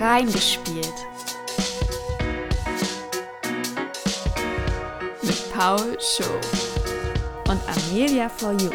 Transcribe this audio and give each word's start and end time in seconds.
Reingespielt. 0.00 0.94
Mit 5.20 5.52
Paul 5.52 5.98
Show 6.00 6.24
und 7.46 7.60
Amelia 7.68 8.30
for 8.30 8.52
You. 8.52 8.70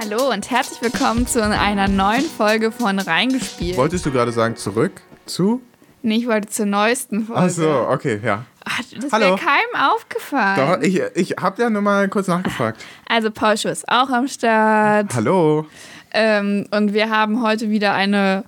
Hallo 0.00 0.32
und 0.32 0.50
herzlich 0.50 0.82
willkommen 0.82 1.28
zu 1.28 1.44
einer 1.44 1.86
neuen 1.86 2.24
Folge 2.24 2.72
von 2.72 2.98
Reingespielt. 2.98 3.76
Wolltest 3.76 4.04
du 4.04 4.10
gerade 4.10 4.32
sagen, 4.32 4.56
zurück 4.56 5.00
zu? 5.26 5.62
Nee, 6.02 6.16
ich 6.16 6.26
wollte 6.26 6.48
zur 6.48 6.66
neuesten 6.66 7.26
Folge. 7.26 7.42
Ach 7.42 7.48
so, 7.48 7.86
okay, 7.88 8.18
ja. 8.24 8.46
Ach, 8.64 8.80
das 9.00 9.12
wäre 9.12 9.36
keinem 9.36 9.92
aufgefallen. 9.94 10.56
Doch, 10.56 10.82
ich, 10.82 11.00
ich 11.14 11.36
habe 11.40 11.62
ja 11.62 11.70
nur 11.70 11.82
mal 11.82 12.08
kurz 12.08 12.26
nachgefragt. 12.26 12.84
Also 13.08 13.30
Paul 13.30 13.56
Show 13.56 13.68
ist 13.68 13.88
auch 13.88 14.10
am 14.10 14.26
Start. 14.26 15.14
Hallo. 15.14 15.66
Ähm, 16.10 16.66
und 16.72 16.92
wir 16.94 17.10
haben 17.10 17.44
heute 17.44 17.70
wieder 17.70 17.94
eine 17.94 18.42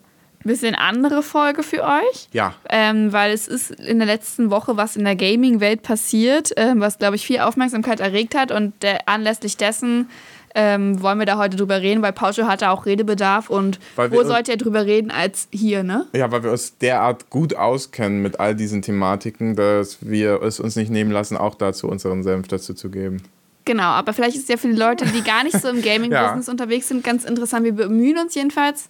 bisschen 0.44 0.74
andere 0.74 1.22
Folge 1.22 1.62
für 1.62 1.82
euch. 1.84 2.28
Ja, 2.32 2.54
Ähm, 2.70 3.12
weil 3.12 3.32
es 3.32 3.48
ist 3.48 3.70
in 3.70 3.98
der 3.98 4.06
letzten 4.06 4.50
Woche 4.50 4.76
was 4.76 4.96
in 4.96 5.04
der 5.04 5.16
Gaming-Welt 5.16 5.82
passiert, 5.82 6.52
ähm, 6.56 6.80
was, 6.80 6.98
glaube 6.98 7.16
ich, 7.16 7.26
viel 7.26 7.40
Aufmerksamkeit 7.40 8.00
erregt 8.00 8.34
hat. 8.36 8.52
Und 8.52 8.72
der, 8.82 9.08
anlässlich 9.08 9.56
dessen 9.56 10.08
ähm, 10.54 11.02
wollen 11.02 11.18
wir 11.18 11.26
da 11.26 11.36
heute 11.36 11.56
drüber 11.58 11.82
reden, 11.82 12.00
weil 12.02 12.12
Pausche 12.12 12.46
hatte 12.48 12.70
auch 12.70 12.86
Redebedarf. 12.86 13.50
Und 13.50 13.78
Weil 13.96 14.10
wo 14.10 14.16
wir- 14.18 14.24
sollt 14.26 14.48
ihr 14.48 14.56
drüber 14.56 14.86
reden 14.86 15.10
als 15.10 15.46
hier, 15.52 15.82
ne? 15.82 16.06
ja, 16.14 16.30
weil 16.32 16.42
wir 16.42 16.50
uns 16.52 16.78
derart 16.78 17.28
gut 17.30 17.54
auskennen 17.54 18.22
mit 18.22 18.40
all 18.40 18.54
diesen 18.54 18.80
Thematiken, 18.82 19.56
dass 19.56 19.98
wir 20.00 20.42
es 20.42 20.58
uns 20.58 20.74
nicht 20.76 20.90
nehmen 20.90 21.10
lassen, 21.10 21.36
auch 21.36 21.54
dazu 21.54 21.86
unseren 21.88 22.22
Senf 22.22 22.48
dazu 22.48 22.72
zu 22.74 22.88
geben. 22.90 23.22
Genau, 23.66 23.82
aber 23.84 24.14
vielleicht 24.14 24.36
ist 24.36 24.48
ja 24.48 24.56
für 24.56 24.68
die 24.68 24.74
Leute, 24.78 25.04
die 25.04 25.22
gar 25.22 25.44
nicht 25.44 25.60
so 25.60 25.68
im 25.68 25.82
Gaming-Business 25.82 26.48
unterwegs 26.48 26.88
sind, 26.88 27.04
ganz 27.04 27.24
interessant. 27.24 27.64
Wir 27.66 27.74
bemühen 27.74 28.16
uns 28.18 28.34
jedenfalls, 28.34 28.88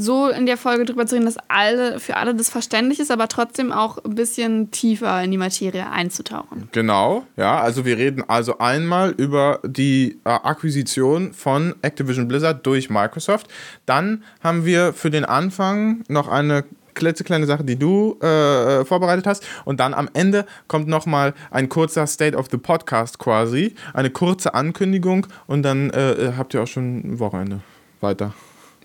so 0.00 0.28
in 0.28 0.46
der 0.46 0.56
Folge 0.56 0.84
drüber 0.84 1.06
zu 1.06 1.16
reden, 1.16 1.26
dass 1.26 1.38
alle, 1.48 1.98
für 1.98 2.16
alle 2.16 2.32
das 2.32 2.48
verständlich 2.48 3.00
ist, 3.00 3.10
aber 3.10 3.26
trotzdem 3.26 3.72
auch 3.72 3.98
ein 4.04 4.14
bisschen 4.14 4.70
tiefer 4.70 5.22
in 5.24 5.32
die 5.32 5.36
Materie 5.36 5.90
einzutauchen. 5.90 6.68
Genau, 6.70 7.26
ja, 7.36 7.60
also 7.60 7.84
wir 7.84 7.98
reden 7.98 8.22
also 8.28 8.58
einmal 8.58 9.10
über 9.10 9.58
die 9.64 10.20
äh, 10.24 10.30
Akquisition 10.30 11.32
von 11.32 11.74
Activision 11.82 12.28
Blizzard 12.28 12.64
durch 12.64 12.90
Microsoft. 12.90 13.48
Dann 13.86 14.22
haben 14.40 14.64
wir 14.64 14.92
für 14.92 15.10
den 15.10 15.24
Anfang 15.24 16.04
noch 16.08 16.28
eine 16.28 16.64
klitzekleine 16.94 17.46
Sache, 17.46 17.64
die 17.64 17.76
du 17.76 18.18
äh, 18.20 18.84
vorbereitet 18.84 19.26
hast. 19.26 19.44
Und 19.64 19.80
dann 19.80 19.94
am 19.94 20.08
Ende 20.12 20.46
kommt 20.68 20.86
nochmal 20.86 21.34
ein 21.50 21.68
kurzer 21.68 22.06
State 22.06 22.36
of 22.36 22.46
the 22.52 22.56
Podcast 22.56 23.18
quasi, 23.18 23.74
eine 23.94 24.10
kurze 24.10 24.54
Ankündigung 24.54 25.26
und 25.48 25.64
dann 25.64 25.90
äh, 25.90 26.34
habt 26.36 26.54
ihr 26.54 26.62
auch 26.62 26.68
schon 26.68 26.98
ein 26.98 27.18
Wochenende 27.18 27.60
weiter. 28.00 28.32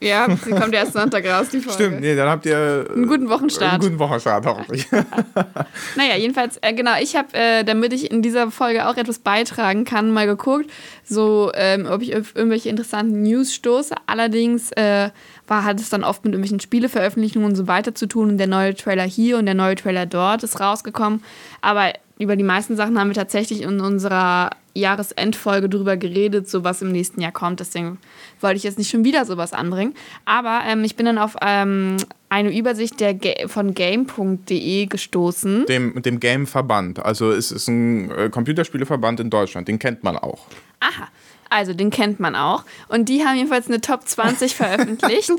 Ja, 0.04 0.28
sie 0.36 0.52
kommt 0.52 0.73
erst 0.73 0.94
Sonntag 0.94 1.26
raus, 1.26 1.50
die 1.50 1.59
Folge. 1.59 1.84
Stimmt, 1.84 2.02
nee, 2.02 2.16
dann 2.16 2.30
habt 2.30 2.46
ihr 2.46 2.86
Einen 2.94 3.08
guten 3.08 3.30
Wochenstart. 3.30 3.73
einen 3.73 3.82
guten 3.82 4.00
Wochenstart, 4.00 4.46
hoffentlich. 4.46 4.88
Naja, 5.96 6.16
jedenfalls, 6.18 6.58
äh, 6.62 6.73
genau, 6.73 6.92
ich 7.02 7.16
habe, 7.16 7.34
äh, 7.34 7.64
damit 7.64 7.94
ich 7.94 8.12
in 8.12 8.22
dieser 8.22 8.52
Folge 8.52 8.88
auch 8.88 8.98
etwas 8.98 9.20
beitragen 9.20 9.86
kann, 9.86 10.12
mal 10.12 10.28
geguckt, 10.28 10.70
so, 11.04 11.52
ähm, 11.56 11.88
ob 11.90 12.02
ich 12.02 12.16
auf 12.16 12.36
irgendwelche 12.36 12.70
interessanten 12.70 13.22
News 13.24 13.54
stoße. 13.54 13.96
Allerdings 14.06 14.72
äh, 14.74 15.09
war, 15.48 15.64
hat 15.64 15.80
es 15.80 15.90
dann 15.90 16.04
oft 16.04 16.24
mit 16.24 16.34
irgendwelchen 16.34 16.59
Spieleveröffentlichungen 16.59 17.50
und 17.50 17.56
so 17.56 17.68
weiter 17.68 17.96
zu 17.96 18.08
tun 18.08 18.30
und 18.30 18.38
der 18.38 18.48
neue 18.48 18.76
Trailer 18.76 19.04
hier 19.04 19.38
und 19.38 19.46
der 19.46 19.56
neue 19.56 19.76
Trailer 19.76 20.06
dort 20.06 20.44
ist 20.44 20.59
rausgekommen. 20.59 21.24
Aber 21.62 21.94
über 22.19 22.36
die 22.36 22.44
meisten 22.44 22.75
Sachen 22.75 23.00
haben 23.00 23.09
wir 23.09 23.16
tatsächlich 23.16 23.61
in 23.61 23.81
unserer 23.81 24.52
Jahresendfolge 24.75 25.69
drüber 25.69 25.97
geredet, 25.97 26.50
so 26.50 26.64
was 26.64 26.81
im 26.81 26.92
nächsten 26.92 27.22
Jahr 27.22 27.31
kommt. 27.31 27.59
Deswegen 27.59 28.00
wollte 28.39 28.58
ich 28.58 28.64
jetzt 28.64 28.78
nicht 28.78 28.89
schon 28.89 29.03
wieder 29.03 29.25
sowas 29.25 29.53
anbringen. 29.53 29.94
Aber 30.25 30.61
ähm, 30.67 30.84
ich 30.84 30.95
bin 30.95 31.06
dann 31.06 31.17
auf 31.17 31.36
ähm, 31.41 31.97
eine 32.30 32.56
Übersicht 32.56 33.00
der 33.00 33.14
Ga 33.14 33.47
von 33.47 33.73
game.de 33.73 34.86
gestoßen. 34.88 35.66
Dem, 35.67 36.02
dem 36.02 36.19
Game-Verband. 36.19 37.03
Also 37.03 37.31
es 37.31 37.52
ist 37.52 37.67
ein 37.67 38.11
äh, 38.11 38.30
Computerspieleverband 38.30 39.19
in 39.19 39.30
Deutschland, 39.30 39.68
den 39.68 39.80
kennt 39.80 40.03
man 40.03 40.18
auch. 40.18 40.47
Aha. 40.80 41.07
Also, 41.53 41.74
den 41.74 41.91
kennt 41.91 42.19
man 42.19 42.36
auch. 42.36 42.64
Und 42.88 43.09
die 43.09 43.24
haben 43.24 43.38
jedenfalls 43.38 43.68
eine 43.68 43.80
Top 43.80 44.08
20 44.08 44.56
veröffentlicht. 44.56 45.31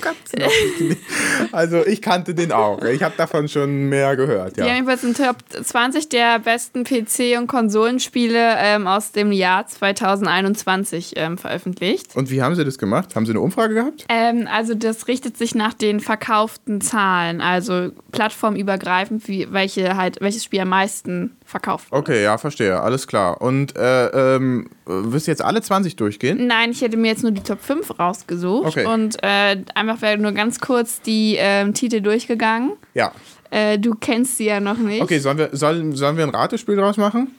Also 1.52 1.84
ich 1.84 2.00
kannte 2.02 2.34
den 2.34 2.52
auch. 2.52 2.82
Ich 2.82 3.02
habe 3.02 3.14
davon 3.16 3.48
schon 3.48 3.88
mehr 3.88 4.14
gehört. 4.16 4.56
Die 4.56 4.62
haben 4.62 4.74
jedenfalls 4.74 5.04
eine 5.04 5.14
Top 5.14 5.36
20 5.50 6.08
der 6.08 6.38
besten 6.38 6.84
PC- 6.84 7.38
und 7.38 7.46
Konsolenspiele 7.46 8.54
ähm, 8.58 8.86
aus 8.86 9.12
dem 9.12 9.32
Jahr 9.32 9.66
2021 9.66 11.14
ähm, 11.16 11.36
veröffentlicht. 11.36 12.14
Und 12.14 12.30
wie 12.30 12.42
haben 12.42 12.54
sie 12.54 12.64
das 12.64 12.78
gemacht? 12.78 13.16
Haben 13.16 13.26
sie 13.26 13.32
eine 13.32 13.40
Umfrage 13.40 13.74
gehabt? 13.74 14.04
Ähm, 14.08 14.48
also 14.50 14.74
das 14.74 15.08
richtet 15.08 15.36
sich 15.36 15.54
nach 15.54 15.74
den 15.74 16.00
verkauften 16.00 16.80
Zahlen, 16.80 17.40
also 17.40 17.90
plattformübergreifend, 18.12 19.26
wie, 19.26 19.52
welche 19.52 19.96
halt, 19.96 20.20
welches 20.20 20.44
Spiel 20.44 20.60
am 20.60 20.68
meisten 20.68 21.36
verkauft 21.44 21.90
wurde. 21.92 22.00
Okay, 22.00 22.22
ja, 22.22 22.38
verstehe. 22.38 22.80
Alles 22.80 23.06
klar. 23.06 23.40
Und 23.40 23.76
äh, 23.76 24.36
ähm, 24.36 24.68
wirst 24.86 25.26
du 25.26 25.30
jetzt 25.30 25.42
alle 25.42 25.62
20 25.62 25.96
durchgehen? 25.96 26.46
Nein, 26.46 26.70
ich 26.70 26.80
hätte 26.80 26.96
mir 26.96 27.08
jetzt 27.08 27.22
nur 27.22 27.32
die 27.32 27.42
Top 27.42 27.60
5 27.62 27.98
rausgesucht 27.98 28.66
Okay. 28.68 28.86
und 28.86 29.22
äh, 29.22 29.62
einfach 29.74 30.02
wäre 30.02 30.18
nur 30.18 30.32
ganz 30.32 30.60
kurz 30.60 31.00
die 31.00 31.36
ähm, 31.38 31.74
Titel 31.74 32.00
durchgegangen. 32.00 32.72
Ja. 32.94 33.12
Äh, 33.50 33.78
du 33.78 33.94
kennst 33.94 34.38
sie 34.38 34.46
ja 34.46 34.60
noch 34.60 34.78
nicht. 34.78 35.02
Okay, 35.02 35.18
sollen 35.18 35.38
wir, 35.38 35.50
sollen, 35.52 35.94
sollen 35.94 36.16
wir 36.16 36.24
ein 36.24 36.30
Ratespiel 36.30 36.76
draus 36.76 36.96
machen? 36.96 37.34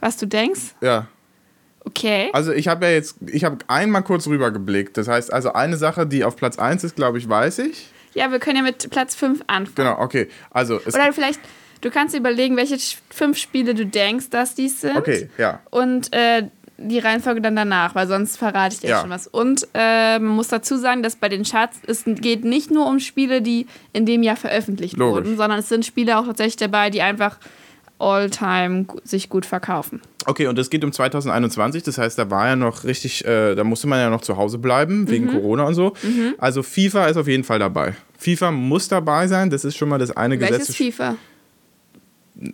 Was 0.00 0.16
du 0.16 0.26
denkst? 0.26 0.74
Ja. 0.80 1.06
Okay. 1.84 2.30
Also 2.32 2.52
ich 2.52 2.68
habe 2.68 2.86
ja 2.86 2.92
jetzt, 2.92 3.16
ich 3.26 3.44
habe 3.44 3.58
einmal 3.68 4.02
kurz 4.02 4.26
rübergeblickt. 4.26 4.96
Das 4.96 5.08
heißt, 5.08 5.32
also 5.32 5.52
eine 5.52 5.76
Sache, 5.76 6.06
die 6.06 6.24
auf 6.24 6.36
Platz 6.36 6.58
1 6.58 6.84
ist, 6.84 6.96
glaube 6.96 7.18
ich, 7.18 7.28
weiß 7.28 7.58
ich. 7.60 7.88
Ja, 8.14 8.30
wir 8.30 8.38
können 8.38 8.56
ja 8.56 8.62
mit 8.62 8.90
Platz 8.90 9.14
5 9.14 9.42
anfangen. 9.46 9.74
Genau, 9.74 9.98
okay. 10.00 10.28
Also 10.50 10.76
Oder 10.86 11.12
vielleicht, 11.12 11.40
du 11.82 11.90
kannst 11.90 12.16
überlegen, 12.16 12.56
welche 12.56 12.78
fünf 13.10 13.36
Spiele 13.36 13.74
du 13.74 13.84
denkst, 13.84 14.30
dass 14.30 14.54
dies 14.54 14.80
sind. 14.80 14.96
Okay, 14.96 15.28
ja. 15.36 15.60
Und 15.70 16.12
äh, 16.14 16.44
die 16.78 16.98
Reihenfolge 16.98 17.40
dann 17.40 17.54
danach, 17.54 17.94
weil 17.94 18.08
sonst 18.08 18.38
verrate 18.38 18.74
ich 18.74 18.80
dir 18.80 18.90
Ja. 18.90 19.00
schon 19.02 19.10
was. 19.10 19.28
Und 19.28 19.68
äh, 19.74 20.18
man 20.18 20.34
muss 20.34 20.48
dazu 20.48 20.76
sagen, 20.78 21.02
dass 21.04 21.14
bei 21.14 21.28
den 21.28 21.44
Charts 21.44 21.78
es 21.86 22.02
geht 22.06 22.44
nicht 22.44 22.70
nur 22.72 22.86
um 22.88 22.98
Spiele, 22.98 23.40
die 23.42 23.66
in 23.92 24.04
dem 24.06 24.22
Jahr 24.24 24.34
veröffentlicht 24.36 24.96
Logisch. 24.96 25.14
wurden, 25.26 25.36
sondern 25.36 25.60
es 25.60 25.68
sind 25.68 25.84
Spiele 25.86 26.18
auch 26.18 26.24
tatsächlich 26.26 26.56
dabei, 26.56 26.90
die 26.90 27.02
einfach 27.02 27.38
all-time 27.98 28.86
sich 29.04 29.28
gut 29.28 29.46
verkaufen. 29.46 30.00
Okay, 30.26 30.46
und 30.46 30.58
es 30.58 30.70
geht 30.70 30.84
um 30.84 30.92
2021, 30.92 31.82
das 31.84 31.98
heißt, 31.98 32.18
da 32.18 32.30
war 32.30 32.46
ja 32.48 32.56
noch 32.56 32.84
richtig, 32.84 33.24
äh, 33.24 33.54
da 33.54 33.64
musste 33.64 33.86
man 33.86 33.98
ja 34.00 34.10
noch 34.10 34.20
zu 34.22 34.36
Hause 34.36 34.58
bleiben, 34.58 35.08
wegen 35.08 35.26
Mhm. 35.26 35.30
Corona 35.32 35.64
und 35.64 35.74
so. 35.74 35.92
Also 36.38 36.62
FIFA 36.62 37.06
ist 37.06 37.16
auf 37.16 37.28
jeden 37.28 37.44
Fall 37.44 37.58
dabei. 37.58 37.94
FIFA 38.18 38.50
muss 38.52 38.88
dabei 38.88 39.26
sein, 39.28 39.50
das 39.50 39.64
ist 39.64 39.76
schon 39.76 39.88
mal 39.88 39.98
das 39.98 40.16
eine 40.16 40.38
Welches 40.40 40.58
Gesetz. 40.68 40.76
FIFA? 40.76 41.16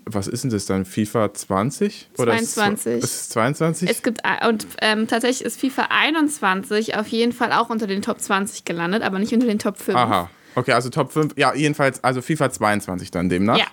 Was 0.04 0.26
ist 0.26 0.44
denn 0.44 0.50
das 0.50 0.66
dann? 0.66 0.84
FIFA 0.84 1.32
20? 1.34 2.10
Oder 2.19 2.34
ist 2.34 2.43
es- 2.43 2.54
22. 2.54 3.03
Ist 3.03 3.04
es 3.22 3.28
22? 3.31 3.91
Es 3.91 4.03
gibt, 4.03 4.21
äh, 4.25 4.47
und 4.49 4.66
ähm, 4.82 5.06
tatsächlich 5.06 5.44
ist 5.47 5.60
FIFA 5.60 5.88
21 5.91 6.97
auf 6.97 7.06
jeden 7.09 7.32
Fall 7.32 7.53
auch 7.53 7.71
unter 7.71 7.87
den 7.87 8.03
Top 8.03 8.21
20 8.21 8.65
gelandet, 8.65 9.03
aber 9.03 9.19
nicht 9.19 9.32
unter 9.32 9.47
den 9.47 9.59
Top 9.59 9.78
5. 9.78 9.97
Aha. 9.97 10.31
Okay, 10.54 10.72
also 10.72 10.88
Top 10.91 11.12
5. 11.12 11.34
Ja, 11.37 11.54
jedenfalls, 11.54 12.03
also 12.03 12.21
FIFA 12.22 12.50
22 12.50 13.10
dann 13.10 13.28
demnach. 13.28 13.59
Ja. 13.59 13.66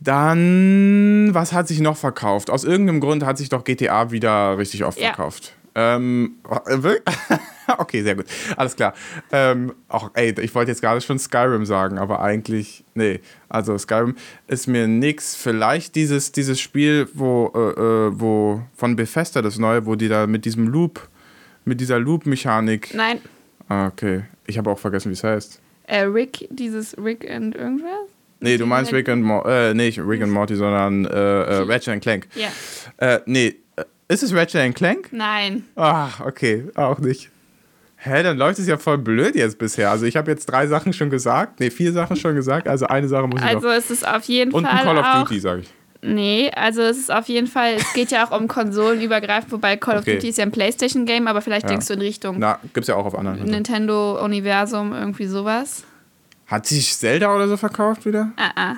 Dann, 0.00 1.30
was 1.32 1.52
hat 1.52 1.68
sich 1.68 1.80
noch 1.80 1.96
verkauft? 1.96 2.50
Aus 2.50 2.64
irgendeinem 2.64 3.00
Grund 3.00 3.24
hat 3.24 3.36
sich 3.38 3.48
doch 3.48 3.64
GTA 3.64 4.10
wieder 4.10 4.56
richtig 4.58 4.84
oft 4.84 4.98
Ja. 4.98 5.08
verkauft. 5.08 5.54
Ähm, 5.74 6.36
äh, 6.66 6.76
okay, 7.78 8.02
sehr 8.02 8.14
gut. 8.14 8.26
Alles 8.56 8.74
klar. 8.76 8.94
Ähm, 9.32 9.74
auch, 9.88 10.10
ey, 10.14 10.34
ich 10.40 10.54
wollte 10.54 10.70
jetzt 10.70 10.80
gerade 10.80 11.00
schon 11.00 11.18
Skyrim 11.18 11.64
sagen, 11.66 11.98
aber 11.98 12.20
eigentlich, 12.20 12.84
nee. 12.94 13.20
Also 13.48 13.76
Skyrim 13.78 14.14
ist 14.46 14.66
mir 14.66 14.86
nix. 14.88 15.36
Vielleicht 15.36 15.94
dieses, 15.94 16.32
dieses 16.32 16.60
Spiel, 16.60 17.08
wo, 17.14 17.52
äh, 17.54 17.58
äh, 17.58 18.10
wo 18.20 18.62
von 18.74 18.96
Bethesda 18.96 19.42
das 19.42 19.58
neue, 19.58 19.86
wo 19.86 19.94
die 19.94 20.08
da 20.08 20.26
mit 20.26 20.44
diesem 20.44 20.66
Loop, 20.68 21.08
mit 21.64 21.80
dieser 21.80 21.98
Loop-Mechanik. 21.98 22.94
Nein, 22.94 23.20
Ah, 23.70 23.88
okay. 23.88 24.22
Ich 24.46 24.56
habe 24.56 24.70
auch 24.70 24.78
vergessen, 24.78 25.10
wie 25.10 25.12
es 25.12 25.22
heißt. 25.22 25.60
äh, 25.88 26.00
Rick, 26.00 26.48
dieses 26.50 26.96
Rick 26.96 27.30
and 27.30 27.54
irgendwas? 27.54 28.08
Nee, 28.40 28.56
du 28.56 28.64
meinst 28.64 28.92
Rick 28.94 29.10
and 29.10 29.22
Morty, 29.22 29.50
äh, 29.50 29.74
nicht 29.74 29.98
Rick 29.98 30.22
and 30.22 30.32
Morty, 30.32 30.54
sondern 30.56 31.04
äh, 31.04 31.10
äh, 31.10 31.54
Ratchet 31.70 31.88
and 31.88 32.02
Clank. 32.02 32.28
Ja. 32.34 32.48
Äh, 32.96 33.20
nee, 33.26 33.56
ist 34.08 34.22
es 34.22 34.32
Ratchet 34.34 34.62
and 34.62 34.74
Clank? 34.74 35.08
Nein. 35.12 35.64
Ach, 35.76 36.20
okay, 36.20 36.64
auch 36.76 36.98
nicht. 37.00 37.30
Hä, 38.00 38.22
dann 38.22 38.38
läuft 38.38 38.58
es 38.60 38.66
ja 38.68 38.78
voll 38.78 38.98
blöd 38.98 39.34
jetzt 39.34 39.58
bisher. 39.58 39.90
Also 39.90 40.06
ich 40.06 40.16
habe 40.16 40.30
jetzt 40.30 40.46
drei 40.46 40.66
Sachen 40.68 40.92
schon 40.92 41.10
gesagt, 41.10 41.58
nee, 41.58 41.68
vier 41.70 41.92
Sachen 41.92 42.14
schon 42.16 42.36
gesagt, 42.36 42.68
also 42.68 42.86
eine 42.86 43.08
Sache 43.08 43.26
muss 43.26 43.40
ich 43.40 43.46
Also 43.46 43.66
noch. 43.68 43.74
es 43.74 43.90
ist 43.90 44.06
auf 44.06 44.22
jeden 44.24 44.52
Und 44.52 44.66
ein 44.66 44.76
Fall 44.78 44.94
Call 44.94 44.98
of 44.98 45.22
Duty, 45.28 45.40
sage 45.40 45.62
ich. 45.62 45.68
Nee, 46.00 46.48
also 46.54 46.80
es 46.82 46.96
ist 46.96 47.12
auf 47.12 47.26
jeden 47.26 47.48
Fall, 47.48 47.74
es 47.76 47.92
geht 47.94 48.12
ja 48.12 48.24
auch 48.24 48.30
um 48.38 48.46
konsolenübergreifend, 48.46 49.50
wobei 49.50 49.76
Call 49.76 49.96
of 49.96 50.02
Okay. 50.02 50.14
Duty 50.14 50.28
ist 50.28 50.38
ja 50.38 50.44
ein 50.44 50.52
Playstation-Game, 50.52 51.26
aber 51.26 51.40
vielleicht 51.40 51.64
Ja. 51.64 51.70
denkst 51.70 51.88
du 51.88 51.94
in 51.94 52.00
Richtung 52.00 52.36
Na, 52.38 52.60
gibt's 52.72 52.86
ja 52.88 52.94
auch 52.94 53.04
auf 53.04 53.18
anderen. 53.18 53.42
Nintendo-Universum, 53.42 54.92
irgendwie 54.92 55.26
sowas. 55.26 55.82
Hat 56.46 56.66
sich 56.66 56.96
Zelda 56.96 57.34
oder 57.34 57.48
so 57.48 57.56
verkauft 57.56 58.06
wieder? 58.06 58.30
Ah, 58.36 58.50
ah. 58.54 58.74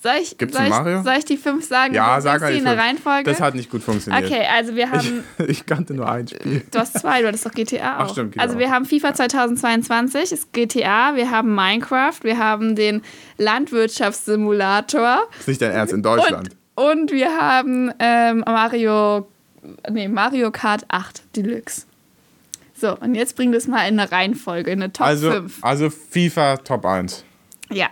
Soll 0.00 0.12
ich, 0.22 0.38
Gibt's 0.38 0.56
soll, 0.56 0.66
ich, 0.66 0.70
Mario? 0.70 1.02
soll 1.02 1.14
ich 1.18 1.24
die 1.24 1.36
fünf 1.36 1.66
sagen? 1.66 1.92
Ja, 1.92 2.20
sag 2.20 2.40
mal 2.40 2.52
die 2.52 2.58
in 2.58 2.64
der. 2.64 2.78
Reihenfolge. 2.78 3.28
Das 3.28 3.40
hat 3.40 3.54
nicht 3.54 3.70
gut 3.70 3.82
funktioniert. 3.82 4.24
okay, 4.24 4.46
also 4.54 4.76
wir 4.76 4.90
haben. 4.90 5.24
Ich, 5.38 5.48
ich 5.48 5.66
kannte 5.66 5.94
nur 5.94 6.08
ein 6.08 6.28
Spiel. 6.28 6.62
Du 6.70 6.78
hast 6.78 6.98
zwei, 6.98 7.20
du 7.20 7.28
hattest 7.28 7.44
doch 7.44 7.50
GTA 7.50 7.96
auch. 7.96 8.00
Ach, 8.04 8.10
stimmt, 8.10 8.34
GTA 8.34 8.42
also 8.42 8.58
wir 8.58 8.70
haben 8.70 8.84
FIFA 8.84 9.14
2022, 9.14 10.32
ist 10.32 10.52
GTA, 10.52 11.16
wir 11.16 11.30
haben 11.30 11.54
Minecraft, 11.54 12.20
wir 12.22 12.38
haben 12.38 12.76
den 12.76 13.02
Landwirtschaftssimulator 13.38 15.22
ist 15.38 15.48
nicht 15.48 15.62
dein 15.62 15.72
Ernst 15.72 15.92
in 15.92 16.02
Deutschland. 16.02 16.50
und, 16.74 16.90
und 16.90 17.10
wir 17.10 17.36
haben 17.36 17.92
ähm, 17.98 18.44
Mario, 18.46 19.28
nee, 19.90 20.08
Mario 20.08 20.50
Kart 20.52 20.84
8 20.88 21.36
Deluxe. 21.36 21.86
So, 22.74 22.96
und 22.96 23.16
jetzt 23.16 23.34
bringen 23.34 23.50
wir 23.50 23.58
es 23.58 23.66
mal 23.66 23.88
in 23.88 23.98
eine 23.98 24.12
Reihenfolge, 24.12 24.70
in 24.70 24.80
eine 24.80 24.92
Top 24.92 25.06
also, 25.06 25.32
5. 25.32 25.64
also 25.64 25.90
FIFA 25.90 26.58
Top 26.58 26.84
1. 26.86 27.24
Ja, 27.70 27.88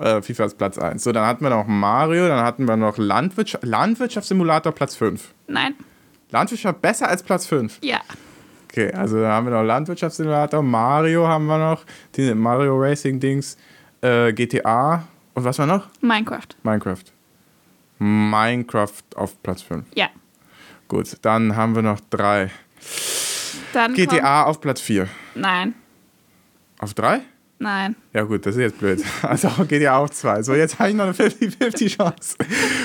Äh, 0.00 0.22
FIFA 0.22 0.44
ist 0.46 0.58
Platz 0.58 0.78
1. 0.78 1.04
So, 1.04 1.12
dann 1.12 1.26
hatten 1.26 1.44
wir 1.44 1.50
noch 1.50 1.66
Mario, 1.66 2.26
dann 2.26 2.42
hatten 2.44 2.66
wir 2.66 2.76
noch 2.76 2.96
Landwirtschaft, 2.98 3.64
Landwirtschaftssimulator 3.64 4.72
Platz 4.72 4.96
5. 4.96 5.32
nein, 5.46 5.74
Landwirtschaft 6.30 6.80
besser 6.80 7.08
als 7.08 7.22
Platz 7.22 7.46
5. 7.46 7.78
ja. 7.82 8.00
Okay, 8.72 8.92
also 8.92 9.20
da 9.20 9.32
haben 9.32 9.46
wir 9.46 9.50
noch 9.50 9.64
Landwirtschaftssimulator, 9.64 10.62
Mario 10.62 11.26
haben 11.26 11.46
wir 11.46 11.58
noch, 11.58 11.84
die 12.14 12.32
Mario 12.34 12.76
Racing 12.78 13.18
Dings, 13.18 13.56
äh, 14.00 14.32
GTA 14.32 15.08
und 15.34 15.44
was 15.44 15.58
war 15.58 15.66
noch? 15.66 15.88
Minecraft. 16.00 16.46
Minecraft. 16.62 17.02
Minecraft 17.98 19.02
auf 19.16 19.42
Platz 19.42 19.62
5. 19.62 19.84
Ja. 19.94 20.06
Gut, 20.86 21.16
dann 21.22 21.56
haben 21.56 21.74
wir 21.74 21.82
noch 21.82 22.00
drei. 22.10 22.50
Dann 23.72 23.94
GTA 23.94 24.44
auf 24.44 24.60
Platz 24.60 24.80
4. 24.80 25.02
Kommt, 25.04 25.16
nein, 25.34 25.74
Auf 26.78 26.94
3? 26.94 27.20
Nein. 27.60 27.94
Ja 28.12 28.22
gut, 28.24 28.44
das 28.44 28.56
ist 28.56 28.60
jetzt 28.62 28.78
blöd. 28.80 29.00
Also 29.22 29.48
GTA 29.68 29.98
auf 29.98 30.10
2. 30.10 30.42
So, 30.42 30.54
jetzt 30.54 30.78
habe 30.80 30.88
ich 30.90 30.94
noch 30.96 31.04
eine 31.04 31.12
50-50 31.14 31.96
Chance 31.96 32.36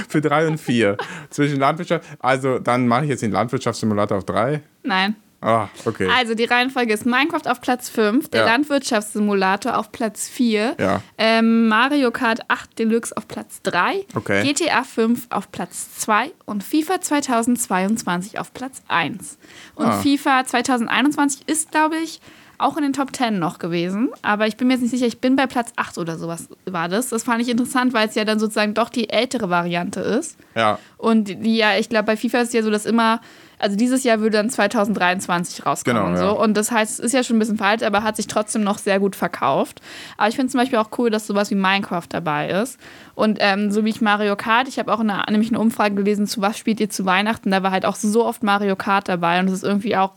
für 0.08 0.22
3 0.22 0.48
und 0.48 0.60
4. 0.60 0.98
Zwischen 1.32 1.60
Landwirtschaft, 1.60 2.06
also 2.20 2.60
dann 2.60 2.88
mache 2.88 3.06
ich 3.06 3.10
jetzt 3.10 3.24
den 3.24 3.32
Landwirtschaftssimulator 3.32 4.18
auf 4.20 4.26
3. 4.26 4.62
Nein. 4.84 5.16
Ah, 5.42 5.68
okay. 5.86 6.10
Also 6.18 6.34
die 6.34 6.46
Reihenfolge 6.46 6.92
ist 6.94 7.06
Minecraft 7.06 7.48
auf 7.52 7.62
Platz 7.62 7.88
5, 7.90 8.30
der 8.30 8.42
Ja. 8.42 8.48
Landwirtschaftssimulator 8.48 9.78
auf 9.78 9.92
Platz 9.92 10.28
4, 10.28 10.76
Ja. 10.80 11.02
ähm, 11.20 11.68
Mario 11.68 12.10
Kart 12.10 12.40
8 12.48 12.80
Deluxe 12.80 13.16
auf 13.16 13.28
Platz 13.28 13.62
3, 13.62 14.06
Okay. 14.16 14.42
GTA 14.44 14.84
5 14.84 15.28
auf 15.30 15.52
Platz 15.52 16.00
2 16.00 16.32
und 16.46 16.64
FIFA 16.64 17.00
2022 17.00 18.40
auf 18.40 18.54
Platz 18.54 18.82
1. 18.88 19.38
Und 19.76 19.86
Ah. 19.86 20.02
FIFA 20.02 20.46
2021 20.46 21.48
ist, 21.48 21.70
glaube 21.72 21.98
ich, 21.98 22.22
auch 22.58 22.78
in 22.78 22.84
den 22.84 22.94
Top 22.94 23.16
10 23.16 23.40
noch 23.40 23.60
gewesen. 23.60 24.10
Aber 24.22 24.48
ich 24.48 24.58
bin 24.58 24.68
mir 24.68 24.74
jetzt 24.76 24.82
nicht 24.82 24.92
sicher, 24.92 25.06
ich 25.06 25.20
bin 25.20 25.36
bei 25.36 25.48
Platz 25.48 25.72
8 25.76 25.98
oder 25.98 26.18
sowas 26.18 26.48
war 26.66 26.88
das. 26.90 27.10
Das 27.10 27.24
fand 27.24 27.42
ich 27.42 27.50
interessant, 27.50 27.94
weil 27.94 28.08
es 28.08 28.16
ja 28.16 28.26
dann 28.26 28.40
sozusagen 28.40 28.74
doch 28.74 28.90
die 28.90 29.10
ältere 29.10 29.50
Variante 29.50 30.00
ist. 30.02 30.38
Ja. 30.56 30.80
Und 30.98 31.26
die 31.28 31.58
ja, 31.58 31.78
ich 31.78 31.90
glaube, 31.90 32.06
bei 32.06 32.18
FIFA 32.18 32.40
ist 32.40 32.48
es 32.50 32.54
ja 32.54 32.64
so, 32.64 32.72
dass 32.72 32.86
immer, 32.86 33.22
also 33.60 33.76
dieses 33.78 34.04
Jahr 34.04 34.20
würde 34.20 34.38
dann 34.38 34.50
2023 34.50 35.66
rauskommen 35.66 35.98
Genau, 35.98 36.10
und 36.12 36.18
so. 36.18 36.24
ja. 36.26 36.32
Und 36.32 36.56
das 36.56 36.72
heißt, 36.72 37.00
es 37.00 37.06
ist 37.06 37.12
ja 37.14 37.24
schon 37.24 37.36
ein 37.38 37.40
bisschen 37.40 37.58
falsch, 37.58 37.84
aber 37.84 38.04
hat 38.04 38.16
sich 38.16 38.28
trotzdem 38.28 38.64
noch 38.64 38.78
sehr 38.78 39.00
gut 39.00 39.16
verkauft. 39.16 39.82
Aber 40.18 40.28
ich 40.30 40.36
finde 40.36 40.52
zum 40.52 40.60
Beispiel 40.60 40.80
auch 40.80 40.90
cool, 40.98 41.10
dass 41.10 41.28
sowas 41.28 41.52
wie 41.52 41.56
Minecraft 41.56 42.08
dabei 42.10 42.50
ist. 42.50 42.80
Und 43.14 43.38
ähm, 43.42 43.72
so 43.72 43.86
wie 43.86 43.90
ich 43.90 44.02
Mario 44.02 44.36
Kart, 44.36 44.68
ich 44.68 44.80
habe 44.80 44.94
auch 44.94 45.00
eine, 45.00 45.22
nämlich 45.30 45.50
eine 45.50 45.60
Umfrage 45.60 45.96
gelesen, 45.96 46.28
zu 46.28 46.42
was 46.42 46.58
spielt 46.58 46.80
ihr 46.80 46.90
zu 46.90 47.06
Weihnachten? 47.06 47.52
Da 47.52 47.64
war 47.64 47.72
halt 47.72 47.86
auch 47.86 47.96
so 47.96 48.26
oft 48.26 48.44
Mario 48.44 48.76
Kart 48.76 49.08
dabei 49.08 49.40
und 49.40 49.48
es 49.48 49.54
ist 49.54 49.64
irgendwie 49.64 49.96
auch 49.96 50.14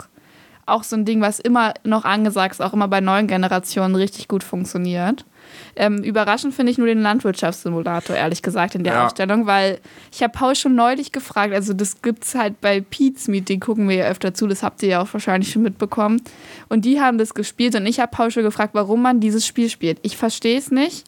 auch 0.68 0.84
so 0.84 0.96
ein 0.96 1.04
Ding, 1.04 1.20
was 1.20 1.38
immer 1.40 1.74
noch 1.84 2.04
angesagt 2.04 2.54
ist, 2.54 2.60
auch 2.60 2.72
immer 2.72 2.88
bei 2.88 3.00
neuen 3.00 3.26
Generationen 3.26 3.94
richtig 3.94 4.28
gut 4.28 4.42
funktioniert. 4.44 5.24
Ähm, 5.76 6.02
überraschend 6.02 6.54
finde 6.54 6.72
ich 6.72 6.78
nur 6.78 6.86
den 6.86 7.00
Landwirtschaftssimulator, 7.00 8.14
ehrlich 8.16 8.42
gesagt, 8.42 8.74
in 8.74 8.84
der 8.84 8.94
Ja. 8.94 9.06
Aufstellung, 9.06 9.46
weil 9.46 9.78
ich 10.12 10.22
habe 10.22 10.32
Paul 10.32 10.54
schon 10.54 10.74
neulich 10.74 11.12
gefragt, 11.12 11.54
also 11.54 11.72
das 11.72 12.02
gibt 12.02 12.24
es 12.24 12.34
halt 12.34 12.60
bei 12.60 12.80
Pete's 12.80 13.28
Meet, 13.28 13.48
den 13.48 13.60
gucken 13.60 13.88
wir 13.88 13.96
ja 13.96 14.06
öfter 14.08 14.34
zu, 14.34 14.46
das 14.46 14.62
habt 14.62 14.82
ihr 14.82 14.88
ja 14.90 15.02
auch 15.02 15.12
wahrscheinlich 15.12 15.50
schon 15.50 15.62
mitbekommen. 15.62 16.20
Und 16.68 16.84
die 16.84 17.00
haben 17.00 17.16
das 17.18 17.32
gespielt 17.34 17.74
und 17.76 17.86
ich 17.86 18.00
habe 18.00 18.10
Paul 18.14 18.30
schon 18.30 18.42
gefragt, 18.42 18.74
warum 18.74 19.02
man 19.02 19.20
dieses 19.20 19.46
Spiel 19.46 19.70
spielt. 19.70 19.98
Ich 20.02 20.16
verstehe 20.16 20.58
es 20.58 20.70
nicht. 20.70 21.04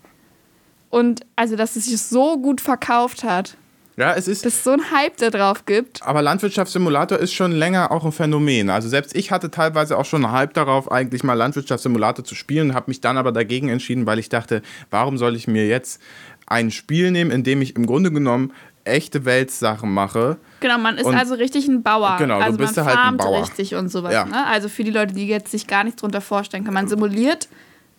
Und 0.89 1.21
also, 1.37 1.55
dass 1.57 1.77
es 1.77 1.85
sich 1.87 2.01
so 2.01 2.39
gut 2.39 2.61
verkauft 2.61 3.23
hat, 3.23 3.57
Ja, 4.01 4.15
es 4.15 4.27
ist. 4.29 4.47
dass 4.47 4.55
es 4.55 4.65
so 4.65 4.71
einen 4.71 4.91
Hype 4.91 5.19
da 5.19 5.29
drauf 5.31 5.67
gibt. 5.67 6.03
Aber 6.03 6.23
Landwirtschaftssimulator 6.23 7.19
ist 7.19 7.35
schon 7.35 7.53
länger 7.53 7.91
auch 7.93 8.05
ein 8.05 8.13
Phänomen. 8.13 8.71
Also 8.71 8.89
selbst 8.89 9.15
ich 9.15 9.31
hatte 9.31 9.51
teilweise 9.51 9.99
auch 9.99 10.07
schon 10.07 10.25
einen 10.25 10.33
Hype 10.33 10.55
darauf, 10.55 10.91
eigentlich 10.91 11.23
mal 11.23 11.35
Landwirtschaftssimulator 11.35 12.25
zu 12.25 12.35
spielen, 12.35 12.75
habe 12.75 12.87
mich 12.91 13.01
dann 13.01 13.19
aber 13.19 13.31
dagegen 13.31 13.69
entschieden, 13.69 14.07
weil 14.07 14.19
ich 14.19 14.29
dachte, 14.31 14.63
warum 14.91 15.19
soll 15.19 15.37
ich 15.37 15.47
mir 15.47 15.67
jetzt 15.67 16.01
ein 16.47 16.71
Spiel 16.71 17.11
nehmen, 17.11 17.31
in 17.31 17.45
dem 17.45 17.61
ich 17.63 17.77
im 17.77 17.85
Grunde 17.87 18.11
genommen 18.11 18.53
echte 18.85 19.27
Weltsachen 19.27 19.93
mache? 19.93 20.39
Genau, 20.61 20.79
man 20.79 20.97
ist 20.97 21.05
Und- 21.05 21.15
also 21.15 21.35
richtig 21.35 21.69
ein 21.69 21.83
Bauer. 21.83 22.17
Genau, 22.19 22.39
du 22.39 22.45
also 22.45 22.59
bist 22.59 22.77
man 22.77 22.87
halt 22.87 22.97
ein 22.97 23.03
farmt 23.05 23.19
Bauer. 23.19 23.43
richtig 23.43 23.75
und 23.75 23.91
sowas. 23.91 24.15
Ja. 24.15 24.25
Ne? 24.25 24.47
Also 24.47 24.69
für 24.71 24.83
die 24.83 24.91
Leute, 24.91 25.13
die 25.15 25.27
jetzt 25.27 25.51
sich 25.51 25.67
gar 25.67 25.85
nichts 25.85 26.01
drunter 26.01 26.23
vorstellen 26.23 26.65
können. 26.65 26.75
Man 26.75 26.89
simuliert 26.89 27.49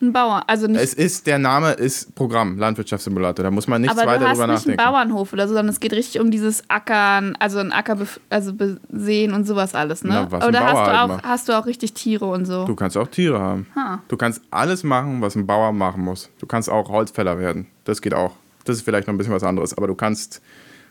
einen 0.02 0.14
Bauer. 0.14 0.44
Also 0.48 0.68
nicht, 0.68 0.82
Es 0.82 0.94
ist, 0.94 1.28
der 1.28 1.40
Name 1.40 1.72
ist 1.72 2.14
Programm, 2.16 2.58
Landwirtschaftssimulator. 2.58 3.44
Da 3.44 3.52
muss 3.52 3.68
man 3.68 3.82
nichts 3.82 3.98
aber 3.98 4.06
du 4.06 4.12
weiter 4.14 4.30
hast 4.30 4.38
drüber 4.38 4.48
nicht 4.54 4.68
einen 4.68 4.76
nachdenken. 4.76 4.94
Bauernhof 4.94 5.34
oder 5.34 5.48
so, 5.48 5.54
sondern 5.54 5.70
es 5.74 5.80
geht 5.80 5.94
richtig 5.94 6.22
um 6.22 6.32
dieses 6.32 6.64
Ackern, 6.70 7.36
also 7.40 7.60
ein 7.60 7.72
Acker 7.72 7.98
also 8.30 8.54
besehen 8.54 9.34
und 9.34 9.46
sowas 9.46 9.76
alles. 9.76 10.04
Ne? 10.04 10.12
Na, 10.14 10.32
was 10.32 10.44
ein 10.44 10.50
oder 10.50 10.60
Bauer 10.60 10.68
hast, 10.68 10.88
du 10.88 10.98
halt 10.98 11.12
auch, 11.12 11.24
hast 11.24 11.50
du 11.50 11.54
auch 11.54 11.66
richtig 11.66 11.94
Tiere 11.94 12.26
und 12.26 12.46
so. 12.46 12.66
Du 12.66 12.76
kannst 12.76 12.98
auch 12.98 13.08
Tiere 13.08 13.40
haben. 13.40 13.68
Ha. 13.76 14.02
Du 14.08 14.18
kannst 14.18 14.42
alles 14.52 14.84
machen, 14.84 15.22
was 15.22 15.36
ein 15.36 15.46
Bauer 15.46 15.72
machen 15.72 16.04
muss. 16.04 16.30
Du 16.40 16.46
kannst 16.46 16.70
auch 16.70 16.90
Holzfäller 16.90 17.40
werden. 17.40 17.68
Das 17.84 18.02
geht 18.02 18.14
auch. 18.14 18.34
Das 18.66 18.78
ist 18.78 18.84
vielleicht 18.84 19.08
noch 19.08 19.14
ein 19.14 19.18
bisschen 19.18 19.34
was 19.34 19.44
anderes. 19.44 19.76
Aber 19.76 19.88
du 19.88 19.96
kannst 19.96 20.42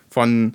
von 0.08 0.54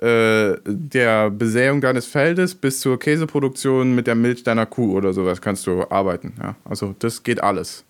äh, 0.00 0.56
der 0.66 1.30
Besäung 1.30 1.80
deines 1.80 2.06
Feldes 2.06 2.54
bis 2.54 2.80
zur 2.80 2.98
Käseproduktion 2.98 3.94
mit 3.94 4.06
der 4.08 4.16
Milch 4.16 4.42
deiner 4.42 4.66
Kuh 4.66 4.96
oder 4.96 5.12
sowas 5.12 5.40
kannst 5.40 5.66
du 5.66 5.84
arbeiten. 5.90 6.34
Ja? 6.42 6.56
Also 6.64 6.94
das 6.98 7.22
geht 7.22 7.42
alles. 7.42 7.84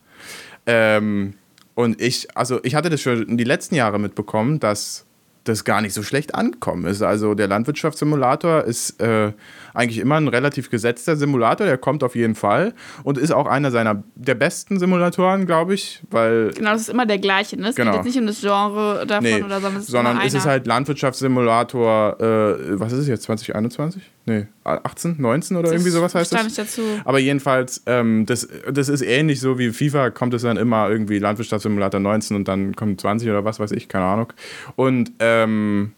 Ähm, 0.67 1.35
und 1.75 2.01
ich, 2.01 2.29
also 2.37 2.61
ich 2.63 2.75
hatte 2.75 2.91
das 2.91 3.01
schon 3.01 3.23
in 3.27 3.39
die 3.39 3.45
letzten 3.45 3.75
Jahre 3.75 3.99
mitbekommen, 3.99 4.61
dass 4.61 5.07
das 5.45 5.65
gar 5.65 5.81
nicht 5.81 5.93
so 5.93 6.03
schlecht 6.03 6.35
angekommen 6.35 6.87
ist. 6.87 7.03
Also 7.03 7.35
der 7.35 7.49
Landwirtschaftssimulator 7.49 8.63
ist 8.63 9.01
äh, 9.01 9.33
eigentlich 9.75 9.99
immer 9.99 10.17
ein 10.17 10.29
relativ 10.29 10.71
gesetzter 10.71 11.17
Simulator, 11.17 11.67
der 11.67 11.79
kommt 11.79 12.05
auf 12.05 12.15
jeden 12.15 12.35
Fall 12.35 12.75
und 13.03 13.19
ist 13.19 13.33
auch 13.33 13.47
einer 13.47 13.71
seiner 13.71 14.05
der 14.15 14.35
besten 14.37 14.79
Simulatoren, 14.79 15.47
glaube 15.47 15.75
ich, 15.75 16.01
weil 16.11 16.53
Genau, 16.55 16.71
das 16.73 16.83
ist 16.83 16.91
immer 16.91 17.07
der 17.07 17.19
gleiche. 17.19 17.57
Ne? 17.61 17.69
Es 17.69 17.75
Genau. 17.75 17.91
geht 17.91 17.99
jetzt 17.99 18.15
nicht 18.15 18.19
um 18.19 18.27
das 18.27 18.41
Genre 18.41 19.05
davon 19.07 19.25
nee, 19.25 19.43
oder 19.43 19.61
sondern 19.61 19.77
es 19.77 19.85
ist 19.85 19.91
sondern 19.91 20.17
immer 20.17 20.25
es 20.27 20.35
ist 20.35 20.47
halt 20.47 20.67
Landwirtschaftssimulator, 20.67 22.21
äh, 22.21 22.79
was 22.79 22.93
ist 22.93 23.01
es 23.01 23.09
jetzt, 23.09 23.25
2021? 23.25 24.03
Nee, 24.27 24.47
18, 24.65 25.17
19 25.19 25.57
oder 25.57 25.73
irgendwie 25.73 25.91
sowas 25.91 26.15
heißt 26.15 26.33
das? 26.33 26.45
nicht 26.45 26.59
dazu. 26.59 26.83
Aber 27.05 27.19
jedenfalls, 27.19 27.83
ähm, 27.87 28.27
das, 28.27 28.49
das 28.71 28.89
ist 28.89 29.03
ähnlich 29.03 29.41
so 29.41 29.59
wie 29.59 29.71
FIFA, 29.73 30.11
kommt 30.11 30.35
es 30.35 30.43
dann 30.43 30.57
immer 30.57 30.89
irgendwie 30.89 31.19
Landwirtschaftssimulator 31.19 32.01
19 32.01 32.37
und 32.37 32.49
dann 32.49 32.77
kommt 32.77 33.01
20 33.01 33.29
oder 33.29 33.45
was 33.45 33.59
weiß 33.61 33.73
ich, 33.73 33.89
keine 33.89 34.05
Ahnung. 34.05 34.33
Und 34.77 35.13
ähm, 35.19 35.93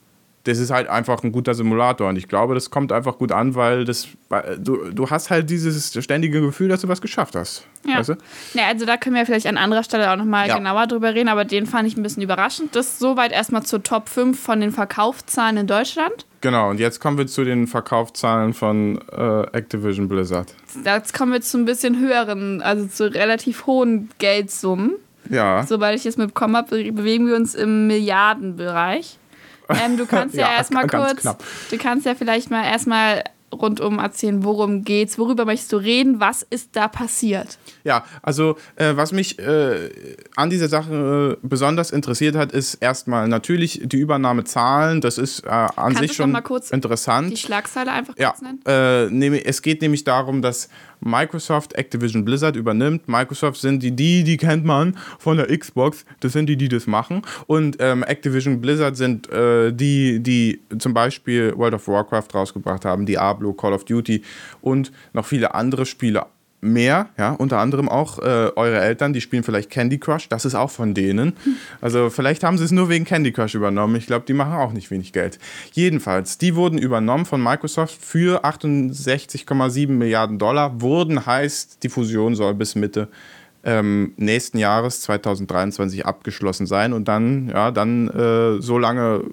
das 0.45 0.59
ist 0.59 0.71
halt 0.71 0.89
einfach 0.89 1.23
ein 1.23 1.33
guter 1.33 1.55
Simulator 1.55 2.07
und 2.09 2.17
ich 2.17 2.29
glaube, 2.29 2.55
das 2.55 2.69
kommt 2.71 2.93
einfach 2.93 3.17
gut 3.17 3.33
an, 3.33 3.55
weil 3.55 3.87
das, 3.87 4.09
du, 4.59 4.91
du 4.93 5.09
hast 5.09 5.31
halt 5.31 5.49
dieses 5.49 5.93
ständige 6.05 6.43
Gefühl, 6.43 6.69
dass 6.69 6.83
du 6.83 6.89
was 6.89 7.01
geschafft 7.01 7.35
hast. 7.35 7.67
Ja. 7.87 7.99
Weißt 7.99 8.11
du? 8.11 8.15
Ja, 8.53 8.67
also 8.67 8.85
da 8.85 8.99
können 8.99 9.17
wir 9.17 9.25
vielleicht 9.25 9.47
an 9.47 9.57
anderer 9.57 9.83
Stelle 9.83 10.11
auch 10.13 10.17
nochmal 10.17 10.47
Ja. 10.49 10.59
genauer 10.59 10.87
drüber 10.87 11.15
reden, 11.15 11.31
aber 11.31 11.47
den 11.47 11.65
fand 11.65 11.89
ich 11.89 11.97
ein 11.97 12.03
bisschen 12.03 12.23
überraschend. 12.23 12.77
Das 12.77 12.99
soweit 12.99 13.33
erstmal 13.33 13.63
zur 13.63 13.83
Top 13.83 14.11
5 14.11 14.39
von 14.39 14.61
den 14.61 14.71
Verkaufszahlen 14.71 15.57
in 15.57 15.67
Deutschland. 15.67 16.27
Genau, 16.45 16.69
und 16.69 16.79
jetzt 16.79 17.01
kommen 17.01 17.17
wir 17.17 17.27
zu 17.27 17.43
den 17.43 17.67
Verkaufszahlen 17.67 18.53
von 18.53 19.01
äh, 19.11 19.43
Activision 19.57 20.09
Blizzard. 20.09 20.53
Jetzt 20.85 21.15
kommen 21.15 21.33
wir 21.33 21.41
zu 21.41 21.57
ein 21.57 21.65
bisschen 21.65 21.99
höheren, 21.99 22.61
also 22.61 22.87
zu 22.87 23.11
relativ 23.15 23.65
hohen 23.67 24.11
Geldsummen. 24.19 24.97
Ja. 25.31 25.65
Sobald 25.67 25.99
ich 25.99 26.05
es 26.05 26.19
mitbekommen 26.19 26.55
habe, 26.55 26.69
be- 26.85 26.93
bewegen 26.93 27.27
wir 27.27 27.35
uns 27.37 27.55
im 27.55 27.87
Milliardenbereich. 27.87 29.17
Ähm, 29.71 29.97
du 29.97 30.05
kannst 30.05 30.35
ja, 30.35 30.49
Ja, 30.51 30.57
erstmal 30.59 30.87
kurz, 30.87 31.23
knapp. 31.23 31.43
du 31.71 31.79
kannst 31.79 32.05
ja 32.05 32.15
vielleicht 32.15 32.51
mal 32.51 32.63
erstmal 32.67 33.25
rundum 33.55 33.99
erzählen, 33.99 34.45
worum 34.45 34.85
geht's, 34.85 35.19
worüber 35.19 35.45
möchtest 35.45 35.73
du 35.73 35.77
reden, 35.79 36.21
was 36.21 36.43
ist 36.43 36.71
da 36.73 36.89
passiert? 36.89 37.59
Ja, 37.85 38.05
also 38.23 38.57
äh, 38.77 38.95
was 38.97 39.13
mich 39.13 39.39
äh, 39.39 39.91
an 40.37 40.51
dieser 40.51 40.69
Sache 40.69 41.39
äh, 41.43 41.47
besonders 41.47 41.91
interessiert 41.91 42.37
hat, 42.37 42.53
ist 42.53 42.75
erstmal 42.75 43.29
natürlich 43.29 43.81
die 43.85 43.99
Übernahmezahlen. 43.99 45.01
Das 45.01 45.19
ist 45.19 45.45
äh, 45.45 45.49
an 45.49 45.71
Kannst 45.77 45.99
sich 46.01 46.13
schon 46.15 46.33
mal 46.33 46.41
kurz 46.43 46.71
interessant. 46.71 47.31
Die 47.31 47.37
Schlagzeile 47.37 47.93
einfach 47.93 48.15
Ja, 48.19 48.31
kurz 48.31 48.43
nennen? 48.43 48.61
äh, 48.67 49.39
es 49.45 49.63
geht 49.63 49.83
nämlich 49.83 50.05
darum, 50.05 50.43
dass 50.43 50.69
Microsoft 51.05 51.75
Activision 51.75 52.25
Blizzard 52.25 52.57
übernimmt. 52.57 53.09
Microsoft 53.09 53.61
sind 53.61 53.83
die, 53.83 53.93
die, 53.93 54.25
die 54.25 54.37
kennt 54.37 54.65
man 54.65 54.97
von 55.19 55.37
der 55.37 55.57
Xbox. 55.57 56.05
Das 56.21 56.33
sind 56.33 56.47
die, 56.47 56.57
die 56.57 56.69
das 56.69 56.87
machen. 56.87 57.23
Und 57.47 57.77
ähm, 57.79 58.03
Activision 58.03 58.61
Blizzard 58.61 58.97
sind 58.97 59.31
äh, 59.31 59.73
die, 59.73 60.21
die 60.21 60.61
zum 60.79 60.95
Beispiel 60.95 61.57
World 61.57 61.75
of 61.75 61.87
Warcraft 61.89 62.29
rausgebracht 62.35 62.85
haben, 62.85 63.07
Diablo, 63.07 63.53
Call 63.53 63.75
of 63.75 63.85
Duty 63.85 64.23
und 64.61 64.93
noch 65.13 65.27
viele 65.27 65.55
andere 65.55 65.87
Spiele 65.87 66.27
mehr, 66.65 67.09
ja, 67.19 67.33
unter 67.33 67.59
anderem 67.59 67.89
auch 67.89 68.19
äh, 68.19 68.51
eure 68.57 68.81
Eltern, 68.81 69.13
die 69.13 69.21
spielen 69.21 69.43
vielleicht 69.43 69.71
Candy 69.71 69.99
Crush, 69.99 70.29
das 70.29 70.45
ist 70.45 70.55
auch 70.55 70.71
von 70.71 70.95
denen. 70.95 71.35
Also 71.81 72.11
vielleicht 72.11 72.43
haben 72.43 72.59
sie 72.59 72.65
es 72.65 72.73
nur 72.73 72.89
wegen 72.89 73.05
Candy 73.05 73.33
Crush 73.33 73.55
übernommen. 73.55 73.97
Ich 73.97 74.07
glaube, 74.07 74.25
die 74.27 74.33
machen 74.33 74.55
auch 74.55 74.73
nicht 74.73 74.91
wenig 74.91 75.13
Geld. 75.13 75.39
Jedenfalls, 75.73 76.39
die 76.39 76.55
wurden 76.57 76.79
übernommen 76.79 77.27
von 77.27 77.43
Microsoft 77.43 78.03
für 78.03 78.45
68,7 78.45 79.89
Milliarden 79.89 80.39
Dollar. 80.39 80.81
Wurden 80.81 81.27
heißt, 81.27 81.83
die 81.83 81.89
Fusion 81.89 82.35
soll 82.35 82.55
bis 82.55 82.75
Mitte 82.75 83.09
ähm, 83.65 84.13
nächsten 84.17 84.59
Jahres 84.59 85.01
2023 85.03 86.05
abgeschlossen 86.05 86.67
sein 86.67 86.93
und 86.93 87.09
dann, 87.09 87.49
ja, 87.49 87.71
dann 87.71 88.09
äh, 88.09 88.61
so 88.61 88.79
lange 88.79 89.25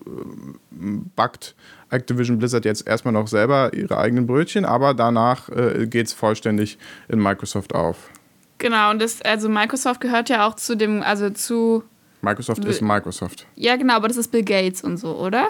backt 1.16 1.56
Activision 1.90 2.38
Blizzard 2.40 2.66
jetzt 2.66 2.88
erstmal 2.88 3.14
noch 3.14 3.28
selber 3.28 3.74
ihre 3.74 3.98
eigenen 3.98 4.26
Brötchen, 4.28 4.66
aber 4.66 4.94
danach 4.94 5.50
äh, 5.50 5.88
geht 5.88 6.08
es 6.08 6.14
vollständig 6.14 6.78
in 7.10 7.20
Microsoft 7.22 7.76
auf. 7.76 8.10
Genau, 8.58 8.92
und 8.92 9.02
das, 9.02 9.22
also 9.22 9.50
Microsoft 9.50 10.02
gehört 10.02 10.30
ja 10.30 10.48
auch 10.48 10.56
zu 10.56 10.76
dem, 10.76 11.02
also 11.02 11.30
zu. 11.32 11.84
Microsoft 12.22 12.64
ist 12.66 12.82
Microsoft. 12.82 13.48
Ja, 13.56 13.76
genau, 13.76 13.96
aber 13.96 14.08
das 14.08 14.18
ist 14.18 14.32
Bill 14.32 14.44
Gates 14.44 14.84
und 14.84 14.98
so, 14.98 15.18
oder? 15.18 15.50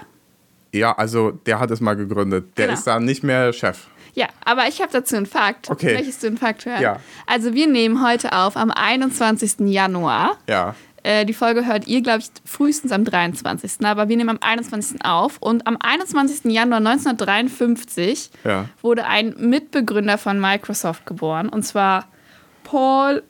Ja, 0.74 0.94
also 0.94 1.32
der 1.32 1.60
hat 1.60 1.70
es 1.72 1.82
mal 1.82 1.96
gegründet. 1.96 2.58
Der 2.58 2.68
Genau. 2.68 2.78
ist 2.78 2.88
da 2.88 3.00
nicht 3.00 3.24
mehr 3.24 3.52
Chef. 3.52 3.88
Ja, 4.14 4.28
aber 4.46 4.68
ich 4.68 4.82
habe 4.82 4.92
dazu 4.92 5.16
einen 5.16 5.26
Fakt. 5.26 5.70
Okay. 5.70 5.94
Möchtest 5.94 6.24
du 6.24 6.28
einen 6.28 6.38
Fakt 6.38 6.66
hören? 6.66 6.82
Ja. 6.82 7.00
Also 7.28 7.54
wir 7.54 7.68
nehmen 7.68 8.06
heute 8.06 8.34
auf 8.34 8.56
am 8.58 8.72
21. 8.72 9.68
Januar. 9.72 10.38
Ja. 10.50 10.76
Äh, 11.04 11.26
die 11.26 11.34
Folge 11.34 11.66
hört 11.66 11.88
ihr, 11.88 12.02
glaube 12.02 12.20
ich, 12.20 12.30
frühestens 12.46 12.92
am 12.92 13.04
23. 13.06 13.86
Aber 13.86 14.08
wir 14.10 14.18
nehmen 14.18 14.30
am 14.30 14.38
21. 14.42 15.04
auf. 15.04 15.38
Und 15.40 15.66
am 15.68 15.78
21. 15.80 16.52
Januar 16.52 16.78
1953 16.80 18.30
Ja. 18.44 18.66
wurde 18.82 19.06
ein 19.06 19.34
Mitbegründer 19.38 20.18
von 20.18 20.40
Microsoft 20.40 21.06
geboren. 21.06 21.50
Und 21.50 21.64
zwar 21.64 22.08
Paul, 22.64 23.24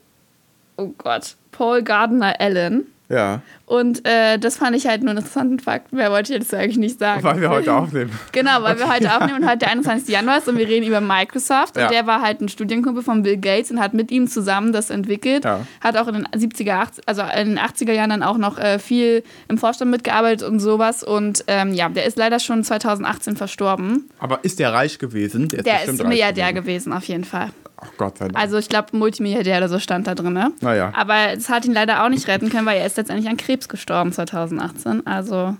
oh 0.77 0.93
Gott, 0.97 1.35
Paul 1.51 1.81
Gardner 1.83 2.35
Allen. 2.39 2.85
Ja. 3.11 3.41
Und 3.65 4.05
äh, 4.05 4.37
das 4.37 4.57
fand 4.57 4.75
ich 4.75 4.87
halt 4.87 5.01
nur 5.01 5.11
einen 5.11 5.19
interessanten 5.19 5.59
Fakt. 5.59 5.93
Mehr 5.93 6.11
wollte 6.11 6.33
ich 6.33 6.39
jetzt 6.39 6.53
eigentlich 6.53 6.77
nicht 6.77 6.99
sagen. 6.99 7.23
Weil 7.23 7.39
wir 7.39 7.49
heute 7.49 7.73
aufnehmen. 7.73 8.11
Genau, 8.31 8.61
weil 8.61 8.77
wir 8.77 8.91
heute 8.91 9.13
aufnehmen 9.13 9.43
und 9.43 9.47
heute 9.47 9.59
der 9.59 9.71
21. 9.71 10.07
Januar 10.09 10.39
ist 10.39 10.47
und 10.47 10.57
wir 10.57 10.67
reden 10.67 10.85
über 10.85 11.01
Microsoft. 11.01 11.77
Ja. 11.77 11.83
Und 11.83 11.91
der 11.91 12.07
war 12.07 12.21
halt 12.21 12.41
ein 12.41 12.49
Studienkumpel 12.49 13.03
von 13.03 13.23
Bill 13.23 13.37
Gates 13.37 13.71
und 13.71 13.79
hat 13.79 13.93
mit 13.93 14.11
ihm 14.11 14.27
zusammen 14.27 14.73
das 14.73 14.89
entwickelt. 14.89 15.45
Ja. 15.45 15.65
Hat 15.81 15.97
auch 15.97 16.07
in 16.07 16.15
den 16.15 16.27
70er, 16.27 16.71
80, 16.71 17.07
also 17.07 17.21
in 17.21 17.49
den 17.49 17.59
80er 17.59 17.91
Jahren 17.91 18.09
dann 18.09 18.23
auch 18.23 18.37
noch 18.37 18.57
äh, 18.57 18.79
viel 18.79 19.23
im 19.47 19.57
Vorstand 19.57 19.91
mitgearbeitet 19.91 20.47
und 20.47 20.59
sowas. 20.59 21.03
Und 21.03 21.43
ähm, 21.47 21.73
ja, 21.73 21.89
der 21.89 22.05
ist 22.05 22.17
leider 22.17 22.39
schon 22.39 22.63
2018 22.63 23.37
verstorben. 23.37 24.09
Aber 24.19 24.43
ist 24.43 24.59
der 24.59 24.73
reich 24.73 24.99
gewesen? 24.99 25.49
Der 25.49 25.59
ist, 25.59 25.65
Der 25.65 25.83
ist 25.85 26.03
Milliardär 26.03 26.53
gewesen, 26.53 26.93
auf 26.93 27.03
jeden 27.05 27.25
Fall. 27.25 27.49
Ach 27.83 27.89
Gott 27.97 28.17
sei 28.19 28.27
Dank. 28.27 28.37
Also 28.37 28.57
ich 28.57 28.69
glaube, 28.69 28.95
Multimilliardär 28.95 29.57
oder 29.57 29.69
so 29.69 29.79
stand 29.79 30.07
da 30.07 30.15
drin. 30.15 30.33
Ne? 30.33 30.51
Naja. 30.61 30.91
Aber 30.95 31.31
es 31.33 31.49
hat 31.49 31.65
ihn 31.65 31.73
leider 31.73 32.03
auch 32.03 32.09
nicht 32.09 32.27
retten 32.27 32.49
können, 32.49 32.65
weil 32.65 32.79
er 32.79 32.85
ist 32.85 32.97
letztendlich 32.97 33.27
an 33.29 33.37
Krebs 33.37 33.67
gestorben 33.69 34.11
2018. 34.13 35.05
Also 35.07 35.57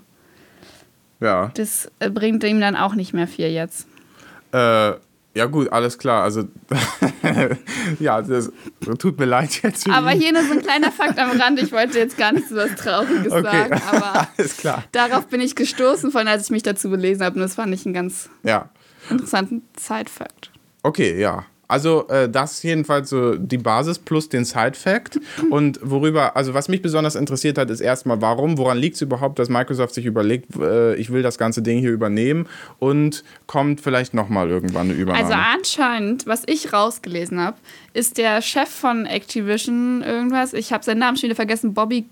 ja. 1.20 1.50
das 1.54 1.90
äh, 1.98 2.10
bringt 2.10 2.44
ihm 2.44 2.60
dann 2.60 2.76
auch 2.76 2.94
nicht 2.94 3.12
mehr 3.12 3.26
viel 3.26 3.48
jetzt. 3.48 3.86
Äh, 4.52 4.92
ja 5.34 5.46
gut, 5.46 5.72
alles 5.72 5.96
klar. 5.98 6.22
Also 6.24 6.44
ja, 8.00 8.20
das 8.20 8.52
tut 8.98 9.18
mir 9.18 9.24
leid 9.24 9.62
jetzt. 9.62 9.88
Aber 9.88 10.10
hier 10.10 10.32
nur 10.32 10.42
so 10.44 10.52
ein 10.52 10.60
kleiner 10.60 10.92
Fakt 10.92 11.18
am 11.18 11.30
Rand. 11.40 11.60
Ich 11.60 11.72
wollte 11.72 11.98
jetzt 11.98 12.18
gar 12.18 12.32
nicht 12.32 12.48
so 12.48 12.56
was 12.56 12.74
Trauriges 12.74 13.32
Okay. 13.32 13.42
sagen, 13.42 13.80
aber 13.90 14.28
alles 14.36 14.56
klar. 14.58 14.84
darauf 14.92 15.26
bin 15.28 15.40
ich 15.40 15.56
gestoßen, 15.56 16.12
von 16.12 16.28
als 16.28 16.44
ich 16.44 16.50
mich 16.50 16.62
dazu 16.62 16.90
belesen 16.90 17.24
habe. 17.24 17.36
Und 17.36 17.42
das 17.42 17.54
fand 17.54 17.72
ich 17.74 17.86
einen 17.86 17.94
ganz 17.94 18.28
Ja. 18.42 18.68
interessanten 19.08 19.62
Side-Fact. 19.78 20.50
Okay, 20.82 21.18
ja. 21.18 21.46
Also 21.72 22.06
äh, 22.08 22.28
das 22.28 22.52
ist 22.52 22.62
jedenfalls 22.64 23.08
so 23.10 23.34
die 23.36 23.56
Basis 23.58 23.98
plus 23.98 24.28
den 24.28 24.44
Side-Fact. 24.44 25.18
Und 25.50 25.80
worüber, 25.82 26.36
also 26.36 26.52
was 26.54 26.68
mich 26.68 26.82
besonders 26.82 27.14
interessiert 27.14 27.56
hat, 27.58 27.70
ist 27.70 27.80
erstmal, 27.80 28.20
warum, 28.20 28.58
woran 28.58 28.76
liegt 28.78 28.96
es 28.96 29.02
überhaupt, 29.02 29.38
dass 29.38 29.48
Microsoft 29.48 29.94
sich 29.94 30.04
überlegt, 30.04 30.54
äh, 30.56 30.94
ich 30.96 31.10
will 31.12 31.22
das 31.22 31.38
ganze 31.38 31.62
Ding 31.62 31.78
hier 31.78 31.90
übernehmen 31.90 32.46
und 32.78 33.24
kommt 33.46 33.80
vielleicht 33.80 34.14
nochmal 34.14 34.50
irgendwann 34.50 34.90
eine 34.90 34.92
Übernahme. 34.92 35.24
Also 35.24 35.34
anscheinend, 35.34 36.26
was 36.26 36.42
ich 36.46 36.72
rausgelesen 36.72 37.40
habe, 37.40 37.56
ist 37.94 38.18
der 38.18 38.42
Chef 38.42 38.68
von 38.68 39.06
Activision 39.06 40.02
irgendwas, 40.02 40.52
ich 40.52 40.72
habe 40.72 40.84
seinen 40.84 40.98
Namen 40.98 41.16
schon 41.16 41.28
wieder 41.28 41.36
vergessen, 41.36 41.74
Bobby 41.74 42.04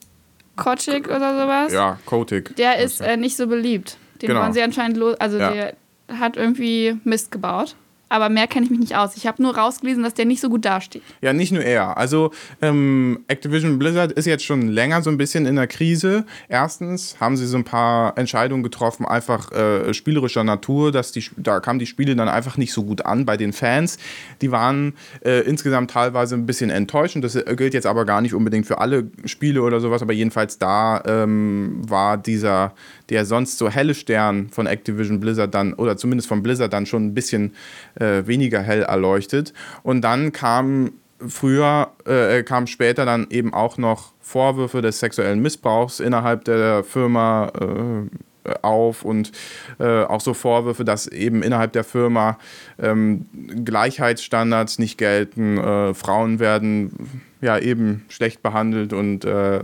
Kotick 0.56 1.08
oder 1.08 1.40
sowas. 1.40 1.72
ja, 1.72 1.98
Kotick. 2.06 2.56
Der 2.56 2.78
ist 2.80 3.00
äh, 3.00 3.16
nicht 3.16 3.36
so 3.36 3.46
beliebt. 3.46 3.96
Den 4.20 4.28
Genau. 4.28 4.42
wollen 4.42 4.52
sie 4.52 4.62
anscheinend 4.62 4.96
los. 4.96 5.16
Also 5.18 5.38
Ja. 5.38 5.50
der 5.52 5.74
hat 6.18 6.36
irgendwie 6.36 6.96
Mist 7.04 7.30
gebaut. 7.30 7.76
Aber 8.10 8.28
mehr 8.28 8.48
kenne 8.48 8.64
ich 8.64 8.70
mich 8.70 8.80
nicht 8.80 8.96
aus. 8.96 9.16
Ich 9.16 9.26
habe 9.28 9.40
nur 9.40 9.56
rausgelesen, 9.56 10.02
dass 10.02 10.14
der 10.14 10.24
nicht 10.24 10.40
so 10.40 10.50
gut 10.50 10.64
dasteht. 10.64 11.02
Ja, 11.22 11.32
nicht 11.32 11.52
nur 11.52 11.62
er. 11.62 11.96
Also 11.96 12.32
ähm, 12.60 13.20
Activision 13.28 13.78
Blizzard 13.78 14.10
ist 14.10 14.26
jetzt 14.26 14.44
schon 14.44 14.66
länger 14.66 15.00
so 15.00 15.10
ein 15.10 15.16
bisschen 15.16 15.46
in 15.46 15.54
der 15.54 15.68
Krise. 15.68 16.26
Erstens 16.48 17.16
haben 17.20 17.36
sie 17.36 17.46
so 17.46 17.56
ein 17.56 17.62
paar 17.62 18.18
Entscheidungen 18.18 18.64
getroffen, 18.64 19.06
einfach 19.06 19.52
äh, 19.52 19.94
spielerischer 19.94 20.42
Natur, 20.42 20.90
dass 20.90 21.12
die, 21.12 21.24
da 21.36 21.60
kamen 21.60 21.78
die 21.78 21.86
Spiele 21.86 22.16
dann 22.16 22.28
einfach 22.28 22.56
nicht 22.56 22.72
so 22.72 22.82
gut 22.82 23.06
an 23.06 23.24
bei 23.24 23.36
den 23.36 23.52
Fans. 23.52 23.96
Die 24.42 24.50
waren 24.50 24.94
äh, 25.24 25.42
insgesamt 25.42 25.92
teilweise 25.92 26.34
ein 26.34 26.46
bisschen 26.46 26.70
enttäuschend. 26.70 27.24
Das 27.24 27.36
äh, 27.36 27.54
gilt 27.56 27.74
jetzt 27.74 27.86
aber 27.86 28.04
gar 28.04 28.20
nicht 28.20 28.34
unbedingt 28.34 28.66
für 28.66 28.78
alle 28.78 29.08
Spiele 29.24 29.62
oder 29.62 29.78
sowas, 29.78 30.02
aber 30.02 30.12
jedenfalls 30.12 30.58
da 30.58 31.00
ähm, 31.06 31.80
war 31.88 32.18
dieser, 32.18 32.74
der 33.08 33.24
sonst 33.24 33.56
so 33.56 33.70
helle 33.70 33.94
Stern 33.94 34.48
von 34.50 34.66
Activision 34.66 35.20
Blizzard 35.20 35.54
dann, 35.54 35.74
oder 35.74 35.96
zumindest 35.96 36.28
von 36.28 36.42
Blizzard 36.42 36.72
dann 36.72 36.86
schon 36.86 37.06
ein 37.06 37.14
bisschen 37.14 37.52
äh, 38.00 38.26
weniger 38.26 38.60
hell 38.60 38.82
erleuchtet. 38.82 39.52
Und 39.82 40.02
dann 40.02 40.32
kam 40.32 40.92
früher, 41.26 41.90
äh, 42.06 42.42
kam 42.42 42.66
später 42.66 43.04
dann 43.04 43.26
eben 43.30 43.52
auch 43.54 43.78
noch 43.78 44.12
Vorwürfe 44.20 44.82
des 44.82 45.00
sexuellen 45.00 45.40
Missbrauchs 45.40 46.00
innerhalb 46.00 46.44
der 46.44 46.84
Firma 46.84 47.52
äh, 47.60 48.54
auf 48.62 49.04
und 49.04 49.32
äh, 49.78 50.02
auch 50.04 50.20
so 50.20 50.34
Vorwürfe, 50.34 50.84
dass 50.84 51.06
eben 51.06 51.42
innerhalb 51.42 51.72
der 51.72 51.84
Firma 51.84 52.38
ähm, 52.78 53.26
Gleichheitsstandards 53.64 54.78
nicht 54.78 54.98
gelten, 54.98 55.58
äh, 55.58 55.94
Frauen 55.94 56.38
werden 56.40 57.20
ja 57.40 57.58
eben 57.58 58.04
schlecht 58.08 58.42
behandelt 58.42 58.92
und 58.92 59.24
äh, 59.24 59.60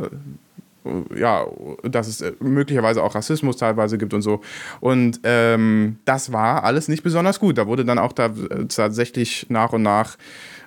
ja, 1.15 1.47
dass 1.83 2.09
es 2.09 2.21
äh, 2.21 2.33
möglicherweise 2.41 3.03
auch 3.03 3.15
Rassismus 3.15 3.57
teilweise 3.57 3.99
gibt 3.99 4.15
und 4.15 4.23
so. 4.23 4.41
Und 4.81 5.21
ähm, 5.25 5.99
das 6.05 6.33
war 6.33 6.65
alles 6.65 6.89
nicht 6.89 7.03
besonders 7.03 7.41
gut. 7.41 7.59
Da 7.59 7.67
wurde 7.67 7.85
dann 7.85 7.99
auch 7.99 8.13
da 8.13 8.27
äh, 8.27 8.67
tatsächlich 8.69 9.47
nach 9.49 9.73
und 9.73 9.83
nach 9.83 10.17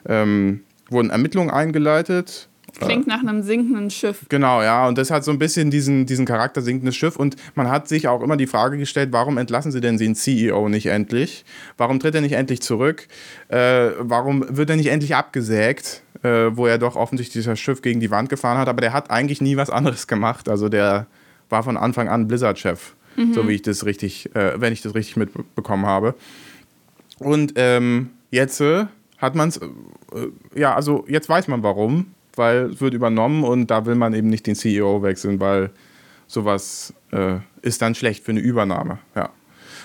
ähm, 0.08 0.62
wurden 0.90 1.10
Ermittlungen 1.10 1.52
eingeleitet. 1.52 2.49
Klingt 2.78 3.08
nach 3.08 3.22
einem 3.22 3.42
sinkenden 3.42 3.90
Schiff. 3.90 4.26
Genau, 4.30 4.62
ja, 4.62 4.88
und 4.88 4.98
das 4.98 5.12
hat 5.12 5.24
so 5.24 5.32
ein 5.32 5.40
bisschen 5.40 5.72
diesen, 5.72 6.06
diesen 6.06 6.26
Charakter 6.26 6.62
sinkendes 6.62 6.96
Schiff. 6.96 7.16
Und 7.16 7.36
man 7.56 7.70
hat 7.70 7.88
sich 7.88 8.08
auch 8.08 8.22
immer 8.22 8.38
die 8.38 8.48
Frage 8.48 8.78
gestellt, 8.78 9.10
warum 9.12 9.38
entlassen 9.38 9.72
sie 9.72 9.82
denn 9.82 9.98
den 9.98 10.16
CEO 10.16 10.70
nicht 10.70 10.88
endlich? 10.88 11.46
Warum 11.78 12.00
tritt 12.00 12.16
er 12.16 12.22
nicht 12.22 12.34
endlich 12.34 12.62
zurück? 12.62 13.08
Äh, 13.48 13.92
warum 14.00 14.46
wird 14.50 14.70
er 14.70 14.76
nicht 14.76 14.88
endlich 14.88 15.16
abgesägt, 15.16 16.04
äh, 16.24 16.50
wo 16.52 16.68
er 16.68 16.78
doch 16.78 16.96
offensichtlich 16.96 17.46
das 17.46 17.60
Schiff 17.60 17.82
gegen 17.82 18.00
die 18.00 18.12
Wand 18.12 18.30
gefahren 18.30 18.58
hat? 18.58 18.68
Aber 18.68 18.82
der 18.82 18.94
hat 18.94 19.10
eigentlich 19.12 19.42
nie 19.42 19.58
was 19.58 19.70
anderes 19.70 20.08
gemacht. 20.08 20.50
Also 20.50 20.70
der 20.70 21.08
war 21.50 21.64
von 21.64 21.78
Anfang 21.78 22.08
an 22.08 22.28
Blizzard-Chef, 22.28 22.94
so 23.34 23.48
wie 23.48 23.54
ich 23.54 23.62
das 23.64 23.86
richtig, 23.86 24.34
äh, 24.36 24.62
wenn 24.62 24.72
ich 24.72 24.82
das 24.82 24.96
richtig 24.96 25.18
mitbekommen 25.18 25.86
habe. 25.86 26.16
Und 27.18 27.54
ähm, 27.56 28.12
jetzt 28.32 28.62
äh, 28.62 28.86
hat 29.18 29.36
man 29.36 29.50
es, 29.50 29.58
äh, 29.58 29.68
ja, 30.56 30.76
also 30.76 31.06
jetzt 31.08 31.28
weiß 31.28 31.48
man 31.48 31.64
warum, 31.64 32.14
weil 32.40 32.72
es 32.72 32.82
wird 32.82 32.96
übernommen 32.96 33.44
und 33.44 33.68
da 33.68 33.86
will 33.86 33.94
man 33.94 34.16
eben 34.16 34.30
nicht 34.30 34.48
den 34.48 34.56
CEO 34.56 35.04
wechseln, 35.04 35.40
weil 35.40 35.70
sowas 36.26 36.94
äh, 37.12 37.36
ist 37.62 37.84
dann 37.84 37.94
schlecht 37.94 38.24
für 38.24 38.32
eine 38.32 38.40
Übernahme, 38.40 38.98
ja. 39.16 39.30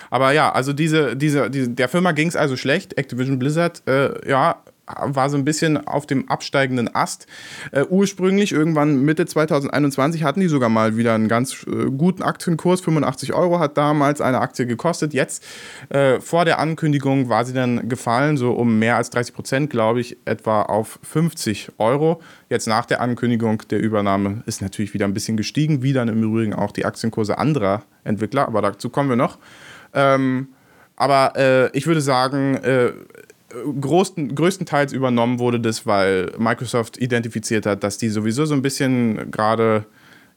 Aber 0.09 0.31
ja, 0.31 0.51
also 0.51 0.71
diese, 0.71 1.15
diese, 1.15 1.49
diese 1.49 1.69
der 1.69 1.89
Firma 1.89 2.11
ging 2.11 2.27
es 2.27 2.35
also 2.35 2.55
schlecht. 2.55 2.97
Activision 2.97 3.37
Blizzard, 3.37 3.83
äh, 3.87 4.29
ja, 4.29 4.61
war 4.87 5.29
so 5.29 5.37
ein 5.37 5.45
bisschen 5.45 5.87
auf 5.87 6.05
dem 6.05 6.29
absteigenden 6.29 6.93
Ast. 6.93 7.27
Äh, 7.71 7.85
ursprünglich, 7.89 8.51
irgendwann 8.51 9.01
Mitte 9.01 9.25
2021, 9.25 10.23
hatten 10.23 10.39
die 10.39 10.47
sogar 10.47 10.69
mal 10.69 10.97
wieder 10.97 11.13
einen 11.13 11.27
ganz 11.27 11.65
äh, 11.67 11.89
guten 11.89 12.23
Aktienkurs. 12.23 12.81
85 12.81 13.33
Euro 13.33 13.59
hat 13.59 13.77
damals 13.77 14.21
eine 14.21 14.39
Aktie 14.39 14.65
gekostet. 14.65 15.13
Jetzt, 15.13 15.43
äh, 15.89 16.19
vor 16.19 16.45
der 16.45 16.59
Ankündigung, 16.59 17.29
war 17.29 17.45
sie 17.45 17.53
dann 17.53 17.89
gefallen, 17.89 18.37
so 18.37 18.51
um 18.53 18.77
mehr 18.79 18.97
als 18.97 19.09
30 19.09 19.33
Prozent, 19.33 19.69
glaube 19.69 20.01
ich, 20.01 20.17
etwa 20.25 20.63
auf 20.63 20.99
50 21.03 21.71
Euro. 21.77 22.21
Jetzt 22.49 22.67
nach 22.67 22.85
der 22.85 23.01
Ankündigung 23.01 23.63
der 23.69 23.79
Übernahme 23.79 24.43
ist 24.45 24.61
natürlich 24.61 24.93
wieder 24.93 25.05
ein 25.05 25.13
bisschen 25.13 25.37
gestiegen, 25.37 25.81
wie 25.81 25.93
dann 25.93 26.09
im 26.09 26.21
Übrigen 26.21 26.53
auch 26.53 26.71
die 26.71 26.85
Aktienkurse 26.85 27.37
anderer 27.37 27.83
Entwickler, 28.03 28.47
aber 28.47 28.61
dazu 28.61 28.89
kommen 28.89 29.09
wir 29.09 29.15
noch. 29.15 29.39
Ähm, 29.93 30.49
aber 30.95 31.33
äh, 31.35 31.77
ich 31.77 31.87
würde 31.87 32.01
sagen, 32.01 32.55
äh, 32.55 32.93
großen, 33.79 34.35
größtenteils 34.35 34.93
übernommen 34.93 35.39
wurde 35.39 35.59
das, 35.59 35.85
weil 35.85 36.31
Microsoft 36.37 36.97
identifiziert 36.97 37.65
hat, 37.65 37.83
dass 37.83 37.97
die 37.97 38.09
sowieso 38.09 38.45
so 38.45 38.53
ein 38.53 38.61
bisschen 38.61 39.31
gerade 39.31 39.85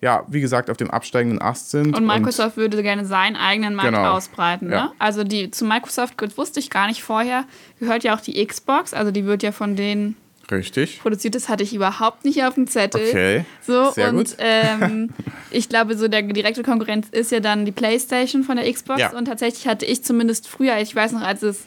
ja, 0.00 0.24
wie 0.28 0.40
gesagt, 0.40 0.70
auf 0.70 0.76
dem 0.76 0.90
absteigenden 0.90 1.42
Ast 1.42 1.70
sind. 1.70 1.96
Und 1.96 2.06
Microsoft 2.06 2.56
und, 2.56 2.62
würde 2.62 2.82
gerne 2.82 3.04
seinen 3.04 3.34
eigenen 3.34 3.74
Markt 3.74 3.90
Genau. 3.90 4.12
ausbreiten. 4.12 4.68
Ne? 4.68 4.74
Ja. 4.74 4.92
Also 4.98 5.24
die 5.24 5.50
zu 5.50 5.64
Microsoft 5.64 6.14
wusste 6.36 6.60
ich 6.60 6.70
gar 6.70 6.86
nicht 6.86 7.02
vorher, 7.02 7.44
gehört 7.80 8.04
ja 8.04 8.14
auch 8.14 8.20
die 8.20 8.44
Xbox, 8.46 8.94
also 8.94 9.10
die 9.10 9.24
wird 9.24 9.42
ja 9.42 9.50
von 9.50 9.74
denen 9.74 10.16
richtig. 10.50 11.00
produziert. 11.00 11.34
Das 11.34 11.48
hatte 11.48 11.64
ich 11.64 11.74
überhaupt 11.74 12.24
nicht 12.24 12.44
auf 12.44 12.54
dem 12.54 12.68
Zettel. 12.68 13.08
Okay. 13.08 13.44
So, 13.66 13.90
Sehr 13.90 14.10
und 14.10 14.16
gut. 14.16 14.36
ähm, 14.38 15.10
ich 15.50 15.68
glaube, 15.68 15.96
so 15.96 16.06
der 16.06 16.22
direkte 16.22 16.62
Konkurrenz 16.62 17.08
ist 17.10 17.32
ja 17.32 17.40
dann 17.40 17.64
die 17.64 17.72
PlayStation 17.72 18.44
von 18.44 18.56
der 18.56 18.72
Xbox. 18.72 19.00
Ja. 19.00 19.10
Und 19.16 19.24
tatsächlich 19.24 19.66
hatte 19.66 19.84
ich 19.84 20.04
zumindest 20.04 20.48
früher, 20.48 20.78
ich 20.78 20.94
weiß 20.94 21.10
noch, 21.12 21.22
als 21.22 21.42
es 21.42 21.64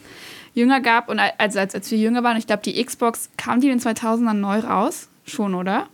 jünger 0.54 0.80
gab 0.80 1.08
und 1.08 1.18
als, 1.18 1.56
als, 1.56 1.74
als 1.74 1.90
wir 1.90 1.98
jünger 1.98 2.22
waren, 2.22 2.36
ich 2.36 2.46
glaube, 2.46 2.62
die 2.62 2.82
Xbox 2.82 3.30
kam 3.36 3.60
die 3.60 3.68
in 3.68 3.78
den 3.78 3.96
2000ern 3.96 4.34
neu 4.34 4.58
raus. 4.60 5.08
Schon, 5.24 5.54
oder? 5.54 5.86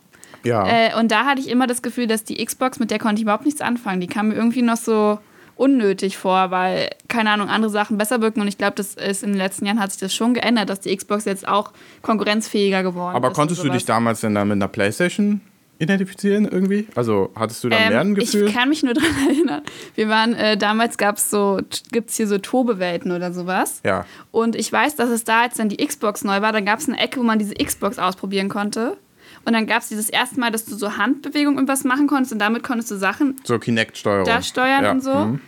Ja. 0.44 0.66
Äh, 0.66 0.98
und 0.98 1.10
da 1.10 1.24
hatte 1.26 1.40
ich 1.40 1.48
immer 1.48 1.66
das 1.66 1.82
Gefühl, 1.82 2.06
dass 2.06 2.24
die 2.24 2.44
Xbox, 2.44 2.78
mit 2.78 2.90
der 2.90 2.98
konnte 2.98 3.16
ich 3.16 3.22
überhaupt 3.22 3.44
nichts 3.44 3.60
anfangen. 3.60 4.00
Die 4.00 4.06
kam 4.06 4.28
mir 4.28 4.34
irgendwie 4.34 4.62
noch 4.62 4.76
so 4.76 5.18
unnötig 5.56 6.16
vor, 6.16 6.50
weil, 6.50 6.90
keine 7.08 7.30
Ahnung, 7.30 7.48
andere 7.48 7.70
Sachen 7.70 7.98
besser 7.98 8.20
wirken. 8.20 8.40
Und 8.40 8.48
ich 8.48 8.58
glaube, 8.58 8.74
das 8.76 8.94
ist 8.94 9.22
in 9.24 9.30
den 9.30 9.38
letzten 9.38 9.66
Jahren 9.66 9.80
hat 9.80 9.90
sich 9.90 10.00
das 10.00 10.14
schon 10.14 10.32
geändert, 10.32 10.70
dass 10.70 10.80
die 10.80 10.96
Xbox 10.96 11.24
jetzt 11.24 11.46
auch 11.46 11.72
konkurrenzfähiger 12.02 12.82
geworden 12.82 13.16
Aber 13.16 13.28
ist. 13.28 13.34
konntest 13.34 13.60
und 13.60 13.68
du 13.68 13.72
dich 13.72 13.84
damals 13.84 14.20
denn 14.20 14.34
dann 14.34 14.48
mit 14.48 14.56
einer 14.56 14.68
Playstation 14.68 15.40
identifizieren 15.78 16.46
irgendwie? 16.46 16.86
Also 16.94 17.30
hattest 17.34 17.62
du 17.64 17.68
da 17.68 17.78
mehr 17.78 18.00
ein 18.00 18.08
Ähm, 18.08 18.14
Gefühl? 18.14 18.48
ich 18.48 18.54
kann 18.54 18.68
mich 18.68 18.82
nur 18.82 18.94
daran 18.94 19.28
erinnern. 19.28 19.62
Wir 19.94 20.08
waren, 20.08 20.34
äh, 20.34 20.56
damals 20.56 20.98
gab 20.98 21.16
es 21.16 21.30
so, 21.30 21.60
gibt 21.92 22.10
es 22.10 22.16
hier 22.16 22.26
so 22.26 22.38
Tobewelten 22.38 23.12
oder 23.12 23.32
sowas. 23.32 23.80
ja. 23.84 24.04
Und 24.30 24.56
ich 24.56 24.72
weiß, 24.72 24.96
dass 24.96 25.10
es 25.10 25.24
da, 25.24 25.42
als 25.42 25.54
dann 25.54 25.68
die 25.68 25.84
Xbox 25.84 26.24
neu 26.24 26.40
war, 26.40 26.52
dann 26.52 26.64
gab 26.64 26.78
es 26.80 26.88
eine 26.88 26.98
Ecke, 26.98 27.20
wo 27.20 27.24
man 27.24 27.38
diese 27.38 27.54
Xbox 27.54 27.98
ausprobieren 27.98 28.48
konnte. 28.48 28.96
Und 29.44 29.52
dann 29.52 29.66
gab 29.66 29.82
es 29.82 29.88
dieses 29.88 30.10
erste 30.10 30.38
Mal, 30.40 30.50
dass 30.50 30.64
du 30.64 30.74
so 30.74 30.96
Handbewegungen 30.96 31.56
irgendwas 31.56 31.84
machen 31.84 32.06
konntest 32.06 32.32
und 32.32 32.38
damit 32.38 32.62
konntest 32.62 32.90
du 32.90 32.96
Sachen 32.96 33.36
So 33.44 33.58
Kinect-Steuerung. 33.58 34.24
da 34.26 34.42
steuern 34.42 34.84
ja. 34.84 34.90
und 34.90 35.02
so. 35.02 35.14
mhm. 35.14 35.40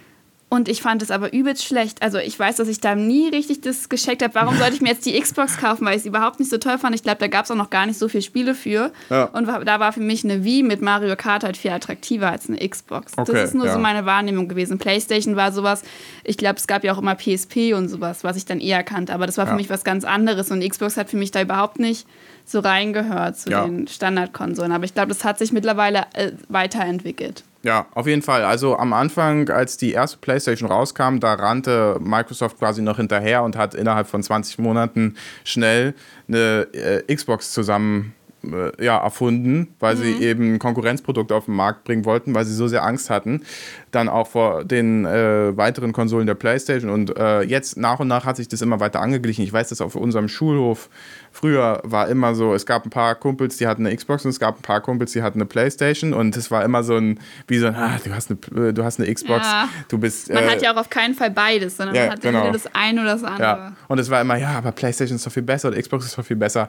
Und 0.53 0.69
ich 0.69 0.83
fand 0.83 1.01
es 1.01 1.13
aber 1.13 1.33
übelst 1.33 1.65
schlecht. 1.65 2.03
Also 2.03 2.19
ich 2.19 2.37
weiß, 2.37 2.57
dass 2.57 2.67
ich 2.67 2.81
da 2.81 2.97
nie 2.97 3.29
richtig 3.29 3.61
das 3.61 3.89
gescheckt 3.89 4.21
habe. 4.21 4.35
Warum 4.35 4.57
sollte 4.59 4.75
ich 4.75 4.81
mir 4.81 4.89
jetzt 4.89 5.07
die 5.07 5.19
Xbox 5.19 5.59
kaufen, 5.59 5.87
weil 5.87 5.93
ich 5.95 6.01
es 6.01 6.07
überhaupt 6.07 6.41
nicht 6.41 6.51
so 6.51 6.59
toll 6.59 6.77
fand. 6.77 6.93
Ich 6.97 7.05
glaube, 7.05 7.19
da 7.19 7.29
gab 7.29 7.45
es 7.45 7.53
auch 7.53 7.57
noch 7.57 7.71
gar 7.71 7.87
nicht 7.87 8.01
so 8.01 8.09
viele 8.09 8.23
Spiele 8.23 8.57
für. 8.57 8.91
Ja. 9.11 9.27
Und 9.27 9.47
da 9.47 9.79
war 9.79 9.93
für 9.93 10.01
mich 10.01 10.25
eine 10.25 10.43
Wii 10.43 10.65
mit 10.65 10.83
Mario 10.83 11.15
Kart 11.15 11.45
halt 11.45 11.57
viel 11.57 11.71
attraktiver 11.71 12.33
als 12.33 12.49
eine 12.49 12.59
Xbox. 12.69 13.13
Okay, 13.17 13.31
das 13.33 13.45
ist 13.51 13.55
nur 13.55 13.67
ja. 13.67 13.73
so 13.75 13.79
meine 13.79 14.07
Wahrnehmung 14.07 14.49
gewesen. 14.49 14.79
PlayStation 14.79 15.37
war 15.37 15.53
sowas, 15.53 15.83
ich 16.25 16.37
glaube, 16.37 16.57
es 16.57 16.67
gab 16.67 16.83
ja 16.83 16.95
auch 16.95 16.99
immer 16.99 17.15
PSP 17.15 17.73
und 17.75 17.89
sowas, 17.89 18.25
was 18.25 18.37
ich 18.37 18.45
dann 18.45 18.59
eher 18.59 18.83
kannte. 18.83 19.15
Aber 19.15 19.27
das 19.27 19.39
war 19.39 19.47
für 19.47 19.53
Ja. 19.53 19.57
mich 19.57 19.71
was 19.71 19.85
ganz 19.85 20.03
anderes. 20.05 20.51
Und 20.51 20.69
Xbox 20.69 20.97
hat 20.97 21.11
für 21.11 21.17
mich 21.17 21.31
da 21.31 21.43
überhaupt 21.43 21.79
nicht 21.79 22.09
so 22.45 22.59
reingehört 22.59 23.39
zu 23.39 23.51
den 23.51 23.87
Standardkonsolen. 23.87 24.73
Aber 24.73 24.83
ich 24.85 24.95
glaube, 24.95 25.11
das 25.11 25.25
hat 25.25 25.39
sich 25.39 25.53
mittlerweile 25.53 26.07
äh, 26.15 26.33
weiterentwickelt. 26.49 27.45
Ja, 27.63 27.87
auf 27.95 28.07
jeden 28.07 28.23
Fall. 28.23 28.43
Also 28.45 28.79
am 28.79 28.95
Anfang, 28.95 29.51
als 29.51 29.77
die 29.77 29.93
erste 29.93 30.17
PlayStation 30.19 30.71
rauskam, 30.71 31.19
da 31.21 31.35
rannte 31.35 31.99
Microsoft 32.01 32.59
quasi 32.59 32.81
noch 32.81 32.97
hinterher 32.97 33.43
und 33.43 33.55
hat 33.57 33.75
innerhalb 33.75 34.07
von 34.07 34.23
20 34.23 34.59
Monaten 34.59 35.17
schnell 35.45 35.95
eine 36.27 36.67
äh, 36.73 37.15
Xbox 37.15 37.53
zusammen 37.53 38.15
äh, 38.45 38.83
ja, 38.83 38.97
erfunden, 38.97 39.75
weil 39.79 39.97
sie 39.97 40.13
eben 40.15 40.55
ein 40.55 40.59
Konkurrenzprodukt 40.59 41.33
auf 41.33 41.45
den 41.45 41.55
Markt 41.55 41.85
bringen 41.85 42.07
wollten, 42.07 42.35
weil 42.35 42.47
sie 42.47 42.55
so 42.55 42.69
sehr 42.69 42.83
Angst 42.83 43.11
hatten, 43.11 43.43
dann 43.91 44.09
auch 44.09 44.29
vor 44.29 44.65
den 44.65 45.05
äh, 45.05 45.55
weiteren 45.55 45.93
Konsolen 45.93 46.27
der 46.27 46.35
PlayStation. 46.35 46.91
Und 46.91 47.17
äh, 47.19 47.43
jetzt 47.43 47.77
nach 47.77 48.01
und 48.01 48.09
nach 48.09 48.25
hat 48.25 48.37
sich 48.37 48.49
das 48.49 48.63
immer 48.63 48.81
weiter 48.81 49.03
angeglichen. 49.03 49.45
Ich 49.45 49.53
weiß 49.53 49.69
das 49.69 49.83
auf 49.83 49.95
unserem 49.95 50.29
Schulhof. 50.29 50.89
Früher 51.33 51.81
war 51.85 52.09
immer 52.09 52.35
so, 52.35 52.55
es 52.55 52.67
gab 52.67 52.85
ein 52.85 52.91
paar 52.91 53.15
Kumpels, 53.15 53.57
die 53.57 53.67
hatten 53.67 53.87
eine 53.87 53.97
Xbox 53.97 54.25
und 54.25 54.31
es 54.31 54.41
gab 54.41 54.59
ein 54.59 54.63
paar 54.63 54.81
Kumpels, 54.81 55.13
die 55.13 55.23
hatten 55.23 55.39
eine 55.39 55.47
Playstation 55.47 56.13
und 56.13 56.37
es 56.37 56.51
war 56.51 56.65
immer 56.65 56.83
so 56.83 56.97
ein, 56.97 57.21
wie 57.47 57.59
so 57.59 57.67
ein, 57.69 57.77
ah, 57.77 57.99
du 58.05 58.13
hast 58.13 58.31
eine, 58.31 58.69
äh, 58.69 58.73
du 58.73 58.85
hast 58.85 59.01
eine 59.01 59.13
Xbox, 59.13 59.47
Ja. 59.47 59.69
du 59.89 59.99
bist. 59.99 60.33
Man 60.33 60.45
äh, 60.45 60.49
hat 60.49 60.61
ja 60.63 60.73
auch 60.73 60.77
auf 60.77 60.91
keinen 60.91 61.15
Fall 61.15 61.31
beides, 61.31 61.77
sondern 61.77 61.95
ja, 61.95 62.03
man 62.03 62.13
hat 62.13 62.21
genau. 62.21 62.39
entweder 62.39 62.53
das 62.53 62.75
eine 62.75 63.01
oder 63.01 63.13
das 63.13 63.25
andere. 63.25 63.43
ja, 63.43 63.73
und 63.89 63.99
es 63.99 64.11
war 64.11 64.21
immer, 64.21 64.37
ja, 64.37 64.51
aber 64.59 64.73
PlayStation 64.73 65.17
ist 65.17 65.27
doch 65.27 65.33
viel 65.33 65.43
besser 65.45 65.69
oder 65.69 65.81
Xbox 65.81 66.05
ist 66.05 66.19
doch 66.19 66.25
viel 66.25 66.37
besser. 66.37 66.69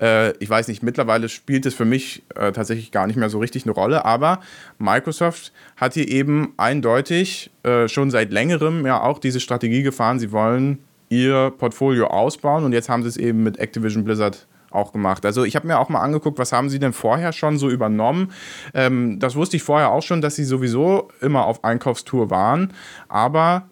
Äh, 0.00 0.36
ich 0.38 0.50
weiß 0.50 0.68
nicht, 0.68 0.82
mittlerweile 0.82 1.28
spielt 1.28 1.64
es 1.66 1.74
für 1.74 1.84
mich 1.84 2.22
äh, 2.34 2.52
tatsächlich 2.52 2.90
gar 2.90 3.06
nicht 3.06 3.16
mehr 3.16 3.30
so 3.30 3.38
richtig 3.38 3.64
eine 3.64 3.72
Rolle, 3.72 4.04
aber 4.04 4.40
Microsoft 4.78 5.52
hat 5.76 5.94
hier 5.94 6.08
eben 6.08 6.52
eindeutig 6.56 7.50
äh, 7.62 7.88
schon 7.88 8.10
seit 8.10 8.32
längerem 8.32 8.84
ja 8.86 9.00
auch 9.00 9.18
diese 9.18 9.40
Strategie 9.40 9.82
gefahren, 9.82 10.18
sie 10.18 10.32
wollen 10.32 10.78
ihr 11.10 11.52
Portfolio 11.58 12.06
ausbauen 12.06 12.64
und 12.64 12.72
jetzt 12.72 12.88
haben 12.88 13.02
sie 13.02 13.08
es 13.10 13.16
eben 13.18 13.42
mit 13.42 13.58
Activision 13.58 14.04
Blizzard 14.04 14.46
auch 14.70 14.92
gemacht. 14.92 15.26
Also 15.26 15.44
ich 15.44 15.56
habe 15.56 15.66
mir 15.66 15.78
auch 15.78 15.88
mal 15.88 16.00
angeguckt, 16.00 16.38
was 16.38 16.52
haben 16.52 16.70
sie 16.70 16.78
denn 16.78 16.92
vorher 16.92 17.32
schon 17.32 17.58
so 17.58 17.68
übernommen. 17.68 18.32
Ähm, 18.72 19.18
das 19.18 19.34
wusste 19.34 19.56
ich 19.56 19.62
vorher 19.62 19.90
auch 19.90 20.02
schon, 20.02 20.22
dass 20.22 20.36
sie 20.36 20.44
sowieso 20.44 21.08
immer 21.20 21.44
auf 21.46 21.64
Einkaufstour 21.64 22.30
waren, 22.30 22.72
aber 23.08 23.68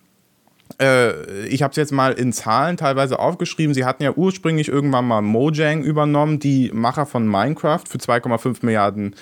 äh, 0.80 1.46
ich 1.46 1.62
habe 1.62 1.70
es 1.70 1.76
jetzt 1.76 1.92
mal 1.92 2.12
in 2.12 2.32
Zahlen 2.32 2.76
teilweise 2.76 3.18
aufgeschrieben. 3.18 3.74
Sie 3.74 3.84
hatten 3.84 4.02
ja 4.02 4.12
ursprünglich 4.12 4.68
irgendwann 4.68 5.06
mal 5.06 5.22
Mojang 5.22 5.82
übernommen, 5.82 6.40
die 6.40 6.70
Macher 6.72 7.06
von 7.06 7.26
Minecraft, 7.26 7.84
für 7.88 7.98
2,5 7.98 8.58
Milliarden 8.62 9.14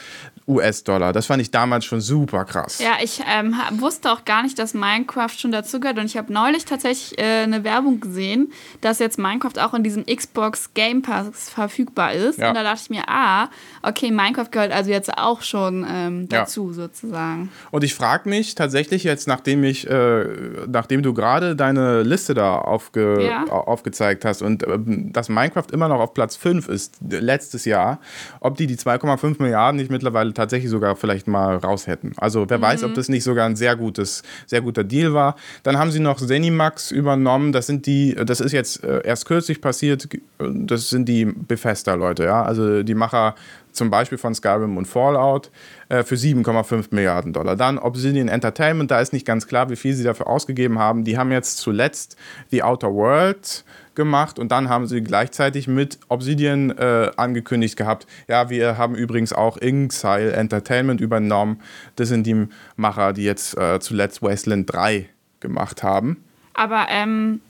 US-Dollar. 0.49 1.13
Das 1.13 1.27
fand 1.27 1.43
ich 1.43 1.51
damals 1.51 1.85
schon 1.85 2.01
super 2.01 2.45
krass. 2.45 2.79
Ja, 2.79 2.93
ich 3.03 3.21
ähm, 3.29 3.57
wusste 3.73 4.13
auch 4.13 4.25
gar 4.25 4.43
nicht, 4.43 4.59
dass 4.59 4.75
Minecraft 4.75 5.31
schon 5.37 5.51
dazugehört. 5.51 5.99
Und 5.99 6.07
ich 6.07 6.17
habe 6.17 6.33
neulich 6.33 6.65
tatsächlich 6.65 7.19
äh, 7.19 7.43
eine 7.43 7.65
Werbung 7.65 8.01
gesehen, 8.01 8.53
dass 8.81 8.99
jetzt 8.99 9.19
Minecraft 9.19 9.59
auch 9.59 9.75
in 9.75 9.83
diesem 9.83 10.07
Xbox 10.07 10.73
Game 10.75 11.03
Pass 11.03 11.51
verfügbar 11.51 12.13
ist. 12.13 12.39
Ja. 12.39 12.49
Und 12.49 12.55
da 12.55 12.63
dachte 12.63 12.83
ich 12.85 12.91
mir, 12.91 13.09
ah, 13.09 13.49
okay, 13.87 14.11
Minecraft 14.11 14.51
gehört 14.51 14.73
also 14.73 14.91
jetzt 14.91 15.17
auch 15.17 15.43
schon 15.43 15.87
ähm, 15.89 16.29
Ja. 16.31 16.41
dazu 16.41 16.73
sozusagen. 16.73 17.51
Und 17.71 17.85
ich 17.85 17.95
frage 17.95 18.29
mich 18.29 18.55
tatsächlich 18.55 19.05
jetzt, 19.05 19.29
nachdem 19.29 19.63
ich, 19.65 19.89
äh, 19.89 20.25
nachdem 20.69 21.03
du 21.03 21.15
gerade 21.15 21.55
deine 21.57 22.03
Liste 22.03 22.35
da 22.35 22.57
aufge, 22.59 23.23
Ja. 23.25 23.45
au- 23.49 23.67
aufgezeigt 23.67 24.25
hast 24.25 24.43
und 24.43 24.67
ähm, 24.67 25.13
dass 25.13 25.29
Minecraft 25.29 25.67
immer 25.73 25.89
noch 25.89 26.01
auf 26.01 26.15
Platz 26.15 26.37
5 26.37 26.69
ist, 26.69 26.95
äh, 27.11 27.19
letztes 27.19 27.65
Jahr, 27.65 28.01
ob 28.41 28.57
die 28.57 28.67
die 28.67 28.77
2,5 28.77 29.41
Milliarden 29.41 29.77
nicht 29.81 29.91
mittlerweile 29.91 30.33
tatsächlich 30.35 30.71
sogar 30.71 30.97
vielleicht 30.97 31.29
mal 31.29 31.57
raus 31.57 31.87
hätten. 31.87 32.13
Also 32.17 32.45
wer 32.49 32.61
weiß, 32.61 32.85
ob 32.85 32.95
das 32.95 33.09
nicht 33.09 33.25
sogar 33.25 33.47
ein 33.47 33.57
sehr 33.57 33.77
gutes, 33.77 34.23
sehr 34.47 34.61
guter 34.63 34.85
Deal 34.85 35.15
war. 35.15 35.37
Dann 35.63 35.79
haben 35.79 35.91
sie 35.91 36.01
noch 36.01 36.17
Zenimax 36.19 36.91
übernommen. 36.91 37.53
Das 37.53 37.67
sind 37.67 37.87
die, 37.87 38.15
das 38.15 38.41
ist 38.41 38.53
jetzt 38.53 38.83
äh, 38.85 39.03
erst 39.05 39.27
kürzlich 39.27 39.61
passiert. 39.61 40.09
Das 40.39 40.91
sind 40.91 41.09
die 41.09 41.25
Bethesda-Leute, 41.25 42.25
ja. 42.25 42.43
Also 42.43 42.83
die 42.83 42.95
Macher 42.95 43.35
zum 43.77 43.91
Beispiel 43.91 44.19
von 44.19 44.35
Skyrim 44.35 44.77
und 44.77 44.87
Fallout 44.87 45.51
äh, 45.89 46.03
für 46.03 46.17
7,5 46.17 46.87
Milliarden 46.91 47.33
Dollar. 47.33 47.57
Dann 47.57 47.79
Obsidian 47.79 48.29
Entertainment, 48.29 48.91
da 48.91 49.01
ist 49.01 49.13
nicht 49.13 49.27
ganz 49.27 49.47
klar, 49.47 49.71
wie 49.71 49.77
viel 49.77 49.95
sie 49.95 50.05
dafür 50.05 50.27
ausgegeben 50.27 50.79
haben. 50.79 51.05
Die 51.05 51.19
haben 51.19 51.31
jetzt 51.33 51.59
zuletzt 51.59 52.17
The 52.51 52.63
Outer 52.63 52.93
Worlds 52.93 53.65
gemacht 53.95 54.39
und 54.39 54.53
dann 54.53 54.69
haben 54.69 54.87
sie 54.87 55.03
gleichzeitig 55.03 55.67
mit 55.67 55.99
Obsidian 56.09 56.71
äh, 56.71 57.11
angekündigt 57.17 57.77
gehabt, 57.77 58.07
ja, 58.29 58.51
wir 58.51 58.79
haben 58.79 58.95
übrigens 58.95 59.33
auch 59.33 59.57
Inxile 59.57 60.33
Entertainment 60.33 61.01
übernommen. 61.01 61.61
Das 61.97 62.09
sind 62.09 62.27
die 62.27 62.47
Macher, 62.77 63.13
die 63.13 63.25
jetzt 63.25 63.57
äh, 63.57 63.81
zuletzt 63.81 64.23
Wasteland 64.23 64.73
3 64.73 65.09
gemacht 65.41 65.83
haben. 65.83 66.23
Aber 66.55 66.87
ähm, 66.91 67.41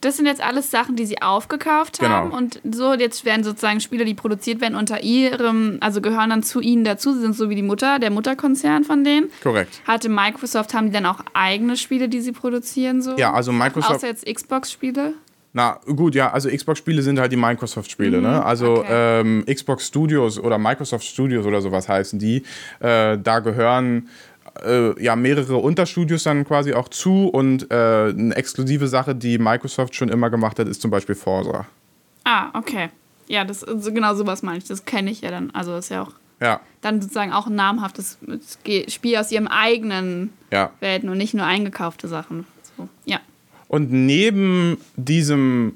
das 0.00 0.16
sind 0.16 0.26
jetzt 0.26 0.42
alles 0.42 0.70
Sachen, 0.70 0.96
die 0.96 1.04
sie 1.04 1.20
aufgekauft 1.20 1.98
Genau. 1.98 2.10
haben. 2.10 2.30
Und 2.32 2.60
so, 2.70 2.94
jetzt 2.94 3.24
werden 3.24 3.44
sozusagen 3.44 3.80
Spiele, 3.80 4.04
die 4.04 4.14
produziert 4.14 4.60
werden, 4.60 4.74
unter 4.74 5.02
ihrem, 5.02 5.78
also 5.80 6.00
gehören 6.00 6.30
dann 6.30 6.42
zu 6.42 6.60
ihnen 6.60 6.84
dazu. 6.84 7.12
Sie 7.12 7.20
sind 7.20 7.36
so 7.36 7.50
wie 7.50 7.54
die 7.54 7.62
Mutter, 7.62 7.98
der 7.98 8.10
Mutterkonzern 8.10 8.84
von 8.84 9.04
denen. 9.04 9.30
Korrekt. 9.42 9.82
Hatte 9.86 10.08
Microsoft, 10.08 10.74
haben 10.74 10.86
die 10.86 10.92
dann 10.92 11.06
auch 11.06 11.20
eigene 11.34 11.76
Spiele, 11.76 12.08
die 12.08 12.20
sie 12.20 12.32
produzieren? 12.32 13.02
So? 13.02 13.16
Ja, 13.16 13.32
also 13.32 13.52
Microsoft. 13.52 13.96
Außer 13.96 14.06
jetzt 14.06 14.26
Xbox-Spiele? 14.26 15.14
Na 15.52 15.80
gut, 15.84 16.14
ja, 16.14 16.30
also 16.30 16.48
Xbox-Spiele 16.48 17.02
sind 17.02 17.18
halt 17.18 17.32
die 17.32 17.36
Microsoft-Spiele, 17.36 18.20
ne? 18.20 18.44
Also 18.44 18.78
okay. 18.78 19.20
ähm, 19.20 19.44
Xbox 19.52 19.88
Studios 19.88 20.38
oder 20.38 20.58
Microsoft 20.58 21.04
Studios 21.04 21.44
oder 21.44 21.60
sowas 21.60 21.88
heißen 21.88 22.20
die. 22.20 22.44
Äh, 22.78 23.18
da 23.18 23.40
gehören 23.40 24.08
äh, 24.64 25.02
ja 25.02 25.16
mehrere 25.16 25.56
Unterstudios 25.56 26.24
dann 26.24 26.44
quasi 26.44 26.74
auch 26.74 26.88
zu 26.88 27.28
und 27.28 27.70
äh, 27.70 27.74
eine 27.74 28.34
exklusive 28.36 28.88
Sache, 28.88 29.14
die 29.14 29.38
Microsoft 29.38 29.94
schon 29.94 30.08
immer 30.08 30.30
gemacht 30.30 30.58
hat, 30.58 30.68
ist 30.68 30.82
zum 30.82 30.90
Beispiel 30.90 31.14
Forza. 31.14 31.66
Ah, 32.24 32.50
okay. 32.58 32.90
Ja, 33.28 33.44
das 33.44 33.60
so 33.60 33.92
genau 33.92 34.14
sowas 34.14 34.42
meine 34.42 34.58
ich. 34.58 34.64
Das 34.64 34.84
kenne 34.84 35.10
ich 35.10 35.20
ja 35.20 35.30
dann. 35.30 35.50
Also 35.52 35.76
ist 35.76 35.88
ja 35.88 36.02
auch 36.02 36.12
Ja, 36.40 36.60
dann 36.80 37.00
sozusagen 37.00 37.32
auch 37.32 37.46
ein 37.46 37.54
namhaftes 37.54 38.18
Spiel 38.88 39.16
aus 39.16 39.30
ihrem 39.30 39.46
eigenen 39.46 40.32
ja. 40.50 40.70
Welten 40.80 41.08
und 41.08 41.18
nicht 41.18 41.34
nur 41.34 41.46
eingekaufte 41.46 42.08
Sachen. 42.08 42.46
So, 42.76 42.88
ja. 43.04 43.20
Und 43.68 43.92
neben 43.92 44.78
diesem 44.96 45.74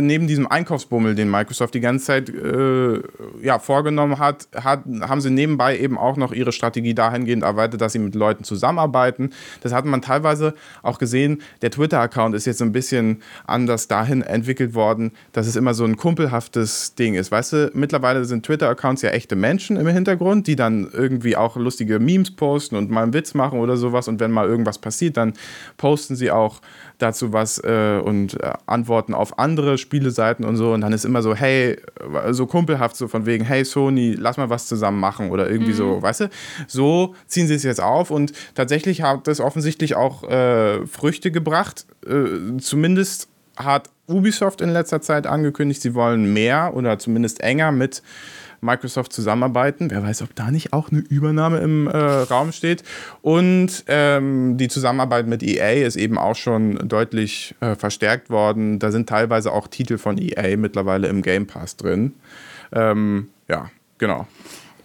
neben 0.00 0.26
diesem 0.26 0.46
Einkaufsbummel, 0.46 1.14
den 1.14 1.30
Microsoft 1.30 1.74
die 1.74 1.80
ganze 1.80 2.06
Zeit 2.06 2.28
äh, 2.28 3.02
ja, 3.42 3.58
vorgenommen 3.58 4.18
hat, 4.18 4.48
hat, 4.54 4.84
haben 5.00 5.20
sie 5.20 5.30
nebenbei 5.30 5.78
eben 5.78 5.98
auch 5.98 6.16
noch 6.16 6.32
ihre 6.32 6.52
Strategie 6.52 6.94
dahingehend 6.94 7.42
erweitert, 7.42 7.80
dass 7.80 7.92
sie 7.92 7.98
mit 7.98 8.14
Leuten 8.14 8.44
zusammenarbeiten. 8.44 9.30
Das 9.62 9.72
hat 9.72 9.84
man 9.84 10.02
teilweise 10.02 10.54
auch 10.82 10.98
gesehen. 10.98 11.42
Der 11.62 11.70
Twitter-Account 11.70 12.34
ist 12.34 12.46
jetzt 12.46 12.58
so 12.58 12.64
ein 12.64 12.72
bisschen 12.72 13.22
anders 13.46 13.88
dahin 13.88 14.22
entwickelt 14.22 14.74
worden, 14.74 15.12
dass 15.32 15.46
es 15.46 15.56
immer 15.56 15.74
so 15.74 15.84
ein 15.84 15.96
kumpelhaftes 15.96 16.94
Ding 16.94 17.14
ist. 17.14 17.30
Weißt 17.30 17.52
du, 17.52 17.70
mittlerweile 17.74 18.24
sind 18.24 18.46
Twitter-Accounts 18.46 19.02
ja 19.02 19.10
echte 19.10 19.36
Menschen 19.36 19.76
im 19.76 19.86
Hintergrund, 19.86 20.46
die 20.46 20.56
dann 20.56 20.88
irgendwie 20.92 21.36
auch 21.36 21.56
lustige 21.56 21.98
Memes 21.98 22.34
posten 22.34 22.76
und 22.76 22.90
mal 22.90 23.02
einen 23.02 23.14
Witz 23.14 23.34
machen 23.34 23.60
oder 23.60 23.76
sowas. 23.76 24.08
Und 24.08 24.20
wenn 24.20 24.30
mal 24.30 24.46
irgendwas 24.46 24.78
passiert, 24.78 25.16
dann 25.16 25.34
posten 25.76 26.16
sie 26.16 26.30
auch 26.30 26.60
dazu 26.98 27.32
was 27.32 27.58
äh, 27.62 28.00
und 28.02 28.40
äh, 28.40 28.52
antworten 28.66 29.14
auf 29.14 29.38
andere 29.38 29.78
Spieleseiten 29.78 30.44
und 30.44 30.56
so. 30.56 30.72
Und 30.72 30.80
dann 30.80 30.92
ist 30.92 31.04
immer 31.04 31.22
so, 31.22 31.34
hey, 31.34 31.78
so 32.30 32.46
kumpelhaft, 32.46 32.96
so 32.96 33.08
von 33.08 33.26
wegen, 33.26 33.44
hey 33.44 33.64
Sony, 33.64 34.14
lass 34.18 34.36
mal 34.36 34.50
was 34.50 34.66
zusammen 34.66 35.00
machen 35.00 35.30
oder 35.30 35.50
irgendwie 35.50 35.72
mhm. 35.72 35.76
so, 35.76 36.02
weißt 36.02 36.20
du? 36.20 36.30
So 36.66 37.14
ziehen 37.26 37.46
sie 37.46 37.54
es 37.54 37.62
jetzt 37.62 37.80
auf 37.80 38.10
und 38.10 38.32
tatsächlich 38.54 39.02
hat 39.02 39.26
das 39.26 39.40
offensichtlich 39.40 39.94
auch 39.94 40.24
äh, 40.24 40.86
Früchte 40.86 41.30
gebracht. 41.30 41.86
Äh, 42.06 42.58
zumindest 42.58 43.28
hat 43.56 43.90
Ubisoft 44.08 44.60
in 44.60 44.70
letzter 44.70 45.00
Zeit 45.00 45.26
angekündigt, 45.26 45.82
sie 45.82 45.94
wollen 45.94 46.32
mehr 46.32 46.72
oder 46.74 46.98
zumindest 46.98 47.40
enger 47.40 47.72
mit 47.72 48.02
Microsoft 48.60 49.12
zusammenarbeiten. 49.12 49.90
Wer 49.90 50.02
weiß, 50.02 50.22
ob 50.22 50.34
da 50.34 50.50
nicht 50.50 50.72
auch 50.72 50.90
eine 50.90 51.00
Übernahme 51.00 51.58
im 51.58 51.86
äh, 51.86 51.96
Raum 51.96 52.52
steht. 52.52 52.82
Und 53.22 53.84
ähm, 53.86 54.56
die 54.56 54.68
Zusammenarbeit 54.68 55.26
mit 55.26 55.42
EA 55.42 55.86
ist 55.86 55.96
eben 55.96 56.18
auch 56.18 56.36
schon 56.36 56.88
deutlich 56.88 57.54
äh, 57.60 57.74
verstärkt 57.74 58.30
worden. 58.30 58.78
Da 58.78 58.90
sind 58.90 59.08
teilweise 59.08 59.52
auch 59.52 59.68
Titel 59.68 59.98
von 59.98 60.18
EA 60.18 60.56
mittlerweile 60.56 61.08
im 61.08 61.22
Game 61.22 61.46
Pass 61.46 61.76
drin. 61.76 62.14
Ähm, 62.72 63.28
ja, 63.48 63.70
genau. 63.98 64.26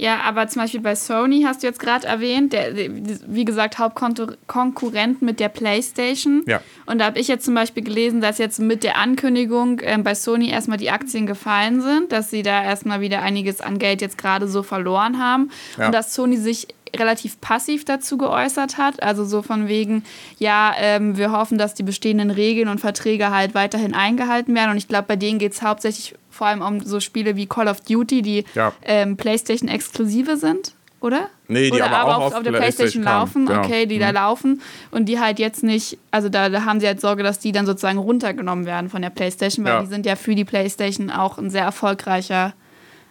Ja, 0.02 0.22
aber 0.22 0.48
zum 0.48 0.64
Beispiel 0.64 0.80
bei 0.80 0.96
Sony 0.96 1.44
hast 1.44 1.62
du 1.62 1.68
jetzt 1.68 1.80
gerade 1.80 2.08
erwähnt, 2.08 2.54
der, 2.54 2.74
wie 2.76 3.46
gesagt, 3.46 3.78
Hauptkonkurrent 3.78 5.22
mit 5.22 5.40
der 5.40 5.48
PlayStation. 5.48 6.42
Ja. 6.48 6.60
Und 6.88 6.98
da 6.98 7.06
habe 7.06 7.20
ich 7.20 7.28
jetzt 7.28 7.46
zum 7.46 7.54
Beispiel 7.54 7.84
gelesen, 7.84 8.20
dass 8.20 8.40
jetzt 8.40 8.58
mit 8.60 8.84
der 8.84 8.98
Ankündigung 8.98 9.80
äh, 9.82 10.00
bei 10.04 10.16
Sony 10.16 10.50
erstmal 10.50 10.80
die 10.80 10.90
Aktien 10.90 11.28
gefallen 11.28 11.82
sind, 11.82 12.12
dass 12.12 12.32
sie 12.32 12.42
da 12.42 12.64
erstmal 12.64 13.00
wieder 13.02 13.22
einiges 13.22 13.62
an 13.62 13.78
Geld 13.78 14.02
jetzt 14.02 14.18
gerade 14.18 14.48
so 14.48 14.64
verloren 14.64 15.20
haben. 15.20 15.52
Ja. 15.78 15.86
Und 15.86 15.92
dass 15.92 16.16
Sony 16.16 16.38
sich 16.38 16.70
relativ 16.96 17.40
passiv 17.42 17.86
dazu 17.86 18.18
geäußert 18.18 18.78
hat. 18.78 19.02
Also 19.04 19.26
so 19.26 19.42
von 19.42 19.68
wegen, 19.68 20.04
ja, 20.38 20.74
ähm, 20.78 21.18
wir 21.18 21.32
hoffen, 21.32 21.58
dass 21.58 21.74
die 21.74 21.84
bestehenden 21.84 22.32
Regeln 22.32 22.68
und 22.68 22.80
Verträge 22.80 23.32
halt 23.32 23.54
weiterhin 23.54 23.94
eingehalten 23.94 24.56
werden. 24.56 24.72
Und 24.72 24.78
ich 24.78 24.88
glaube, 24.88 25.06
bei 25.08 25.16
denen 25.16 25.40
geht 25.40 25.54
es 25.54 25.62
hauptsächlich 25.62 26.16
vor 26.30 26.48
allem 26.48 26.62
um 26.62 26.80
so 26.82 27.00
Spiele 27.00 27.36
wie 27.36 27.46
Call 27.46 27.68
of 27.68 27.82
Duty, 27.82 28.22
die 28.22 28.46
ja. 28.56 28.74
ähm, 28.84 29.18
PlayStation-exklusive 29.18 30.38
sind, 30.38 30.74
oder? 31.02 31.30
Nee, 31.48 31.70
die 31.70 31.74
oder 31.74 31.86
aber, 31.86 31.98
aber 31.98 32.18
auch 32.18 32.22
auf, 32.28 32.34
auf 32.36 32.44
der 32.44 32.52
PlayStation, 32.52 33.04
PlayStation 33.04 33.04
laufen, 33.04 33.46
genau. 33.46 33.60
okay, 33.60 33.86
die 33.86 33.98
mhm. 33.98 34.02
da 34.02 34.10
laufen 34.12 34.62
und 34.92 35.06
die 35.06 35.20
halt 35.20 35.40
jetzt 35.40 35.64
nicht, 35.64 35.98
also 36.10 36.30
da, 36.30 36.50
da, 36.50 36.64
haben 36.64 36.80
sie 36.80 36.88
halt 36.88 37.02
Sorge, 37.02 37.24
dass 37.24 37.40
die 37.40 37.52
dann 37.52 37.66
sozusagen 37.66 37.98
runtergenommen 37.98 38.66
werden 38.66 38.90
von 38.90 39.02
der 39.02 39.10
PlayStation, 39.10 39.66
weil 39.66 39.74
ja. 39.74 39.82
die 39.82 39.88
sind 39.88 40.06
ja 40.06 40.16
für 40.16 40.36
die 40.36 40.46
PlayStation 40.46 41.10
auch 41.12 41.38
ein 41.38 41.50
sehr 41.50 41.64
erfolgreicher 41.64 42.54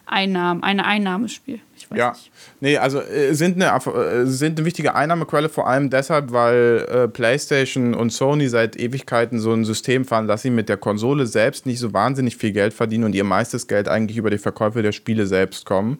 Einnahmen, 0.05 0.63
eine 0.63 0.85
Einnahmespiel. 0.85 1.59
Ja, 1.95 2.11
nicht. 2.11 2.31
nee, 2.59 2.77
also 2.77 3.01
äh, 3.01 3.33
sind, 3.33 3.61
eine, 3.61 3.75
äh, 3.75 4.25
sind 4.25 4.57
eine 4.57 4.65
wichtige 4.65 4.95
Einnahmequelle, 4.95 5.49
vor 5.49 5.67
allem 5.67 5.89
deshalb, 5.89 6.31
weil 6.31 6.87
äh, 6.89 7.07
PlayStation 7.07 7.93
und 7.93 8.11
Sony 8.11 8.47
seit 8.47 8.77
Ewigkeiten 8.77 9.39
so 9.39 9.53
ein 9.53 9.65
System 9.65 10.05
fahren, 10.05 10.27
dass 10.27 10.41
sie 10.41 10.49
mit 10.49 10.69
der 10.69 10.77
Konsole 10.77 11.25
selbst 11.25 11.65
nicht 11.65 11.79
so 11.79 11.93
wahnsinnig 11.93 12.37
viel 12.37 12.51
Geld 12.51 12.73
verdienen 12.73 13.03
und 13.03 13.15
ihr 13.15 13.23
meistes 13.23 13.67
Geld 13.67 13.87
eigentlich 13.87 14.17
über 14.17 14.29
die 14.29 14.37
Verkäufe 14.37 14.81
der 14.81 14.91
Spiele 14.91 15.25
selbst 15.25 15.65
kommen. 15.65 15.99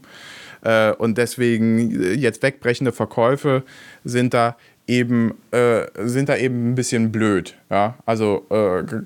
Äh, 0.62 0.92
und 0.94 1.18
deswegen 1.18 2.04
äh, 2.04 2.14
jetzt 2.14 2.44
wegbrechende 2.44 2.92
Verkäufe 2.92 3.64
sind 4.04 4.34
da 4.34 4.58
eben, 4.88 5.36
äh, 5.52 5.86
sind 6.04 6.30
da 6.30 6.38
eben 6.38 6.72
ein 6.72 6.76
bisschen 6.76 7.12
blöd. 7.12 7.56
Ja? 7.70 7.98
Also 8.06 8.46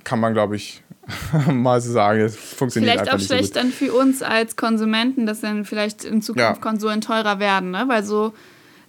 kann 0.03 0.19
man, 0.19 0.33
glaube 0.33 0.55
ich, 0.55 0.83
mal 1.51 1.81
so 1.81 1.91
sagen, 1.91 2.21
es 2.21 2.35
funktioniert 2.35 2.93
vielleicht 2.93 3.11
einfach 3.11 3.19
nicht 3.19 3.27
Vielleicht 3.27 3.41
auch 3.43 3.53
schlecht 3.53 3.53
so 3.53 3.59
dann 3.59 3.71
für 3.71 3.93
uns 3.93 4.21
als 4.21 4.55
Konsumenten, 4.55 5.25
dass 5.25 5.41
dann 5.41 5.65
vielleicht 5.65 6.03
in 6.03 6.21
Zukunft 6.21 6.57
ja. 6.57 6.61
Konsolen 6.61 7.01
teurer 7.01 7.39
werden, 7.39 7.71
ne? 7.71 7.85
weil 7.87 8.03
so 8.03 8.33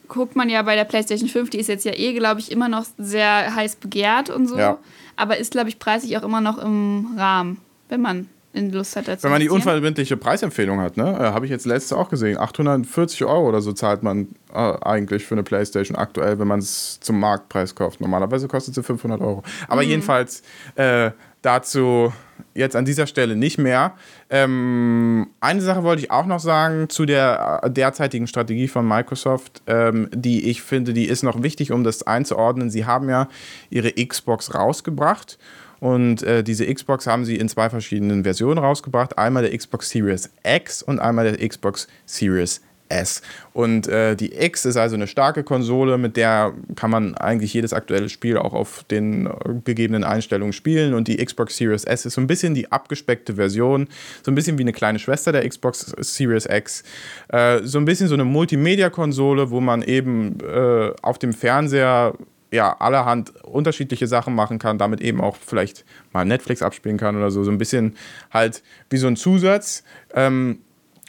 guckt 0.08 0.36
man 0.36 0.48
ja 0.48 0.62
bei 0.62 0.76
der 0.76 0.84
PlayStation 0.84 1.28
5, 1.28 1.50
die 1.50 1.58
ist 1.58 1.68
jetzt 1.68 1.84
ja 1.84 1.92
eh, 1.92 2.14
glaube 2.14 2.40
ich, 2.40 2.52
immer 2.52 2.68
noch 2.68 2.86
sehr 2.98 3.54
heiß 3.54 3.76
begehrt 3.76 4.30
und 4.30 4.46
so, 4.46 4.58
ja. 4.58 4.78
aber 5.16 5.36
ist, 5.38 5.52
glaube 5.52 5.68
ich, 5.68 5.78
preislich 5.78 6.16
auch 6.16 6.22
immer 6.22 6.40
noch 6.40 6.58
im 6.58 7.14
Rahmen, 7.16 7.58
wenn 7.88 8.00
man 8.00 8.28
in 8.56 8.72
Lust 8.72 8.96
hat. 8.96 9.22
Wenn 9.22 9.30
man 9.30 9.40
die 9.40 9.50
unverbindliche 9.50 10.16
Preisempfehlung 10.16 10.80
hat, 10.80 10.96
ne? 10.96 11.04
Äh, 11.04 11.24
habe 11.24 11.44
ich 11.44 11.50
jetzt 11.50 11.66
letzte 11.66 11.96
auch 11.96 12.08
gesehen. 12.08 12.38
840 12.38 13.24
Euro 13.24 13.48
oder 13.48 13.60
so 13.60 13.72
zahlt 13.72 14.02
man 14.02 14.28
äh, 14.52 14.58
eigentlich 14.58 15.26
für 15.26 15.34
eine 15.34 15.42
Playstation 15.42 15.96
aktuell, 15.96 16.38
wenn 16.38 16.48
man 16.48 16.60
es 16.60 16.98
zum 17.00 17.20
Marktpreis 17.20 17.74
kauft. 17.74 18.00
Normalerweise 18.00 18.48
kostet 18.48 18.74
sie 18.74 18.82
500 18.82 19.20
Euro. 19.20 19.42
Aber 19.68 19.82
mhm. 19.82 19.88
jedenfalls, 19.88 20.42
äh, 20.76 21.10
dazu 21.46 22.12
jetzt 22.54 22.74
an 22.74 22.84
dieser 22.84 23.06
Stelle 23.06 23.36
nicht 23.36 23.58
mehr. 23.58 23.94
Ähm, 24.30 25.28
eine 25.40 25.60
Sache 25.60 25.82
wollte 25.82 26.02
ich 26.02 26.10
auch 26.10 26.26
noch 26.26 26.40
sagen 26.40 26.88
zu 26.88 27.06
der 27.06 27.60
äh, 27.62 27.70
derzeitigen 27.70 28.26
Strategie 28.26 28.68
von 28.68 28.86
Microsoft, 28.86 29.62
ähm, 29.66 30.08
die 30.12 30.50
ich 30.50 30.62
finde, 30.62 30.92
die 30.92 31.06
ist 31.06 31.22
noch 31.22 31.42
wichtig, 31.42 31.70
um 31.72 31.84
das 31.84 32.02
einzuordnen. 32.02 32.70
Sie 32.70 32.84
haben 32.84 33.08
ja 33.08 33.28
ihre 33.70 33.92
Xbox 33.92 34.54
rausgebracht. 34.54 35.38
Und 35.78 36.22
äh, 36.22 36.42
diese 36.42 36.72
Xbox 36.72 37.06
haben 37.06 37.26
sie 37.26 37.36
in 37.36 37.50
zwei 37.50 37.68
verschiedenen 37.68 38.24
Versionen 38.24 38.58
rausgebracht. 38.58 39.18
Einmal 39.18 39.42
der 39.42 39.56
Xbox 39.56 39.90
Series 39.90 40.30
X 40.42 40.82
und 40.82 40.98
einmal 40.98 41.30
der 41.30 41.46
Xbox 41.46 41.86
Series 42.06 42.62
S. 42.88 43.22
Und 43.52 43.88
äh, 43.88 44.16
die 44.16 44.34
X 44.34 44.64
ist 44.64 44.76
also 44.76 44.96
eine 44.96 45.06
starke 45.06 45.44
Konsole, 45.44 45.98
mit 45.98 46.16
der 46.16 46.52
kann 46.74 46.90
man 46.90 47.14
eigentlich 47.14 47.54
jedes 47.54 47.72
aktuelle 47.72 48.08
Spiel 48.08 48.38
auch 48.38 48.52
auf 48.52 48.84
den 48.84 49.26
äh, 49.26 49.30
gegebenen 49.64 50.04
Einstellungen 50.04 50.52
spielen. 50.52 50.94
Und 50.94 51.08
die 51.08 51.24
Xbox 51.24 51.56
Series 51.56 51.84
S 51.84 52.06
ist 52.06 52.14
so 52.14 52.20
ein 52.20 52.26
bisschen 52.26 52.54
die 52.54 52.70
abgespeckte 52.70 53.34
Version, 53.34 53.88
so 54.22 54.30
ein 54.30 54.34
bisschen 54.34 54.58
wie 54.58 54.62
eine 54.62 54.72
kleine 54.72 54.98
Schwester 54.98 55.32
der 55.32 55.48
Xbox 55.48 55.94
Series 55.98 56.46
X. 56.46 56.84
Äh, 57.28 57.60
so 57.62 57.78
ein 57.78 57.84
bisschen 57.84 58.08
so 58.08 58.14
eine 58.14 58.24
Multimedia-Konsole, 58.24 59.50
wo 59.50 59.60
man 59.60 59.82
eben 59.82 60.38
äh, 60.40 60.92
auf 61.02 61.18
dem 61.18 61.32
Fernseher 61.32 62.14
ja, 62.52 62.76
allerhand 62.78 63.34
unterschiedliche 63.44 64.06
Sachen 64.06 64.34
machen 64.34 64.58
kann, 64.58 64.78
damit 64.78 65.00
eben 65.00 65.20
auch 65.20 65.36
vielleicht 65.36 65.84
mal 66.12 66.24
Netflix 66.24 66.62
abspielen 66.62 66.96
kann 66.96 67.16
oder 67.16 67.30
so. 67.30 67.44
So 67.44 67.50
ein 67.50 67.58
bisschen 67.58 67.96
halt 68.30 68.62
wie 68.90 68.96
so 68.98 69.06
ein 69.06 69.16
Zusatz. 69.16 69.82
Ähm, 70.14 70.60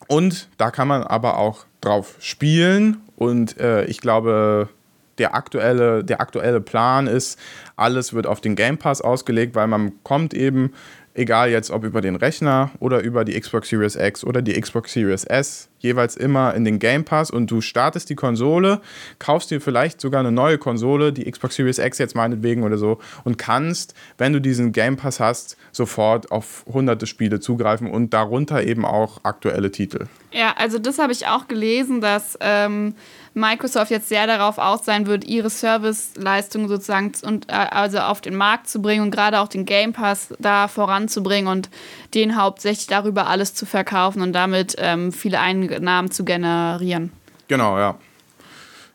und 0.08 0.50
da 0.58 0.72
kann 0.72 0.88
man 0.88 1.04
aber 1.04 1.38
auch 1.38 1.66
drauf 1.82 2.16
spielen. 2.20 3.02
Und 3.16 3.60
äh, 3.60 3.86
ich 3.86 4.00
glaube, 4.00 4.70
der 5.18 5.36
aktuelle, 5.36 6.04
der 6.04 6.22
aktuelle 6.22 6.62
Plan 6.62 7.08
ist, 7.08 7.40
alles 7.76 8.14
wird 8.14 8.28
auf 8.28 8.42
den 8.42 8.56
Game 8.56 8.78
Pass 8.78 9.02
ausgelegt, 9.02 9.56
weil 9.56 9.68
man 9.68 10.04
kommt 10.04 10.34
eben 10.34 10.74
egal 11.18 11.50
jetzt 11.50 11.72
ob 11.72 11.84
über 11.84 12.02
den 12.02 12.16
Rechner 12.16 12.72
oder 12.80 13.02
über 13.02 13.26
die 13.26 13.40
Xbox 13.40 13.70
Series 13.70 13.96
X 13.96 14.24
oder 14.24 14.42
die 14.42 14.60
Xbox 14.60 14.94
Series 14.94 15.24
S, 15.24 15.68
jeweils 15.80 16.16
immer 16.16 16.54
in 16.54 16.64
den 16.64 16.80
Game 16.80 17.04
Pass 17.04 17.32
und 17.32 17.50
du 17.50 17.62
startest 17.62 18.10
die 18.10 18.16
Konsole, 18.16 18.82
kaufst 19.20 19.52
dir 19.52 19.60
vielleicht 19.60 20.00
sogar 20.00 20.20
eine 20.20 20.32
neue 20.32 20.58
Konsole, 20.58 21.12
die 21.12 21.30
Xbox 21.30 21.56
Series 21.56 21.80
X 21.80 21.98
jetzt 21.98 22.16
meinetwegen 22.16 22.64
oder 22.64 22.78
so, 22.78 23.00
und 23.24 23.38
kannst, 23.38 23.94
wenn 24.18 24.34
du 24.34 24.40
diesen 24.40 24.72
Game 24.72 24.96
Pass 24.96 25.20
hast, 25.20 25.58
sofort 25.72 26.32
auf 26.32 26.64
hunderte 26.72 27.08
Spiele 27.08 27.40
zugreifen 27.40 27.90
und 27.90 28.14
darunter 28.14 28.64
eben 28.64 28.86
auch 28.86 29.20
aktuelle 29.24 29.72
Titel. 29.72 30.06
Ja, 30.32 30.54
also 30.58 30.78
das 30.78 31.00
habe 31.00 31.14
ich 31.14 31.26
auch 31.28 31.48
gelesen, 31.48 32.02
dass 32.02 32.38
ähm, 32.42 32.94
Microsoft 33.38 33.92
jetzt 33.92 34.10
sehr 34.10 34.28
darauf 34.28 34.58
aus 34.58 34.84
sein 34.84 35.08
wird, 35.08 35.24
ihre 35.26 35.50
Serviceleistungen 35.50 36.68
sozusagen 36.68 37.12
und, 37.24 37.50
äh, 37.50 37.54
also 37.54 38.00
auf 38.00 38.20
den 38.20 38.36
Markt 38.36 38.68
zu 38.68 38.82
bringen 38.82 39.04
und 39.04 39.12
gerade 39.12 39.40
auch 39.40 39.48
den 39.48 39.66
Game 39.66 39.94
Pass 39.94 40.34
da 40.40 40.68
voranzubringen 40.68 41.52
und 41.52 41.70
den 42.14 42.36
hauptsächlich 42.36 42.88
darüber 42.88 43.28
alles 43.28 43.54
zu 43.54 43.66
verkaufen 43.66 44.22
und 44.22 44.34
damit 44.34 44.76
ähm, 44.80 45.12
viele 45.12 45.40
Einnahmen 45.40 46.12
zu 46.12 46.26
generieren. 46.26 47.12
Genau, 47.48 47.78
ja. 47.78 47.98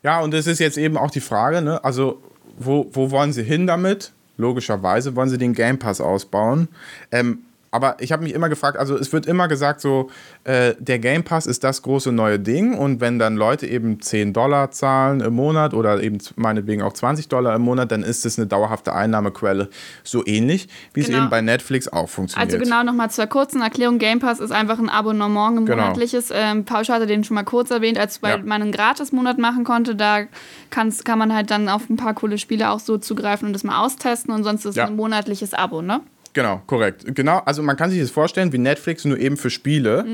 Ja, 0.03 0.19
und 0.19 0.33
es 0.33 0.47
ist 0.47 0.59
jetzt 0.59 0.77
eben 0.77 0.97
auch 0.97 1.11
die 1.11 1.21
Frage, 1.21 1.61
ne? 1.61 1.83
also 1.83 2.21
wo, 2.57 2.89
wo 2.91 3.09
wollen 3.09 3.33
sie 3.33 3.43
hin 3.43 3.65
damit? 3.65 4.11
Logischerweise 4.37 5.15
wollen 5.15 5.29
sie 5.29 5.37
den 5.37 5.53
Game 5.53 5.79
Pass 5.79 6.01
ausbauen. 6.01 6.67
Ähm, 7.11 7.39
aber 7.73 7.97
ich 7.99 8.11
habe 8.11 8.23
mich 8.23 8.33
immer 8.33 8.49
gefragt, 8.49 8.77
also 8.77 8.95
es 8.95 9.11
wird 9.11 9.25
immer 9.25 9.47
gesagt, 9.47 9.81
so 9.81 10.11
äh, 10.43 10.75
der 10.77 10.99
Game 10.99 11.23
Pass 11.23 11.47
ist 11.47 11.63
das 11.63 11.81
große 11.81 12.11
neue 12.11 12.39
Ding 12.39 12.75
und 12.75 13.01
wenn 13.01 13.17
dann 13.17 13.35
Leute 13.35 13.65
eben 13.65 13.99
10 13.99 14.31
Dollar 14.31 14.69
zahlen 14.69 15.21
im 15.21 15.33
Monat 15.33 15.73
oder 15.73 16.01
eben 16.01 16.19
meinetwegen 16.35 16.83
auch 16.83 16.93
20 16.93 17.29
Dollar 17.29 17.55
im 17.55 17.63
Monat, 17.63 17.91
dann 17.91 18.03
ist 18.03 18.27
es 18.27 18.37
eine 18.37 18.45
dauerhafte 18.45 18.93
Einnahmequelle. 18.93 19.69
So 20.03 20.23
ähnlich, 20.25 20.67
wie 20.93 21.01
genau. 21.01 21.17
es 21.17 21.21
eben 21.21 21.29
bei 21.31 21.41
Netflix 21.41 21.87
auch 21.87 22.07
funktioniert. 22.09 22.53
Also 22.53 22.63
genau 22.63 22.83
nochmal 22.83 23.09
zur 23.09 23.25
kurzen 23.25 23.63
Erklärung, 23.63 23.97
Game 23.97 24.19
Pass 24.19 24.39
ist 24.39 24.51
einfach 24.51 24.77
ein 24.77 24.89
Abonnement, 24.89 25.57
ein 25.57 25.65
genau. 25.65 25.81
monatliches. 25.81 26.29
Ähm, 26.31 26.65
Pausch 26.65 26.89
hatte 26.89 27.07
den 27.07 27.23
schon 27.23 27.33
mal 27.33 27.43
kurz 27.43 27.71
erwähnt, 27.71 27.97
als 27.97 28.19
ja. 28.21 28.37
man 28.37 28.61
einen 28.61 28.71
Gratis-Monat 28.71 29.39
machen 29.39 29.63
konnte, 29.63 29.95
da 29.95 30.25
kann 30.69 30.93
man 31.17 31.33
halt 31.33 31.49
dann 31.49 31.69
auf 31.69 31.89
ein 31.89 31.95
paar 31.95 32.13
coole 32.13 32.37
Spiele 32.37 32.69
auch 32.69 32.79
so 32.79 32.99
zugreifen 32.99 33.47
und 33.47 33.53
das 33.53 33.63
mal 33.63 33.83
austesten 33.83 34.31
und 34.31 34.43
sonst 34.43 34.61
ist 34.61 34.71
es 34.71 34.75
ja. 34.75 34.85
ein 34.85 34.95
monatliches 34.95 35.55
Abo, 35.55 35.81
ne? 35.81 36.01
Genau, 36.33 36.61
korrekt. 36.67 37.05
Genau, 37.15 37.39
also 37.45 37.61
man 37.63 37.77
kann 37.77 37.89
sich 37.91 37.99
das 37.99 38.09
vorstellen 38.11 38.51
wie 38.53 38.57
Netflix, 38.57 39.05
nur 39.05 39.19
eben 39.19 39.37
für 39.37 39.49
Spiele. 39.49 40.05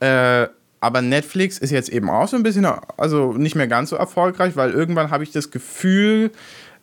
Äh, 0.00 0.48
aber 0.80 1.02
Netflix 1.02 1.58
ist 1.58 1.70
jetzt 1.70 1.88
eben 1.88 2.10
auch 2.10 2.28
so 2.28 2.36
ein 2.36 2.42
bisschen, 2.42 2.66
also 2.96 3.32
nicht 3.32 3.54
mehr 3.54 3.66
ganz 3.68 3.90
so 3.90 3.96
erfolgreich, 3.96 4.56
weil 4.56 4.70
irgendwann 4.72 5.10
habe 5.10 5.24
ich 5.24 5.30
das 5.32 5.50
Gefühl 5.50 6.30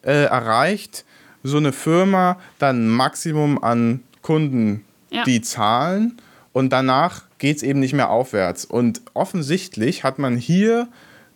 äh, 0.02 0.23
erreicht, 0.26 1.06
so 1.43 1.58
eine 1.58 1.71
Firma 1.73 2.39
dann 2.58 2.86
ein 2.86 2.89
Maximum 2.89 3.62
an 3.63 4.02
Kunden, 4.21 4.84
Ja. 5.10 5.23
die 5.26 5.41
zahlen 5.41 6.17
und 6.54 6.71
danach 6.71 7.23
geht 7.38 7.58
es 7.58 7.63
eben 7.63 7.80
nicht 7.82 7.93
mehr 7.93 8.10
aufwärts. 8.10 8.63
Und 8.65 9.02
offensichtlich 9.13 10.04
hat 10.04 10.19
man 10.19 10.38
hier 10.38 10.88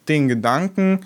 den 0.07 0.27
Gedanken, 0.29 1.01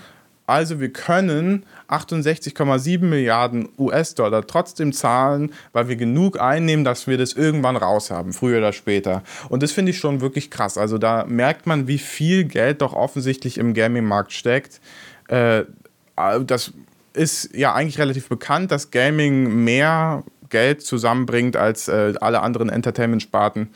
also 0.47 0.79
wir 0.79 0.93
können 0.93 1.63
68,7 1.91 2.99
Milliarden 3.03 3.69
US-Dollar 3.77 4.47
trotzdem 4.47 4.93
zahlen, 4.93 5.53
weil 5.73 5.87
wir 5.87 5.95
genug 5.95 6.39
einnehmen, 6.39 6.85
dass 6.85 7.07
wir 7.07 7.17
das 7.17 7.33
irgendwann 7.33 7.75
raus 7.75 8.11
haben, 8.11 8.33
früher 8.33 8.59
oder 8.59 8.73
später. 8.73 9.23
Und 9.49 9.61
das 9.63 9.71
finde 9.71 9.91
ich 9.91 9.97
schon 9.97 10.21
wirklich 10.21 10.49
krass. 10.49 10.77
Also 10.77 10.97
da 10.97 11.25
merkt 11.25 11.67
man, 11.67 11.87
wie 11.87 11.97
viel 11.97 12.45
Geld 12.45 12.81
doch 12.81 12.93
offensichtlich 12.93 13.57
im 13.57 13.73
Gaming-Markt 13.73 14.31
steckt. 14.31 14.79
Äh, 15.27 15.63
das 16.45 16.73
ist 17.13 17.55
ja 17.55 17.73
eigentlich 17.73 17.99
relativ 17.99 18.29
bekannt, 18.29 18.71
dass 18.71 18.91
Gaming 18.91 19.63
mehr 19.63 20.23
Geld 20.49 20.81
zusammenbringt 20.81 21.55
als 21.55 21.87
äh, 21.87 22.13
alle 22.21 22.41
anderen 22.41 22.69
Entertainment-Sparten 22.69 23.69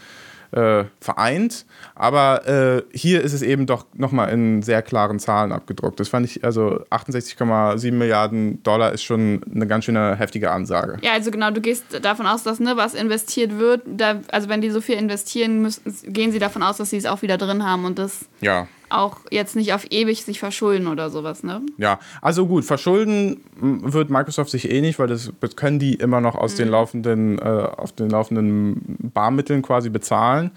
äh, 0.51 0.85
vereint. 1.01 1.65
Aber 1.95 2.45
äh, 2.47 2.83
hier 2.91 3.21
ist 3.21 3.31
es 3.33 3.41
eben 3.41 3.65
doch 3.65 3.85
nochmal 3.93 4.29
in 4.29 4.61
sehr 4.61 4.81
klaren 4.81 5.17
Zahlen 5.17 5.51
abgedruckt. 5.53 5.99
Das 5.99 6.09
fand 6.09 6.25
ich, 6.25 6.43
also 6.43 6.81
68,7 6.91 7.91
Milliarden 7.93 8.61
Dollar 8.63 8.91
ist 8.91 9.03
schon 9.03 9.41
eine 9.53 9.65
ganz 9.65 9.85
schöne 9.85 10.15
heftige 10.17 10.51
Ansage. 10.51 10.97
Ja, 11.01 11.13
also 11.13 11.31
genau, 11.31 11.51
du 11.51 11.61
gehst 11.61 11.85
davon 12.01 12.27
aus, 12.27 12.43
dass 12.43 12.59
ne, 12.59 12.73
was 12.75 12.93
investiert 12.95 13.57
wird, 13.57 13.81
da, 13.85 14.19
also 14.31 14.49
wenn 14.49 14.61
die 14.61 14.69
so 14.71 14.81
viel 14.81 14.95
investieren, 14.95 15.61
müssen, 15.61 15.81
gehen 16.07 16.31
sie 16.31 16.39
davon 16.39 16.63
aus, 16.63 16.77
dass 16.77 16.89
sie 16.89 16.97
es 16.97 17.05
auch 17.05 17.21
wieder 17.21 17.37
drin 17.37 17.63
haben 17.65 17.85
und 17.85 17.97
das 17.97 18.25
Ja. 18.41 18.67
auch 18.89 19.17
jetzt 19.31 19.55
nicht 19.55 19.73
auf 19.73 19.85
ewig 19.89 20.23
sich 20.25 20.39
verschulden 20.39 20.87
oder 20.87 21.09
sowas, 21.09 21.43
ne? 21.43 21.61
Ja, 21.77 21.99
also 22.21 22.45
gut, 22.45 22.65
verschulden 22.65 23.41
m, 23.61 23.93
wird 23.93 24.09
Microsoft 24.09 24.51
sich 24.51 24.69
eh 24.69 24.81
nicht, 24.81 24.99
weil 24.99 25.07
das 25.07 25.31
das 25.39 25.55
können 25.55 25.79
die 25.79 25.93
immer 25.95 26.19
noch 26.21 26.35
aus 26.35 26.53
Mhm. 26.53 26.57
den 26.57 26.67
laufenden, 26.69 27.39
äh, 27.39 27.41
auf 27.41 27.93
den 27.93 28.09
laufenden 28.09 29.11
Barmitteln 29.13 29.61
quasi 29.61 29.89
bezahlen. 29.89 30.51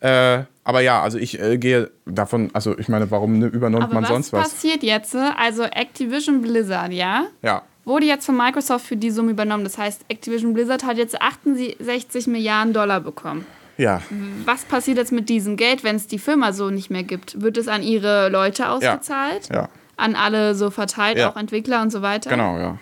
Äh, 0.00 0.40
aber 0.68 0.80
ja, 0.82 1.00
also 1.02 1.16
ich 1.18 1.40
äh, 1.40 1.56
gehe 1.58 1.90
davon, 2.04 2.50
also 2.52 2.78
ich 2.78 2.88
meine, 2.88 3.10
warum 3.10 3.38
ne, 3.38 3.46
übernimmt 3.46 3.84
Aber 3.84 3.94
man 3.94 4.02
was 4.04 4.10
sonst 4.10 4.32
was? 4.34 4.50
passiert 4.50 4.82
jetzt? 4.82 5.16
Also 5.16 5.62
Activision 5.64 6.42
Blizzard, 6.42 6.92
ja? 6.92 7.24
Ja, 7.42 7.62
Wurde 7.84 8.04
jetzt 8.04 8.26
von 8.26 8.36
Microsoft 8.36 8.84
für 8.86 8.96
die 8.96 9.10
Summe 9.10 9.30
übernommen. 9.30 9.64
Das 9.64 9.78
heißt, 9.78 10.02
Activision 10.08 10.52
Blizzard 10.52 10.84
hat 10.84 10.98
jetzt 10.98 11.20
68 11.22 12.26
Milliarden 12.26 12.74
Dollar 12.74 13.00
bekommen. 13.00 13.46
ja. 13.78 14.02
Was 14.44 14.64
passiert 14.66 14.98
jetzt 14.98 15.10
mit 15.12 15.30
diesem 15.30 15.56
Geld, 15.56 15.84
wenn 15.84 15.96
es 15.96 16.06
die 16.06 16.18
Firma 16.18 16.52
so 16.52 16.68
nicht 16.68 16.90
mehr 16.90 17.02
gibt? 17.02 17.40
Wird 17.40 17.56
es 17.56 17.66
an 17.66 17.82
ihre 17.82 18.28
Leute 18.28 18.68
ausgezahlt? 18.68 19.48
Ja, 19.50 19.70
An 19.96 20.14
alle 20.16 20.54
so 20.54 20.70
verteilt, 20.70 21.16
Ja. 21.18 21.30
auch 21.30 21.36
Entwickler 21.36 21.80
und 21.80 21.90
so 21.90 22.02
weiter? 22.02 22.28
genau, 22.30 22.58
ja. 22.58 22.78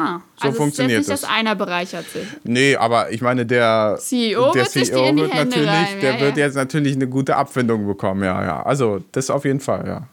Ah, 0.00 0.20
So 0.36 0.46
also 0.46 0.56
funktioniert 0.58 1.00
es 1.00 1.08
nicht, 1.08 1.22
das. 1.22 1.22
dass 1.22 1.30
einer 1.30 1.56
bereichert 1.56 2.08
sich. 2.08 2.22
Nee, 2.44 2.76
aber 2.76 3.10
ich 3.10 3.20
meine, 3.20 3.44
der 3.44 3.96
CEO 3.98 4.52
der 4.52 4.62
wird 4.72 4.74
die 4.76 4.94
Hände 4.94 5.26
natürlich, 5.26 5.68
reiben, 5.68 6.00
der 6.00 6.14
ja, 6.14 6.20
wird 6.20 6.36
jetzt 6.36 6.54
natürlich 6.54 6.94
eine 6.94 7.08
gute 7.08 7.34
Abfindung 7.34 7.84
bekommen, 7.84 8.22
ja, 8.22 8.44
ja. 8.44 8.62
Also 8.62 9.00
das 9.10 9.28
auf 9.28 9.44
jeden 9.44 9.58
Fall, 9.58 9.88
ja. 9.88 10.06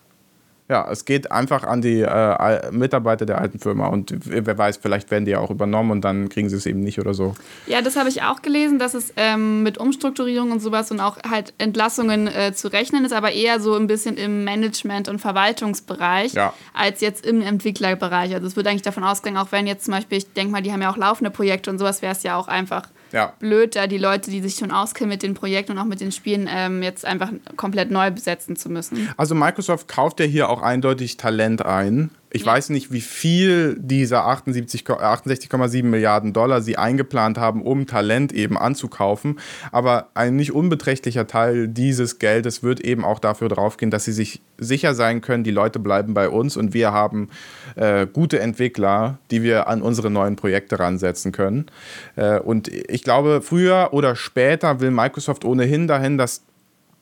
Ja, 0.67 0.89
es 0.89 1.05
geht 1.05 1.31
einfach 1.31 1.63
an 1.63 1.81
die 1.81 2.01
äh, 2.01 2.71
Mitarbeiter 2.71 3.27
der 3.27 3.39
alten 3.39 3.59
Firma 3.59 3.85
und 3.87 4.15
wer 4.25 4.57
weiß, 4.57 4.77
vielleicht 4.77 5.11
werden 5.11 5.25
die 5.25 5.31
ja 5.31 5.39
auch 5.39 5.51
übernommen 5.51 5.91
und 5.91 6.01
dann 6.01 6.27
kriegen 6.27 6.49
sie 6.49 6.55
es 6.55 6.65
eben 6.65 6.79
nicht 6.79 6.99
oder 6.99 7.13
so. 7.13 7.35
Ja, 7.67 7.83
das 7.83 7.95
habe 7.95 8.09
ich 8.09 8.23
auch 8.23 8.41
gelesen, 8.41 8.79
dass 8.79 8.95
es 8.95 9.13
ähm, 9.15 9.61
mit 9.61 9.77
Umstrukturierung 9.77 10.51
und 10.51 10.61
sowas 10.61 10.89
und 10.89 10.99
auch 11.01 11.17
halt 11.29 11.53
Entlassungen 11.59 12.27
äh, 12.27 12.51
zu 12.53 12.69
rechnen 12.69 13.05
ist, 13.05 13.13
aber 13.13 13.31
eher 13.31 13.59
so 13.59 13.75
ein 13.75 13.85
bisschen 13.85 14.17
im 14.17 14.43
Management- 14.43 15.07
und 15.07 15.19
Verwaltungsbereich 15.19 16.33
Ja. 16.33 16.51
als 16.73 16.99
jetzt 16.99 17.25
im 17.27 17.41
Entwicklerbereich. 17.41 18.33
Also 18.33 18.47
es 18.47 18.55
wird 18.55 18.65
eigentlich 18.65 18.81
davon 18.81 19.03
ausgehen, 19.03 19.37
auch 19.37 19.51
wenn 19.51 19.67
jetzt 19.67 19.85
zum 19.85 19.93
Beispiel, 19.93 20.17
ich 20.17 20.33
denke 20.33 20.51
mal, 20.51 20.63
die 20.63 20.71
haben 20.71 20.81
ja 20.81 20.91
auch 20.91 20.97
laufende 20.97 21.29
Projekte 21.29 21.69
und 21.69 21.77
sowas, 21.77 22.01
wäre 22.01 22.13
es 22.13 22.23
ja 22.23 22.37
auch 22.37 22.47
einfach 22.47 22.87
Ja. 23.11 23.33
blöd, 23.39 23.75
da 23.75 23.87
die 23.87 23.97
Leute, 23.97 24.31
die 24.31 24.41
sich 24.41 24.55
schon 24.55 24.71
auskennen 24.71 25.09
mit 25.09 25.23
den 25.23 25.33
Projekten 25.33 25.73
und 25.73 25.77
auch 25.79 25.85
mit 25.85 26.01
den 26.01 26.11
Spielen, 26.11 26.49
ähm, 26.51 26.83
jetzt 26.83 27.05
einfach 27.05 27.31
komplett 27.55 27.91
neu 27.91 28.11
besetzen 28.11 28.55
zu 28.55 28.69
müssen. 28.69 29.09
Also 29.17 29.35
Microsoft 29.35 29.87
kauft 29.87 30.19
ja 30.19 30.25
hier 30.25 30.49
auch 30.49 30.61
eindeutig 30.61 31.17
Talent 31.17 31.65
ein. 31.65 32.09
Ich 32.35 32.41
Ja. 32.43 32.51
weiß 32.51 32.69
nicht, 32.69 32.91
wie 32.91 32.99
viel 32.99 33.77
dieser 33.79 34.25
78, 34.25 34.83
Ko- 34.83 34.99
68,7 34.99 35.89
Milliarden 35.89 36.33
Dollar 36.33 36.61
sie 36.61 36.77
eingeplant 36.77 37.37
haben, 37.37 37.61
um 37.61 37.87
Talent 37.87 38.33
eben 38.33 38.57
anzukaufen. 38.57 39.39
Aber 39.71 40.09
ein 40.15 40.35
nicht 40.35 40.51
unbeträchtlicher 40.51 41.27
Teil 41.27 41.69
dieses 41.69 42.19
Geldes 42.19 42.61
wird 42.61 42.81
eben 42.81 43.05
auch 43.05 43.19
dafür 43.19 43.47
draufgehen, 43.47 43.89
dass 43.89 44.03
sie 44.03 44.11
sich 44.11 44.41
sicher 44.57 44.93
sein 44.95 45.21
können, 45.21 45.45
die 45.45 45.51
Leute 45.51 45.79
bleiben 45.79 46.13
bei 46.13 46.27
uns 46.27 46.57
und 46.57 46.73
wir 46.73 46.91
haben 46.91 47.29
äh, 47.75 48.05
gute 48.05 48.39
Entwickler, 48.41 49.17
die 49.31 49.41
wir 49.41 49.67
an 49.69 49.81
unsere 49.81 50.09
neuen 50.11 50.35
Projekte 50.35 50.77
ransetzen 50.77 51.31
können. 51.31 51.67
Äh, 52.17 52.39
und 52.39 52.67
ich 52.67 53.03
glaube, 53.03 53.41
früher 53.41 53.89
oder 53.93 54.17
später 54.17 54.81
will 54.81 54.91
Microsoft 54.91 55.45
ohnehin 55.45 55.87
dahin, 55.87 56.17
dass 56.17 56.41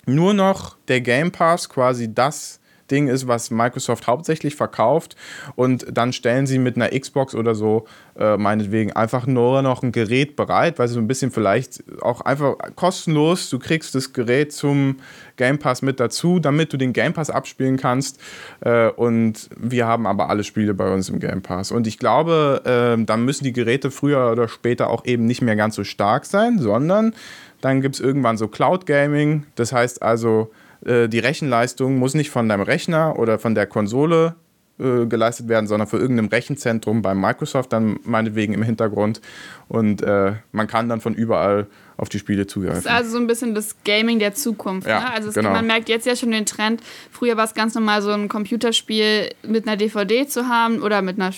nur 0.05 0.33
noch 0.35 0.75
der 0.89 1.01
Game 1.01 1.31
Pass 1.31 1.69
quasi 1.69 2.13
das 2.13 2.59
Ding 2.91 3.07
ist, 3.07 3.27
was 3.27 3.51
Microsoft 3.51 4.07
hauptsächlich 4.07 4.55
verkauft. 4.55 5.15
Und 5.55 5.85
dann 5.91 6.13
stellen 6.13 6.47
sie 6.47 6.59
mit 6.59 6.75
einer 6.75 6.89
Xbox 6.89 7.35
oder 7.35 7.55
so 7.55 7.85
äh, 8.17 8.37
meinetwegen 8.37 8.91
einfach 8.91 9.25
nur 9.25 9.61
noch 9.61 9.83
ein 9.83 9.91
Gerät 9.91 10.35
bereit, 10.35 10.79
weil 10.79 10.87
sie 10.87 10.93
so 10.95 10.99
ein 10.99 11.07
bisschen 11.07 11.31
vielleicht 11.31 11.83
auch 12.01 12.21
einfach 12.21 12.55
kostenlos, 12.75 13.49
du 13.49 13.59
kriegst 13.59 13.95
das 13.95 14.13
Gerät 14.13 14.53
zum 14.53 14.97
Game 15.37 15.57
Pass 15.57 15.81
mit 15.81 15.99
dazu, 15.99 16.39
damit 16.39 16.73
du 16.73 16.77
den 16.77 16.93
Game 16.93 17.13
Pass 17.13 17.29
abspielen 17.29 17.77
kannst. 17.77 18.19
Äh, 18.61 18.89
und 18.89 19.49
wir 19.57 19.87
haben 19.87 20.05
aber 20.05 20.29
alle 20.29 20.43
Spiele 20.43 20.73
bei 20.73 20.93
uns 20.93 21.09
im 21.09 21.19
Game 21.19 21.41
Pass. 21.41 21.71
Und 21.71 21.87
ich 21.87 21.97
glaube, 21.97 22.61
äh, 22.65 23.03
dann 23.03 23.25
müssen 23.25 23.43
die 23.43 23.53
Geräte 23.53 23.91
früher 23.91 24.31
oder 24.31 24.47
später 24.47 24.89
auch 24.89 25.05
eben 25.05 25.25
nicht 25.25 25.41
mehr 25.41 25.55
ganz 25.55 25.75
so 25.75 25.83
stark 25.83 26.25
sein, 26.25 26.59
sondern 26.59 27.13
dann 27.61 27.81
gibt 27.81 27.95
es 27.95 28.01
irgendwann 28.01 28.37
so 28.37 28.49
Cloud 28.49 28.85
Gaming, 28.85 29.45
das 29.55 29.71
heißt 29.71 30.01
also, 30.01 30.51
äh, 30.85 31.07
die 31.07 31.19
Rechenleistung 31.19 31.97
muss 31.97 32.13
nicht 32.13 32.29
von 32.29 32.47
deinem 32.49 32.61
Rechner 32.63 33.17
oder 33.19 33.39
von 33.39 33.55
der 33.55 33.65
Konsole 33.67 34.35
äh, 34.79 35.05
geleistet 35.05 35.47
werden, 35.49 35.67
sondern 35.67 35.87
für 35.87 35.97
irgendeinem 35.97 36.29
Rechenzentrum 36.29 37.01
bei 37.01 37.13
Microsoft 37.13 37.71
dann 37.73 37.99
meinetwegen 38.03 38.53
im 38.53 38.63
Hintergrund. 38.63 39.21
Und 39.67 40.01
äh, 40.01 40.33
man 40.51 40.67
kann 40.67 40.89
dann 40.89 40.99
von 40.99 41.13
überall 41.13 41.67
auf 41.95 42.09
die 42.09 42.17
Spiele 42.17 42.45
Das 42.45 42.53
zugreifen. 42.53 42.79
ist 42.79 42.87
also 42.87 43.11
so 43.11 43.17
ein 43.17 43.27
bisschen 43.27 43.53
das 43.53 43.75
Gaming 43.85 44.17
der 44.17 44.33
Zukunft. 44.33 44.87
Ja, 44.87 44.99
ne? 44.99 45.13
Also 45.13 45.31
genau. 45.31 45.51
man 45.51 45.67
merkt 45.67 45.89
jetzt 45.89 46.07
ja 46.07 46.15
schon 46.15 46.31
den 46.31 46.45
Trend. 46.47 46.81
Früher 47.11 47.37
war 47.37 47.45
es 47.45 47.53
ganz 47.53 47.75
normal, 47.75 48.01
so 48.01 48.09
ein 48.09 48.27
Computerspiel 48.29 49.29
mit 49.43 49.67
einer 49.67 49.77
DVD 49.77 50.27
zu 50.27 50.47
haben 50.47 50.81
oder 50.81 51.03
mit 51.03 51.19
einer 51.19 51.31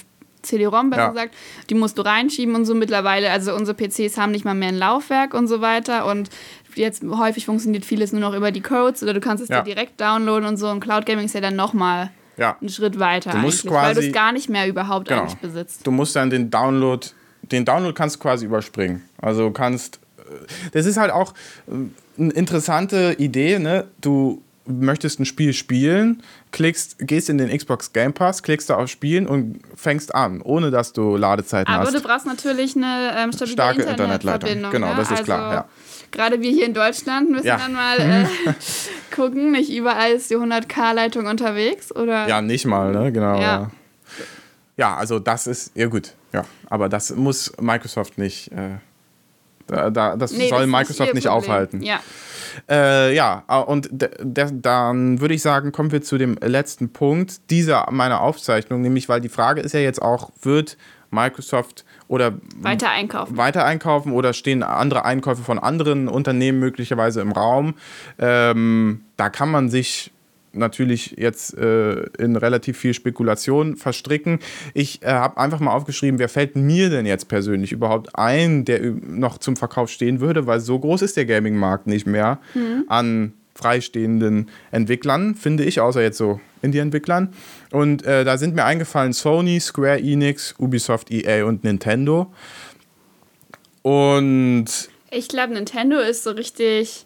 CD-ROM, 0.43 0.89
besser 0.91 1.01
Ja. 1.01 1.10
gesagt. 1.10 1.34
Die 1.69 1.75
musst 1.75 1.97
du 1.97 2.03
reinschieben 2.03 2.55
und 2.55 2.65
so 2.65 2.73
mittlerweile. 2.73 3.31
Also 3.31 3.53
unsere 3.53 3.75
PCs 3.75 4.17
haben 4.17 4.31
nicht 4.31 4.45
mal 4.45 4.53
mehr 4.53 4.69
ein 4.69 4.77
Laufwerk 4.77 5.34
und 5.34 5.47
so 5.47 5.60
weiter. 5.60 6.05
Und 6.05 6.29
jetzt 6.76 7.04
häufig 7.04 7.46
funktioniert 7.46 7.86
vieles 7.86 8.12
nur 8.12 8.22
noch 8.22 8.34
über 8.36 8.52
die 8.52 8.62
Codes 8.62 9.02
oder 9.04 9.14
du 9.14 9.20
kannst 9.20 9.44
es 9.44 9.50
Ja. 9.50 9.62
dir 9.62 9.74
direkt 9.76 10.00
downloaden 10.00 10.46
und 10.48 10.58
so. 10.58 10.70
Und 10.70 10.80
Cloud 10.80 11.06
Gaming 11.06 11.26
ist 11.26 11.34
ja 11.36 11.42
dann 11.42 11.56
nochmal 11.56 12.12
Ja. 12.38 12.58
einen 12.60 12.70
Schritt 12.70 13.00
weiter 13.00 13.32
Du 13.32 13.38
musst 13.38 13.66
eigentlich, 13.66 13.74
weil 13.74 13.90
du 13.94 14.00
quasi- 14.00 14.08
es 14.10 14.14
gar 14.14 14.32
nicht 14.32 14.50
mehr 14.50 14.68
überhaupt 14.68 15.08
Genau. 15.08 15.22
eigentlich 15.22 15.36
besitzt. 15.38 15.86
Du 15.88 15.92
musst 15.92 16.16
dann 16.16 16.30
den 16.30 16.50
Download, 16.52 17.06
den 17.44 17.66
Download 17.66 17.94
kannst 17.94 18.16
du 18.18 18.20
quasi 18.20 18.46
überspringen. 18.46 19.04
Also 19.22 19.52
kannst, 19.52 20.00
äh, 20.18 20.22
das 20.72 20.86
ist 20.86 20.98
halt 20.98 21.12
auch 21.12 21.34
äh, 21.68 22.22
eine 22.22 22.32
interessante 22.34 23.16
Idee, 23.18 23.60
ne? 23.60 23.88
Du 24.02 24.42
möchtest 24.68 25.20
ein 25.20 25.26
Spiel 25.26 25.54
spielen, 25.54 26.24
klickst, 26.52 26.98
gehst 27.00 27.30
in 27.30 27.38
den 27.38 27.56
Xbox 27.56 27.94
Game 27.94 28.14
Pass, 28.14 28.42
klickst 28.42 28.68
da 28.72 28.78
auf 28.78 28.88
Spielen 28.90 29.28
und 29.28 29.60
fängst 29.76 30.16
an, 30.16 30.42
ohne 30.42 30.72
dass 30.72 30.92
du 30.92 31.18
Ladezeiten 31.18 31.72
Aber 31.72 31.84
hast. 31.86 31.94
du 31.94 32.02
brauchst 32.02 32.26
natürlich 32.26 32.76
eine 32.76 33.14
ähm, 33.16 33.32
stabile 33.32 33.52
Starke 33.54 33.82
Internetverbindung. 33.84 34.72
Internetleitung. 34.72 34.72
Genau, 34.72 34.88
ne? 34.88 34.96
das 34.96 35.06
ist 35.12 35.12
also, 35.12 35.24
klar, 35.24 35.54
ja. 35.54 35.66
Gerade 36.12 36.41
wir 36.41 36.52
hier 36.52 36.65
in 36.65 36.74
Deutschland 36.74 37.30
müssen 37.30 37.48
Ja. 37.48 37.58
dann 37.58 37.74
mal 37.74 38.00
äh, 38.00 38.26
gucken. 39.15 39.52
Nicht 39.52 39.72
überall 39.72 40.12
ist 40.12 40.30
die 40.30 40.38
100k-Leitung 40.38 41.26
unterwegs. 41.26 41.94
Oder? 41.96 42.28
Ja, 42.28 42.41
nicht 42.41 42.65
mal, 42.65 42.91
ne? 42.91 43.12
Genau. 43.12 43.39
Ja. 43.39 43.72
Ja. 44.78 44.96
also 44.96 45.20
das 45.20 45.48
ist, 45.48 45.72
ja 45.76 45.88
gut, 45.88 46.13
ja. 46.34 46.44
Aber 46.70 46.89
das 46.89 47.12
muss 47.15 47.52
Microsoft 47.60 48.18
nicht, 48.18 48.52
äh, 48.52 48.78
da, 49.68 49.89
da, 49.89 50.15
das 50.15 50.32
Nee, 50.34 50.50
soll 50.50 50.62
das 50.62 50.70
Microsoft 50.70 51.13
nicht 51.13 51.26
Problem. 51.26 51.44
aufhalten. 51.44 51.82
Ja. 51.82 52.00
Äh, 52.70 53.13
ja, 53.15 53.44
äh, 53.50 53.58
und 53.58 53.89
dann 53.91 55.20
würde 55.20 55.34
ich 55.34 55.41
sagen, 55.41 55.72
kommen 55.72 55.91
wir 55.91 56.02
zu 56.02 56.18
dem 56.18 56.38
letzten 56.41 56.94
Punkt 56.94 57.50
dieser 57.50 57.88
meiner 57.91 58.22
Aufzeichnung, 58.22 58.82
nämlich 58.82 59.10
weil 59.10 59.20
die 59.22 59.30
Frage 59.30 59.62
ist 59.62 59.74
ja 59.74 59.80
jetzt 59.82 60.02
auch, 60.02 60.30
wird 60.41 60.78
Microsoft 61.12 61.86
oder 62.08 62.34
Weiter 62.62 62.89
einkaufen. 62.89 63.38
weiter 63.38 63.65
einkaufen 63.65 64.12
oder 64.12 64.34
stehen 64.34 64.63
andere 64.63 65.06
Einkäufe 65.06 65.44
von 65.44 65.60
anderen 65.60 66.08
Unternehmen 66.08 66.60
möglicherweise 66.60 67.22
im 67.22 67.32
Raum? 67.32 67.76
Ähm, 68.20 69.02
da 69.18 69.30
kann 69.30 69.50
man 69.50 69.70
sich 69.70 70.12
natürlich 70.56 71.15
jetzt 71.18 71.58
äh, 71.58 72.04
in 72.18 72.36
relativ 72.36 72.78
viel 72.78 72.94
Spekulation 72.94 73.76
verstricken. 73.76 74.39
Ich 74.74 75.04
äh, 75.04 75.08
habe 75.08 75.38
einfach 75.38 75.60
mal 75.60 75.72
aufgeschrieben, 75.72 76.20
wer 76.20 76.30
fällt 76.30 76.56
mir 76.56 76.89
denn 76.89 77.06
jetzt 77.06 77.28
persönlich 77.28 77.72
überhaupt 77.72 78.18
ein, 78.18 78.65
der 78.65 78.80
noch 78.82 79.38
zum 79.38 79.56
Verkauf 79.56 79.89
stehen 79.89 80.20
würde, 80.20 80.48
weil 80.48 80.60
so 80.60 80.80
groß 80.80 81.02
ist 81.02 81.18
der 81.18 81.26
Gaming-Markt 81.26 81.88
nicht 81.88 82.08
mehr 82.08 82.39
mhm. 82.54 82.86
an 82.88 83.34
freistehenden 83.56 84.50
Entwicklern, 84.72 85.36
finde 85.36 85.63
ich, 85.63 85.80
außer 85.80 86.02
jetzt 86.02 86.18
so 86.18 86.39
Indie-Entwicklern. 86.62 87.34
Und 87.72 88.04
äh, 88.04 88.26
da 88.26 88.38
sind 88.38 88.56
mir 88.56 88.65
eingefallen 88.65 89.13
Sony, 89.13 89.60
Square 89.60 90.00
Enix, 90.00 90.56
Ubisoft, 90.60 91.10
EA 91.12 91.46
und 91.46 91.63
Nintendo. 91.63 92.34
Und 93.82 94.65
ich 95.12 95.30
glaube, 95.30 95.54
Nintendo 95.54 96.00
ist 96.00 96.24
so 96.24 96.32
richtig. 96.32 97.06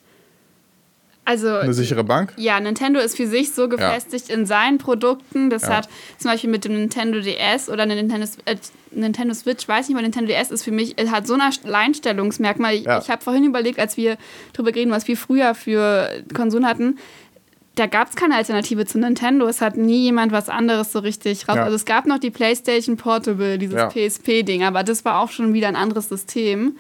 Also, 1.30 1.48
eine 1.58 1.76
sichere 1.76 2.04
Bank? 2.04 2.34
Ja, 2.38 2.60
Nintendo 2.60 3.00
ist 3.00 3.16
für 3.16 3.28
sich 3.28 3.52
so 3.52 3.70
gefestigt 3.70 4.30
ja. 4.30 4.36
in 4.36 4.48
seinen 4.48 4.80
Produkten. 4.80 5.52
Das 5.52 5.62
ja. 5.62 5.78
hat 5.78 5.90
zum 6.18 6.32
Beispiel 6.32 6.50
mit 6.50 6.66
dem 6.66 6.74
Nintendo 6.74 7.20
DS 7.20 7.70
oder 7.70 7.86
Nintendo, 7.86 8.26
äh, 8.46 8.56
Nintendo 8.90 9.36
Switch, 9.36 9.68
weiß 9.68 9.88
nicht, 9.88 9.96
weil 9.96 10.02
Nintendo 10.02 10.32
DS 10.32 10.50
ist 10.50 10.64
für 10.64 10.72
mich, 10.72 10.96
hat 11.12 11.28
so 11.28 11.36
ein 11.36 11.42
Alleinstellungsmerkmal. 11.42 12.78
Ja. 12.78 12.98
Ich 12.98 13.12
habe 13.12 13.22
vorhin 13.22 13.44
überlegt, 13.44 13.78
als 13.78 13.96
wir 13.96 14.18
darüber 14.54 14.74
reden, 14.74 14.90
was 14.90 15.08
wir 15.08 15.16
früher 15.16 15.54
für 15.54 16.10
Konsolen 16.34 16.66
hatten, 16.66 16.98
da 17.76 17.86
gab 17.86 18.10
es 18.10 18.16
keine 18.16 18.36
Alternative 18.36 18.88
zu 18.88 18.98
Nintendo. 18.98 19.48
Es 19.48 19.62
hat 19.62 19.78
nie 19.78 20.06
jemand 20.06 20.32
was 20.32 20.50
anderes 20.50 20.92
so 20.92 20.98
richtig 20.98 21.48
raus. 21.48 21.58
Ja. 21.58 21.64
Also 21.66 21.76
es 21.76 21.86
gab 21.86 22.08
noch 22.08 22.18
die 22.18 22.32
PlayStation 22.32 22.98
Portable, 22.98 23.60
dieses. 23.60 23.94
PSP-Ding, 23.94 24.64
aber 24.64 24.84
das 24.84 25.06
war 25.06 25.22
auch 25.22 25.30
schon 25.30 25.54
wieder 25.54 25.68
ein 25.68 25.76
anderes 25.76 26.10
System. 26.10 26.76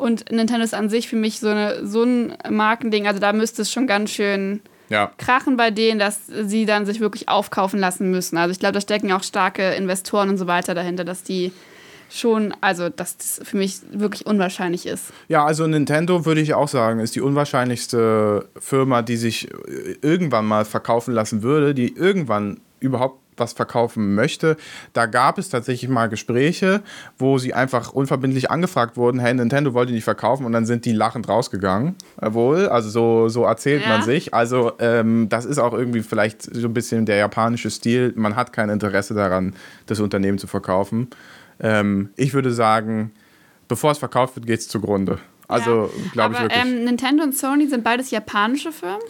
Und 0.00 0.32
Nintendo 0.32 0.64
ist 0.64 0.74
an 0.74 0.88
sich 0.88 1.08
für 1.08 1.16
mich 1.16 1.40
so, 1.40 1.48
eine, 1.48 1.86
so 1.86 2.02
ein 2.02 2.34
Markending. 2.48 3.06
Also 3.06 3.20
da 3.20 3.32
müsste 3.32 3.62
es 3.62 3.70
schon 3.70 3.86
ganz 3.86 4.10
schön 4.10 4.60
ja. 4.88 5.12
krachen 5.18 5.56
bei 5.56 5.70
denen, 5.70 5.98
dass 5.98 6.26
sie 6.26 6.64
dann 6.64 6.86
sich 6.86 7.00
wirklich 7.00 7.28
aufkaufen 7.28 7.78
lassen 7.78 8.10
müssen. 8.10 8.38
Also 8.38 8.52
ich 8.52 8.58
glaube, 8.58 8.72
da 8.72 8.80
stecken 8.80 9.12
auch 9.12 9.22
starke 9.22 9.62
Investoren 9.74 10.30
und 10.30 10.38
so 10.38 10.46
weiter 10.46 10.74
dahinter, 10.74 11.04
dass 11.04 11.22
die 11.22 11.52
schon, 12.10 12.54
also 12.60 12.88
dass 12.88 13.18
das 13.18 13.40
für 13.44 13.56
mich 13.56 13.80
wirklich 13.92 14.26
unwahrscheinlich 14.26 14.86
ist. 14.86 15.12
Ja, 15.28 15.44
also 15.44 15.66
Nintendo 15.66 16.24
würde 16.24 16.40
ich 16.40 16.54
auch 16.54 16.68
sagen, 16.68 17.00
ist 17.00 17.14
die 17.14 17.20
unwahrscheinlichste 17.20 18.48
Firma, 18.58 19.02
die 19.02 19.16
sich 19.16 19.48
irgendwann 20.02 20.46
mal 20.46 20.64
verkaufen 20.64 21.14
lassen 21.14 21.42
würde, 21.42 21.74
die 21.74 21.94
irgendwann 21.94 22.60
überhaupt 22.80 23.20
was 23.40 23.52
verkaufen 23.52 24.14
möchte. 24.14 24.56
Da 24.92 25.06
gab 25.06 25.38
es 25.38 25.48
tatsächlich 25.48 25.90
mal 25.90 26.08
Gespräche, 26.08 26.82
wo 27.18 27.38
sie 27.38 27.54
einfach 27.54 27.92
unverbindlich 27.92 28.50
angefragt 28.50 28.96
wurden, 28.96 29.18
hey, 29.18 29.34
Nintendo 29.34 29.74
wollte 29.74 29.92
nicht 29.92 30.04
verkaufen 30.04 30.46
und 30.46 30.52
dann 30.52 30.66
sind 30.66 30.84
die 30.84 30.92
lachend 30.92 31.28
rausgegangen. 31.28 31.96
Äh, 32.20 32.32
wohl, 32.32 32.68
also 32.68 32.90
so, 32.90 33.28
so 33.28 33.44
erzählt 33.44 33.82
ja. 33.82 33.88
man 33.88 34.02
sich. 34.02 34.32
Also 34.34 34.72
ähm, 34.78 35.28
das 35.28 35.44
ist 35.44 35.58
auch 35.58 35.72
irgendwie 35.72 36.02
vielleicht 36.02 36.42
so 36.42 36.68
ein 36.68 36.74
bisschen 36.74 37.06
der 37.06 37.16
japanische 37.16 37.70
Stil. 37.70 38.12
Man 38.16 38.36
hat 38.36 38.52
kein 38.52 38.68
Interesse 38.68 39.14
daran, 39.14 39.54
das 39.86 39.98
Unternehmen 40.00 40.38
zu 40.38 40.46
verkaufen. 40.46 41.08
Ähm, 41.58 42.10
ich 42.16 42.34
würde 42.34 42.52
sagen, 42.52 43.12
bevor 43.68 43.92
es 43.92 43.98
verkauft 43.98 44.36
wird, 44.36 44.46
geht 44.46 44.60
es 44.60 44.68
zugrunde. 44.68 45.18
Also 45.50 45.90
ja, 45.92 46.10
glaube 46.12 46.34
ich 46.34 46.40
wirklich. 46.42 46.62
Ähm, 46.62 46.84
Nintendo 46.84 47.24
und 47.24 47.36
Sony 47.36 47.66
sind 47.66 47.82
beides 47.82 48.10
japanische 48.10 48.72
Firmen. 48.72 49.00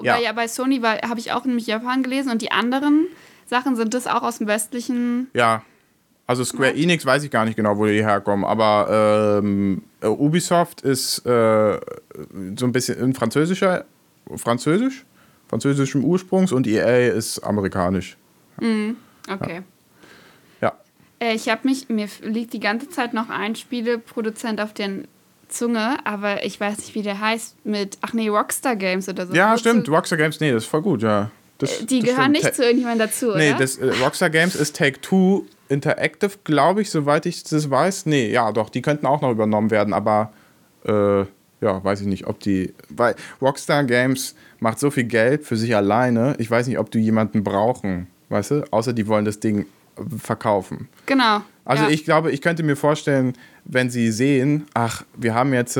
Ja. 0.00 0.18
ja 0.18 0.32
bei 0.32 0.46
Sony 0.46 0.80
habe 0.80 1.18
ich 1.18 1.32
auch 1.32 1.44
nämlich 1.44 1.66
Japan 1.66 2.02
gelesen 2.02 2.30
und 2.30 2.40
die 2.40 2.52
anderen 2.52 3.08
Sachen 3.48 3.76
sind 3.76 3.94
das 3.94 4.06
auch 4.06 4.22
aus 4.22 4.38
dem 4.38 4.46
westlichen. 4.46 5.28
Ja. 5.34 5.62
Also 6.26 6.44
Square 6.44 6.72
Markt? 6.72 6.78
Enix 6.78 7.06
weiß 7.06 7.24
ich 7.24 7.30
gar 7.30 7.46
nicht 7.46 7.56
genau, 7.56 7.78
wo 7.78 7.86
die 7.86 8.04
herkommen, 8.04 8.44
aber 8.44 9.40
ähm, 9.42 9.82
Ubisoft 10.02 10.82
ist 10.82 11.24
äh, 11.24 11.80
so 12.56 12.66
ein 12.66 12.72
bisschen 12.72 12.98
in 12.98 13.14
französischer, 13.14 13.86
französisch, 14.36 15.06
französischem 15.48 16.04
Ursprungs 16.04 16.52
und 16.52 16.66
EA 16.66 17.08
ist 17.14 17.38
amerikanisch. 17.40 18.18
Mhm. 18.60 18.96
Okay. 19.26 19.62
Ja. 20.60 20.74
Äh, 21.18 21.34
ich 21.34 21.48
habe 21.48 21.66
mich, 21.66 21.88
mir 21.88 22.08
liegt 22.20 22.52
die 22.52 22.60
ganze 22.60 22.90
Zeit 22.90 23.14
noch 23.14 23.30
ein 23.30 23.56
Spieleproduzent 23.56 24.60
auf 24.60 24.74
der 24.74 25.04
Zunge, 25.48 25.96
aber 26.04 26.44
ich 26.44 26.60
weiß 26.60 26.76
nicht, 26.76 26.94
wie 26.94 27.02
der 27.02 27.20
heißt, 27.20 27.64
mit, 27.64 27.96
ach 28.02 28.12
nee, 28.12 28.28
Rockstar 28.28 28.76
Games 28.76 29.08
oder 29.08 29.26
so. 29.26 29.32
Ja, 29.32 29.56
stimmt, 29.56 29.88
Rockstar 29.88 30.18
Games, 30.18 30.40
nee, 30.40 30.52
das 30.52 30.64
ist 30.64 30.68
voll 30.68 30.82
gut, 30.82 31.00
ja. 31.00 31.30
Das, 31.58 31.80
äh, 31.80 31.84
die 31.86 32.00
das 32.00 32.10
gehören 32.10 32.32
nicht 32.32 32.54
zu 32.54 32.62
irgendjemandem 32.62 33.08
dazu, 33.08 33.26
nee, 33.36 33.52
oder? 33.52 33.58
Nee, 33.58 33.86
äh, 33.86 34.02
Rockstar 34.02 34.30
Games 34.30 34.54
ist 34.54 34.76
Take-Two 34.76 35.44
Interactive, 35.68 36.32
glaube 36.44 36.82
ich, 36.82 36.90
soweit 36.90 37.26
ich 37.26 37.42
das 37.44 37.68
weiß. 37.68 38.06
Nee, 38.06 38.30
ja, 38.30 38.50
doch, 38.52 38.70
die 38.70 38.82
könnten 38.82 39.06
auch 39.06 39.20
noch 39.20 39.30
übernommen 39.30 39.70
werden, 39.70 39.92
aber 39.92 40.32
äh, 40.84 41.24
ja, 41.60 41.82
weiß 41.82 42.00
ich 42.00 42.06
nicht, 42.06 42.26
ob 42.26 42.40
die. 42.40 42.72
Weil 42.88 43.14
Rockstar 43.42 43.84
Games 43.84 44.34
macht 44.60 44.78
so 44.78 44.90
viel 44.90 45.04
Geld 45.04 45.44
für 45.44 45.56
sich 45.56 45.74
alleine, 45.74 46.36
ich 46.38 46.50
weiß 46.50 46.66
nicht, 46.68 46.78
ob 46.78 46.90
die 46.90 47.00
jemanden 47.00 47.44
brauchen, 47.44 48.06
weißt 48.28 48.50
du? 48.52 48.64
Außer 48.70 48.92
die 48.92 49.06
wollen 49.06 49.24
das 49.24 49.40
Ding 49.40 49.66
verkaufen. 50.18 50.88
Genau. 51.06 51.42
Also 51.64 51.84
ja. 51.84 51.90
ich 51.90 52.04
glaube, 52.04 52.30
ich 52.30 52.40
könnte 52.40 52.62
mir 52.62 52.76
vorstellen, 52.76 53.34
wenn 53.64 53.90
sie 53.90 54.10
sehen, 54.10 54.66
ach, 54.74 55.04
wir 55.16 55.34
haben 55.34 55.52
jetzt 55.52 55.78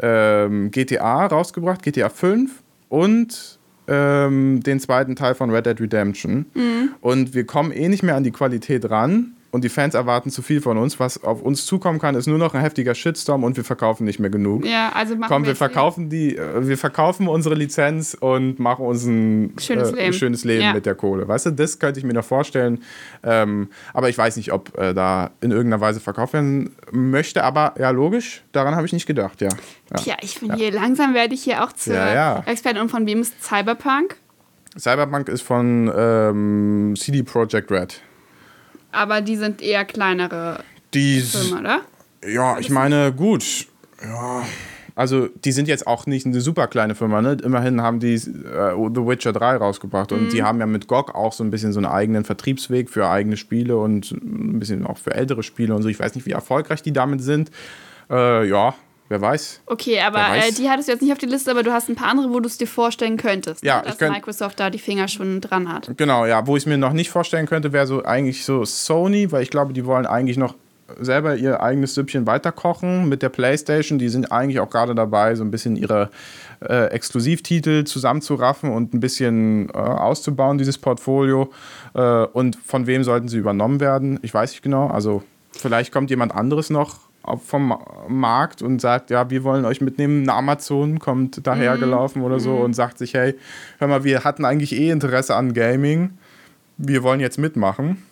ähm, 0.00 0.70
GTA 0.70 1.26
rausgebracht, 1.26 1.82
GTA 1.82 2.08
5 2.08 2.50
und 2.88 3.55
ähm, 3.88 4.62
den 4.62 4.80
zweiten 4.80 5.16
Teil 5.16 5.34
von 5.34 5.50
Red 5.50 5.66
Dead 5.66 5.80
Redemption. 5.80 6.46
Mhm. 6.54 6.90
Und 7.00 7.34
wir 7.34 7.44
kommen 7.44 7.72
eh 7.72 7.88
nicht 7.88 8.02
mehr 8.02 8.16
an 8.16 8.24
die 8.24 8.32
Qualität 8.32 8.90
ran 8.90 9.35
und 9.56 9.64
die 9.64 9.70
Fans 9.70 9.94
erwarten 9.94 10.30
zu 10.30 10.42
viel 10.42 10.60
von 10.60 10.76
uns. 10.76 11.00
Was 11.00 11.24
auf 11.24 11.40
uns 11.40 11.64
zukommen 11.64 11.98
kann, 11.98 12.14
ist 12.14 12.26
nur 12.26 12.36
noch 12.36 12.52
ein 12.52 12.60
heftiger 12.60 12.94
Shitstorm 12.94 13.42
und 13.42 13.56
wir 13.56 13.64
verkaufen 13.64 14.04
nicht 14.04 14.20
mehr 14.20 14.28
genug. 14.28 14.66
Ja, 14.66 14.92
also 14.94 15.16
machen 15.16 15.30
Komm, 15.30 15.42
wir, 15.44 15.48
wir 15.48 15.56
verkaufen 15.56 16.10
die, 16.10 16.36
äh, 16.36 16.68
wir 16.68 16.76
verkaufen 16.76 17.26
unsere 17.26 17.54
Lizenz 17.54 18.14
und 18.20 18.58
machen 18.58 18.84
uns 18.84 19.06
ein 19.06 19.54
schönes 19.58 19.92
äh, 19.92 19.96
Leben, 19.96 20.12
schönes 20.12 20.44
Leben 20.44 20.62
ja. 20.62 20.74
mit 20.74 20.84
der 20.84 20.94
Kohle. 20.94 21.26
Weißt 21.26 21.46
du, 21.46 21.52
das 21.52 21.78
könnte 21.78 21.98
ich 21.98 22.04
mir 22.04 22.12
noch 22.12 22.24
vorstellen. 22.24 22.82
Ähm, 23.24 23.70
aber 23.94 24.10
ich 24.10 24.18
weiß 24.18 24.36
nicht, 24.36 24.52
ob 24.52 24.76
äh, 24.76 24.92
da 24.92 25.30
in 25.40 25.52
irgendeiner 25.52 25.80
Weise 25.80 26.00
verkauft 26.00 26.34
werden 26.34 26.76
möchte. 26.92 27.42
Aber 27.42 27.72
ja, 27.78 27.88
logisch, 27.88 28.44
daran 28.52 28.76
habe 28.76 28.84
ich 28.84 28.92
nicht 28.92 29.06
gedacht, 29.06 29.40
ja. 29.40 29.48
Ja, 29.48 29.96
Tja, 29.96 30.16
ich 30.20 30.38
finde 30.38 30.56
ja. 30.56 30.64
hier, 30.64 30.72
langsam 30.72 31.14
werde 31.14 31.32
ich 31.32 31.42
hier 31.42 31.64
auch 31.64 31.72
zur 31.72 31.94
ja, 31.94 32.42
Expertin. 32.44 32.82
Und 32.82 32.90
von 32.90 33.06
wem 33.06 33.22
ist 33.22 33.42
Cyberpunk? 33.42 34.16
Cyberpunk 34.78 35.30
ist 35.30 35.40
von 35.40 35.90
ähm, 35.96 36.94
CD 36.94 37.22
Projekt 37.22 37.70
Red 37.70 38.02
aber 38.96 39.20
die 39.20 39.36
sind 39.36 39.62
eher 39.62 39.84
kleinere 39.84 40.64
die, 40.94 41.20
Filme, 41.20 41.60
oder? 41.60 41.80
Ja, 42.26 42.58
ich 42.58 42.70
meine, 42.70 43.12
gut. 43.12 43.66
Ja. 44.02 44.42
Also, 44.94 45.28
die 45.44 45.52
sind 45.52 45.68
jetzt 45.68 45.86
auch 45.86 46.06
nicht 46.06 46.24
eine 46.24 46.40
super 46.40 46.68
kleine 46.68 46.94
Firma, 46.94 47.20
ne? 47.20 47.36
Immerhin 47.44 47.82
haben 47.82 48.00
die 48.00 48.14
äh, 48.14 48.18
The 48.18 49.06
Witcher 49.06 49.34
3 49.34 49.56
rausgebracht 49.56 50.10
und 50.12 50.24
mhm. 50.24 50.30
die 50.30 50.42
haben 50.42 50.58
ja 50.58 50.66
mit 50.66 50.88
GOG 50.88 51.14
auch 51.14 51.34
so 51.34 51.44
ein 51.44 51.50
bisschen 51.50 51.74
so 51.74 51.80
einen 51.80 51.86
eigenen 51.86 52.24
Vertriebsweg 52.24 52.88
für 52.88 53.06
eigene 53.06 53.36
Spiele 53.36 53.76
und 53.76 54.10
ein 54.12 54.58
bisschen 54.58 54.86
auch 54.86 54.96
für 54.96 55.14
ältere 55.14 55.42
Spiele 55.42 55.74
und 55.74 55.82
so. 55.82 55.88
Ich 55.88 56.00
weiß 56.00 56.14
nicht, 56.14 56.26
wie 56.26 56.30
erfolgreich 56.30 56.82
die 56.82 56.94
damit 56.94 57.22
sind. 57.22 57.50
Äh, 58.08 58.48
ja, 58.48 58.74
Wer 59.08 59.20
weiß. 59.20 59.60
Okay, 59.66 60.00
aber 60.00 60.18
weiß. 60.18 60.50
Äh, 60.50 60.52
die 60.54 60.68
hattest 60.68 60.88
du 60.88 60.92
jetzt 60.92 61.02
nicht 61.02 61.12
auf 61.12 61.18
die 61.18 61.26
Liste, 61.26 61.50
aber 61.50 61.62
du 61.62 61.72
hast 61.72 61.88
ein 61.88 61.94
paar 61.94 62.08
andere, 62.08 62.30
wo 62.30 62.40
du 62.40 62.48
es 62.48 62.58
dir 62.58 62.66
vorstellen 62.66 63.16
könntest. 63.16 63.64
Ja, 63.64 63.78
ne? 63.78 63.84
dass 63.84 63.98
könnt, 63.98 64.12
Microsoft 64.12 64.58
da 64.58 64.70
die 64.70 64.78
Finger 64.78 65.06
schon 65.08 65.40
dran 65.40 65.72
hat. 65.72 65.90
Genau, 65.96 66.26
ja. 66.26 66.46
Wo 66.46 66.56
ich 66.56 66.64
es 66.64 66.66
mir 66.66 66.76
noch 66.76 66.92
nicht 66.92 67.10
vorstellen 67.10 67.46
könnte, 67.46 67.72
wäre 67.72 67.86
so 67.86 68.04
eigentlich 68.04 68.44
so 68.44 68.64
Sony, 68.64 69.30
weil 69.30 69.42
ich 69.42 69.50
glaube, 69.50 69.72
die 69.72 69.86
wollen 69.86 70.06
eigentlich 70.06 70.36
noch 70.36 70.54
selber 71.00 71.36
ihr 71.36 71.60
eigenes 71.60 71.94
Süppchen 71.94 72.26
weiterkochen 72.26 73.08
mit 73.08 73.22
der 73.22 73.28
PlayStation. 73.28 73.98
Die 73.98 74.08
sind 74.08 74.30
eigentlich 74.32 74.60
auch 74.60 74.70
gerade 74.70 74.94
dabei, 74.94 75.34
so 75.34 75.44
ein 75.44 75.50
bisschen 75.50 75.76
ihre 75.76 76.10
äh, 76.60 76.86
Exklusivtitel 76.86 77.84
zusammenzuraffen 77.84 78.70
und 78.72 78.94
ein 78.94 79.00
bisschen 79.00 79.68
äh, 79.70 79.72
auszubauen, 79.72 80.58
dieses 80.58 80.78
Portfolio. 80.78 81.50
Äh, 81.94 82.00
und 82.00 82.56
von 82.56 82.86
wem 82.86 83.04
sollten 83.04 83.28
sie 83.28 83.38
übernommen 83.38 83.80
werden? 83.80 84.18
Ich 84.22 84.32
weiß 84.32 84.52
nicht 84.52 84.62
genau. 84.62 84.88
Also 84.88 85.22
vielleicht 85.52 85.92
kommt 85.92 86.10
jemand 86.10 86.34
anderes 86.34 86.70
noch 86.70 86.98
vom 87.44 87.78
Markt 88.08 88.62
und 88.62 88.80
sagt, 88.80 89.10
ja, 89.10 89.30
wir 89.30 89.44
wollen 89.44 89.64
euch 89.64 89.80
mitnehmen. 89.80 90.22
Eine 90.22 90.34
Amazon 90.34 90.98
kommt 90.98 91.46
dahergelaufen 91.46 92.20
mhm. 92.20 92.26
oder 92.26 92.40
so 92.40 92.56
mhm. 92.56 92.62
und 92.62 92.72
sagt 92.74 92.98
sich, 92.98 93.14
hey, 93.14 93.34
hör 93.78 93.88
mal, 93.88 94.04
wir 94.04 94.24
hatten 94.24 94.44
eigentlich 94.44 94.72
eh 94.72 94.90
Interesse 94.90 95.34
an 95.34 95.52
Gaming. 95.52 96.10
Wir 96.76 97.02
wollen 97.02 97.20
jetzt 97.20 97.38
mitmachen. 97.38 98.02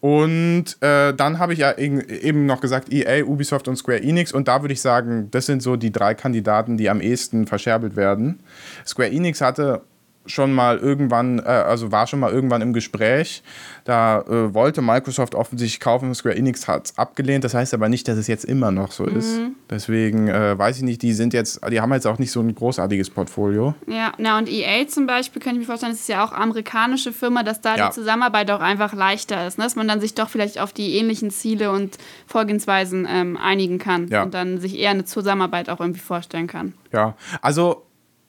Und 0.00 0.76
äh, 0.80 1.12
dann 1.12 1.40
habe 1.40 1.52
ich 1.52 1.58
ja 1.58 1.76
eben 1.76 2.46
noch 2.46 2.60
gesagt, 2.60 2.92
EA, 2.92 3.24
Ubisoft 3.24 3.66
und 3.66 3.76
Square 3.76 4.00
Enix. 4.00 4.32
Und 4.32 4.46
da 4.46 4.62
würde 4.62 4.72
ich 4.72 4.80
sagen, 4.80 5.28
das 5.32 5.46
sind 5.46 5.60
so 5.60 5.74
die 5.74 5.90
drei 5.90 6.14
Kandidaten, 6.14 6.76
die 6.76 6.88
am 6.88 7.00
ehesten 7.00 7.46
verscherbelt 7.46 7.96
werden. 7.96 8.38
Square 8.86 9.10
Enix 9.10 9.40
hatte 9.40 9.82
schon 10.28 10.52
mal 10.52 10.78
irgendwann, 10.78 11.38
äh, 11.38 11.42
also 11.42 11.92
war 11.92 12.06
schon 12.06 12.20
mal 12.20 12.30
irgendwann 12.30 12.62
im 12.62 12.72
Gespräch. 12.72 13.42
Da 13.84 14.20
äh, 14.20 14.54
wollte 14.54 14.82
Microsoft 14.82 15.34
offensichtlich 15.34 15.80
kaufen, 15.80 16.14
Square 16.14 16.36
Enix 16.36 16.68
hat 16.68 16.86
es 16.86 16.98
abgelehnt. 16.98 17.44
Das 17.44 17.54
heißt 17.54 17.74
aber 17.74 17.88
nicht, 17.88 18.06
dass 18.06 18.18
es 18.18 18.26
jetzt 18.26 18.44
immer 18.44 18.70
noch 18.70 18.92
so 18.92 19.04
mhm. 19.04 19.16
ist. 19.16 19.40
Deswegen 19.70 20.28
äh, 20.28 20.58
weiß 20.58 20.76
ich 20.76 20.82
nicht, 20.82 21.02
die 21.02 21.12
sind 21.12 21.32
jetzt, 21.32 21.60
die 21.70 21.80
haben 21.80 21.92
jetzt 21.92 22.06
auch 22.06 22.18
nicht 22.18 22.30
so 22.30 22.40
ein 22.40 22.54
großartiges 22.54 23.10
Portfolio. 23.10 23.74
Ja, 23.86 24.12
na 24.18 24.38
und 24.38 24.48
EA 24.48 24.86
zum 24.86 25.06
Beispiel, 25.06 25.40
könnte 25.40 25.56
ich 25.56 25.60
mir 25.60 25.66
vorstellen, 25.66 25.92
das 25.92 26.00
ist 26.00 26.08
ja 26.08 26.24
auch 26.24 26.32
amerikanische 26.32 27.12
Firma, 27.12 27.42
dass 27.42 27.60
da 27.60 27.76
ja. 27.76 27.88
die 27.88 27.94
Zusammenarbeit 27.94 28.50
auch 28.50 28.60
einfach 28.60 28.92
leichter 28.92 29.46
ist, 29.46 29.58
ne? 29.58 29.64
dass 29.64 29.76
man 29.76 29.88
dann 29.88 30.00
sich 30.00 30.14
doch 30.14 30.28
vielleicht 30.28 30.60
auf 30.60 30.72
die 30.72 30.96
ähnlichen 30.96 31.30
Ziele 31.30 31.70
und 31.70 31.96
Vorgehensweisen 32.26 33.06
ähm, 33.10 33.36
einigen 33.36 33.78
kann 33.78 34.08
ja. 34.08 34.22
und 34.22 34.34
dann 34.34 34.60
sich 34.60 34.78
eher 34.78 34.90
eine 34.90 35.04
Zusammenarbeit 35.04 35.70
auch 35.70 35.80
irgendwie 35.80 36.00
vorstellen 36.00 36.46
kann. 36.46 36.74
Ja, 36.92 37.14
also 37.42 37.84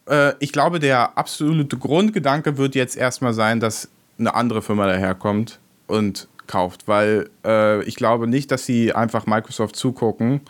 äh, 0.09 0.33
ich 0.39 0.51
glaube, 0.51 0.79
der 0.79 1.17
absolute 1.17 1.77
Grundgedanke 1.77 2.57
wird 2.57 2.75
jetzt 2.75 2.97
erstmal 2.97 3.33
sein, 3.33 3.59
dass 3.59 3.89
eine 4.17 4.33
andere 4.35 4.61
Firma 4.61 4.85
daherkommt 4.87 5.59
und 5.87 6.27
kauft, 6.47 6.87
weil 6.87 7.29
äh, 7.45 7.83
ich 7.83 7.95
glaube 7.95 8.27
nicht, 8.27 8.51
dass 8.51 8.65
sie 8.65 8.93
einfach 8.93 9.25
Microsoft 9.27 9.75
zugucken 9.75 10.41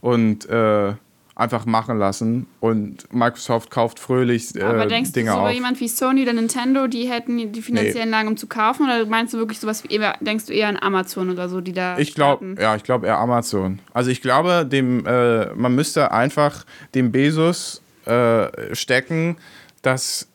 und 0.00 0.48
äh, 0.48 0.92
einfach 1.34 1.66
machen 1.66 1.98
lassen 1.98 2.46
und 2.60 3.12
Microsoft 3.14 3.70
kauft 3.70 4.00
fröhlich 4.00 4.54
äh, 4.56 4.62
Aber 4.62 4.86
denkst 4.86 5.12
Dinge 5.12 5.30
du, 5.30 5.36
so 5.36 5.42
auf. 5.42 5.50
jemand 5.52 5.78
wie 5.80 5.86
Sony 5.88 6.22
oder 6.22 6.32
Nintendo, 6.32 6.88
die 6.88 7.08
hätten 7.08 7.52
die 7.52 7.62
finanziellen 7.62 8.10
Lagen, 8.10 8.28
um 8.28 8.36
zu 8.36 8.48
kaufen? 8.48 8.84
Oder 8.86 9.06
meinst 9.06 9.34
du 9.34 9.38
wirklich 9.38 9.60
sowas 9.60 9.84
wie, 9.84 9.94
eher- 9.94 10.16
denkst 10.20 10.46
du 10.46 10.52
eher 10.52 10.68
an 10.68 10.76
Amazon 10.80 11.30
oder 11.30 11.48
so, 11.48 11.60
die 11.60 11.72
da 11.72 11.96
Ich 11.98 12.14
glaube, 12.14 12.56
ja, 12.60 12.74
ich 12.74 12.82
glaube 12.82 13.06
eher 13.06 13.18
Amazon. 13.18 13.78
Also 13.94 14.10
ich 14.10 14.20
glaube, 14.20 14.66
dem, 14.66 15.06
äh, 15.06 15.46
man 15.54 15.74
müsste 15.76 16.10
einfach 16.10 16.64
dem 16.96 17.12
Bezos 17.12 17.82
äh, 18.08 18.74
stecken, 18.74 19.36
dass 19.82 20.28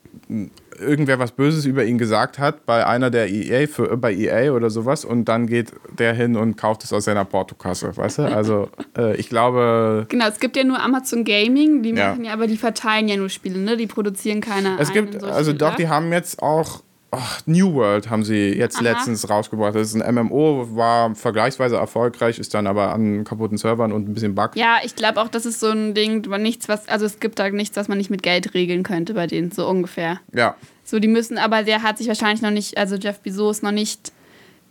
irgendwer 0.79 1.19
was 1.19 1.31
Böses 1.31 1.65
über 1.65 1.83
ihn 1.85 1.97
gesagt 1.97 2.39
hat 2.39 2.65
bei 2.65 2.85
einer 2.85 3.09
der 3.09 3.29
EA 3.29 3.67
für, 3.67 3.91
äh, 3.91 3.95
bei 3.95 4.13
EA 4.13 4.51
oder 4.53 4.69
sowas 4.69 5.05
und 5.05 5.25
dann 5.25 5.47
geht 5.47 5.71
der 5.97 6.13
hin 6.13 6.35
und 6.35 6.57
kauft 6.57 6.83
es 6.83 6.93
aus 6.93 7.05
seiner 7.05 7.25
Portokasse, 7.25 7.95
weißt 7.95 8.19
du? 8.19 8.21
Also 8.23 8.69
äh, 8.97 9.15
ich 9.15 9.29
glaube, 9.29 10.05
Genau, 10.09 10.27
es 10.27 10.39
gibt 10.39 10.55
ja 10.55 10.63
nur 10.63 10.81
Amazon 10.81 11.23
Gaming, 11.23 11.83
die 11.83 11.91
Ja. 11.91 12.09
machen 12.11 12.25
ja, 12.25 12.33
aber 12.33 12.47
die 12.47 12.57
verteilen 12.57 13.07
ja 13.07 13.17
nur 13.17 13.29
Spiele, 13.29 13.59
ne? 13.59 13.77
Die 13.77 13.87
produzieren 13.87 14.41
keine 14.41 14.77
es 14.79 14.91
gibt, 14.91 15.23
also 15.23 15.53
doch, 15.53 15.75
die 15.75 15.87
haben 15.87 16.11
jetzt 16.11 16.41
auch 16.41 16.83
ach, 17.13 17.41
New 17.45 17.73
World 17.73 18.09
haben 18.09 18.23
sie 18.23 18.49
jetzt 18.49 18.77
Aha. 18.77 18.83
letztens 18.83 19.29
rausgebracht. 19.29 19.75
Das 19.75 19.93
ist 19.93 20.01
ein 20.01 20.15
MMO, 20.15 20.75
war 20.75 21.15
vergleichsweise 21.15 21.75
erfolgreich, 21.77 22.39
ist 22.39 22.53
dann 22.53 22.67
aber 22.67 22.93
an 22.93 23.23
kaputten 23.23 23.57
Servern 23.57 23.91
und 23.91 24.09
ein 24.09 24.13
bisschen 24.13 24.35
Bug. 24.35 24.51
Ja, 24.55 24.77
ich 24.83 24.95
glaube 24.95 25.21
auch, 25.21 25.27
das 25.27 25.45
ist 25.45 25.59
so 25.59 25.69
ein 25.69 25.93
Ding, 25.93 26.25
aber 26.25 26.37
nichts, 26.37 26.67
was, 26.67 26.87
also 26.89 27.05
es 27.05 27.19
gibt 27.19 27.39
da 27.39 27.49
nichts, 27.49 27.77
was 27.77 27.87
man 27.87 27.97
nicht 27.97 28.09
mit 28.09 28.23
Geld 28.23 28.53
regeln 28.53 28.83
könnte 28.83 29.13
bei 29.13 29.27
denen, 29.27 29.51
so 29.51 29.67
ungefähr. 29.67 30.19
Ja, 30.33 30.55
So, 30.83 30.99
die 30.99 31.07
müssen, 31.07 31.37
aber 31.37 31.63
der 31.63 31.83
hat 31.83 31.97
sich 31.97 32.07
wahrscheinlich 32.07 32.41
noch 32.41 32.51
nicht, 32.51 32.77
also 32.77 32.95
Jeff 32.95 33.19
Bezos 33.19 33.61
noch 33.61 33.71
nicht 33.71 34.11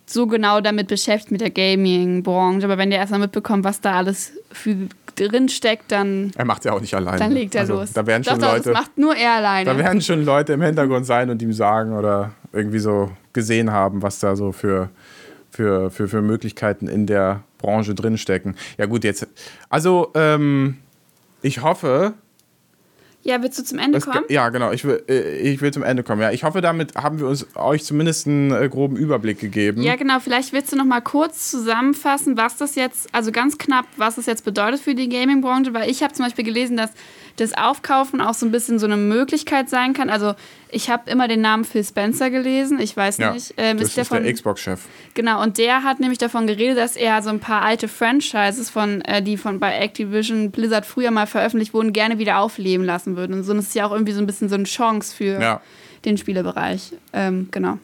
so 0.05 0.27
genau 0.27 0.61
damit 0.61 0.89
beschäftigt 0.89 1.31
mit 1.31 1.41
der 1.41 1.51
Gaming-Branche. 1.51 2.65
Aber 2.67 2.77
wenn 2.77 2.91
der 2.91 2.99
erstmal 2.99 3.21
mitbekommt, 3.21 3.65
was 3.65 3.81
da 3.81 3.97
alles 3.97 4.33
für 4.51 4.89
drin 5.17 5.49
steckt, 5.49 5.93
dann, 5.93 6.33
er 6.37 6.45
macht 6.45 6.65
ja 6.65 6.73
auch 6.73 6.81
nicht 6.81 6.95
alleine. 6.95 7.19
dann 7.19 7.33
legt 7.33 7.55
er 7.55 7.63
Also, 7.63 7.75
los. 7.75 7.93
Da 7.93 8.07
werden 8.07 8.23
doch, 8.23 8.33
schon 8.33 8.41
doch, 8.41 8.53
Leute. 8.53 8.71
das 8.71 8.81
macht 8.81 8.99
nur 8.99 9.17
er 9.17 9.33
alleine. 9.37 9.71
Da 9.71 9.79
werden 9.79 10.01
schon 10.01 10.25
Leute 10.25 10.53
im 10.55 10.63
Hintergrund 10.63 11.07
sein 11.07 11.31
und 11.31 11.41
ihm 11.43 11.53
sagen 11.53 11.93
oder 11.97 12.33
irgendwie 12.53 12.79
so 12.79 13.11
gesehen 13.33 13.71
haben, 13.73 14.03
was 14.03 14.19
da 14.19 14.37
so 14.37 14.53
für, 14.53 14.91
für, 15.51 15.91
für, 15.91 16.09
für 16.09 16.23
Möglichkeiten 16.23 16.89
in 16.89 17.07
der 17.07 17.43
Branche 17.59 17.95
drinstecken. 17.95 18.57
Ja, 18.79 18.87
gut, 18.87 19.05
jetzt. 19.05 19.27
Also, 19.69 20.11
ähm, 20.15 20.79
ich 21.43 21.63
hoffe. 21.63 22.15
Ja, 23.23 23.43
willst 23.43 23.59
du 23.59 23.65
zum 23.65 23.79
Ende 23.79 23.99
Es, 23.99 24.05
kommen? 24.07 24.25
ja, 24.29 24.49
genau. 24.49 24.73
Ich 24.73 24.85
will, 24.85 25.03
äh, 25.09 25.39
ich 25.39 25.61
will 25.61 25.73
zum 25.73 25.83
Ende 25.83 26.03
kommen. 26.03 26.21
Ja, 26.23 26.33
ich 26.33 26.45
hoffe, 26.45 26.61
damit 26.61 26.95
haben 26.97 27.19
wir 27.21 27.29
uns 27.29 27.47
euch 27.55 27.85
zumindest 27.85 28.27
einen 28.27 28.51
äh, 28.51 28.69
groben 28.69 28.97
Überblick 28.97 29.39
gegeben. 29.39 29.83
Ja, 29.83 29.97
genau. 29.97 30.19
Vielleicht 30.21 30.53
willst 30.53 30.73
du 30.73 30.77
noch 30.77 30.85
mal 30.85 31.01
kurz 31.01 31.51
zusammenfassen, 31.51 32.37
was 32.37 32.57
das 32.57 32.75
jetzt, 32.75 33.09
also 33.13 33.31
ganz 33.33 33.59
knapp, 33.59 33.87
was 33.97 34.17
das 34.17 34.27
jetzt 34.27 34.45
bedeutet 34.45 34.81
für 34.81 34.95
die 34.95 35.09
Gaming-Branche, 35.09 35.73
weil 35.73 35.89
ich 35.91 36.03
habe 36.03 36.13
zum 36.13 36.25
Beispiel 36.25 36.45
gelesen, 36.45 36.77
dass 36.77 36.91
das 37.37 37.53
Aufkaufen 37.57 38.21
auch 38.21 38.35
so 38.35 38.45
ein 38.47 38.53
bisschen 38.53 38.79
so 38.79 38.87
eine 38.87 38.97
Möglichkeit 38.97 39.69
sein 39.71 39.93
kann. 39.95 40.11
Also 40.11 40.35
ich 40.71 40.91
habe 40.91 41.11
immer 41.11 41.29
den 41.29 41.41
Namen 41.41 41.65
Phil 41.65 41.85
Spencer 41.85 42.31
gelesen. 42.31 42.79
Ich 42.81 42.97
weiß 42.97 43.19
Ja, 43.19 43.33
nicht, 43.33 43.55
ähm, 43.57 43.79
das 43.79 43.97
ist 43.97 44.11
der 44.11 44.21
der 44.21 44.33
Xbox-Chef. 44.33 44.81
Genau, 45.15 45.43
und 45.43 45.59
der 45.59 45.83
hat 45.83 46.01
nämlich 46.01 46.19
davon 46.19 46.47
geredet, 46.47 46.79
dass 46.79 46.97
er 46.97 47.21
so 47.23 47.31
ein 47.31 47.41
paar 47.41 47.63
alte 47.63 47.89
Franchises, 47.89 48.71
von, 48.71 49.01
äh, 49.03 49.23
die 49.23 49.37
von 49.37 49.61
bei 49.61 49.77
Activision 49.79 50.51
Blizzard 50.51 50.87
früher 50.87 51.11
mal 51.11 51.27
veröffentlicht 51.27 51.75
wurden, 51.75 51.93
gerne 51.93 52.19
wieder 52.19 52.39
aufleben 52.39 52.85
lassen 52.87 53.17
würde. 53.17 53.35
Und 53.35 53.45
so 53.45 53.53
das 53.55 53.67
ist 53.67 53.75
ja 53.75 53.87
auch 53.87 53.93
irgendwie 53.93 54.13
so 54.13 54.21
ein 54.21 54.27
bisschen 54.27 54.49
so 54.49 54.55
eine 54.55 54.65
Chance 54.65 55.15
für 55.15 55.41
Ja. 55.41 55.61
den 56.05 56.17
Spielebereich. 56.17 56.93
Ähm, 57.13 57.49
genau. 57.51 57.79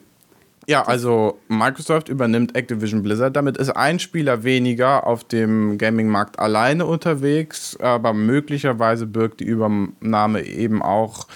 Ja, 0.68 0.82
also 0.82 1.38
Microsoft 1.48 2.10
übernimmt 2.10 2.54
Activision 2.54 3.02
Blizzard. 3.02 3.34
Damit 3.34 3.56
ist 3.56 3.70
ein 3.70 3.98
Spieler 3.98 4.44
weniger 4.44 5.06
auf 5.06 5.24
dem 5.24 5.78
Gaming-Markt 5.78 6.38
alleine 6.38 6.84
unterwegs, 6.84 7.74
aber 7.80 8.12
möglicherweise 8.12 9.06
birgt 9.06 9.40
die 9.40 9.44
Übernahme 9.44 10.42
eben 10.42 10.82
auch 10.82 11.26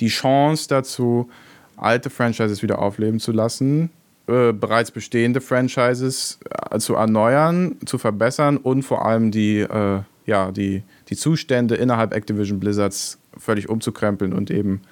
die 0.00 0.08
Chance 0.08 0.68
dazu, 0.68 1.30
alte 1.78 2.10
Franchises 2.10 2.62
wieder 2.62 2.80
aufleben 2.80 3.18
zu 3.18 3.32
lassen, 3.32 3.88
äh, 4.26 4.52
bereits 4.52 4.90
bestehende 4.90 5.40
Franchises 5.40 6.38
äh, 6.70 6.78
zu 6.78 6.94
erneuern, 6.94 7.76
zu 7.86 7.96
verbessern 7.96 8.58
und 8.58 8.82
vor 8.82 9.06
allem 9.06 9.30
die, 9.30 9.60
äh, 9.60 10.00
ja, 10.26 10.52
die, 10.52 10.82
die 11.08 11.16
Zustände 11.16 11.76
innerhalb 11.76 12.12
Activision 12.12 12.60
Blizzards 12.60 13.18
völlig 13.38 13.70
umzukrempeln 13.70 14.34
und 14.34 14.50
eben 14.50 14.82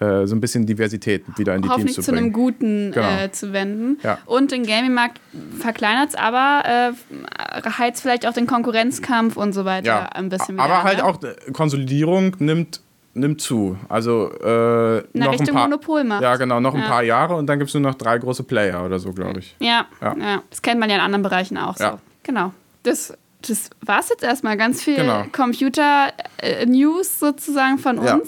äh, 0.00 0.26
so 0.26 0.34
ein 0.34 0.40
bisschen 0.40 0.64
Diversität 0.66 1.24
wieder 1.36 1.54
in 1.54 1.62
die 1.62 1.68
Teams 1.68 1.94
zu 1.94 2.02
zu 2.02 2.12
einem 2.12 2.32
bringen. 2.32 2.32
guten 2.32 2.92
Genau. 2.92 3.08
äh, 3.24 3.30
zu 3.30 3.52
wenden. 3.52 3.98
Ja. 4.02 4.18
Und 4.26 4.50
den 4.52 4.64
Gaming-Markt 4.64 5.20
verkleinert 5.58 6.10
es, 6.10 6.14
aber 6.14 6.62
äh, 6.66 7.70
heizt 7.78 8.02
vielleicht 8.02 8.26
auch 8.26 8.32
den 8.32 8.46
Konkurrenzkampf 8.46 9.36
und 9.36 9.52
so 9.52 9.64
weiter 9.64 9.86
Ja, 9.86 10.04
ein 10.06 10.28
bisschen 10.28 10.54
wieder 10.56 10.64
aber 10.64 10.78
an, 10.78 10.84
halt 10.84 10.96
ne? 10.98 11.04
auch 11.04 11.22
äh, 11.22 11.52
Konsolidierung 11.52 12.36
nimmt, 12.38 12.80
nimmt 13.14 13.40
zu. 13.42 13.76
Also 13.88 14.30
äh, 14.40 15.02
Na, 15.12 15.26
noch 15.26 15.32
ein 15.32 15.38
Richtung 15.38 15.54
paar, 15.54 15.64
Monopolmacht. 15.68 16.22
Ja, 16.22 16.36
genau, 16.36 16.60
noch 16.60 16.74
ein 16.74 16.80
Ja. 16.80 16.88
paar 16.88 17.02
Jahre 17.02 17.34
und 17.36 17.46
dann 17.46 17.58
gibt 17.58 17.68
es 17.68 17.74
nur 17.74 17.82
noch 17.82 17.94
drei 17.94 18.18
große 18.18 18.44
Player 18.44 18.84
oder 18.84 18.98
so, 18.98 19.12
glaube 19.12 19.40
ich. 19.40 19.54
Ja, 19.58 19.86
Ja. 20.00 20.16
ja. 20.18 20.42
das 20.48 20.62
kennt 20.62 20.80
man 20.80 20.88
ja 20.88 20.96
in 20.96 21.02
anderen 21.02 21.22
Bereichen 21.22 21.58
auch 21.58 21.76
so. 21.76 21.98
Genau. 22.22 22.52
Das, 22.84 23.12
das 23.48 23.70
war 23.84 24.00
es 24.00 24.08
jetzt 24.08 24.22
erstmal. 24.22 24.56
Ganz 24.56 24.82
viel 24.82 24.96
Genau. 24.96 25.24
Computer-News 25.32 27.18
sozusagen 27.18 27.78
von 27.78 27.98
uns. 27.98 28.08
Ja. 28.08 28.18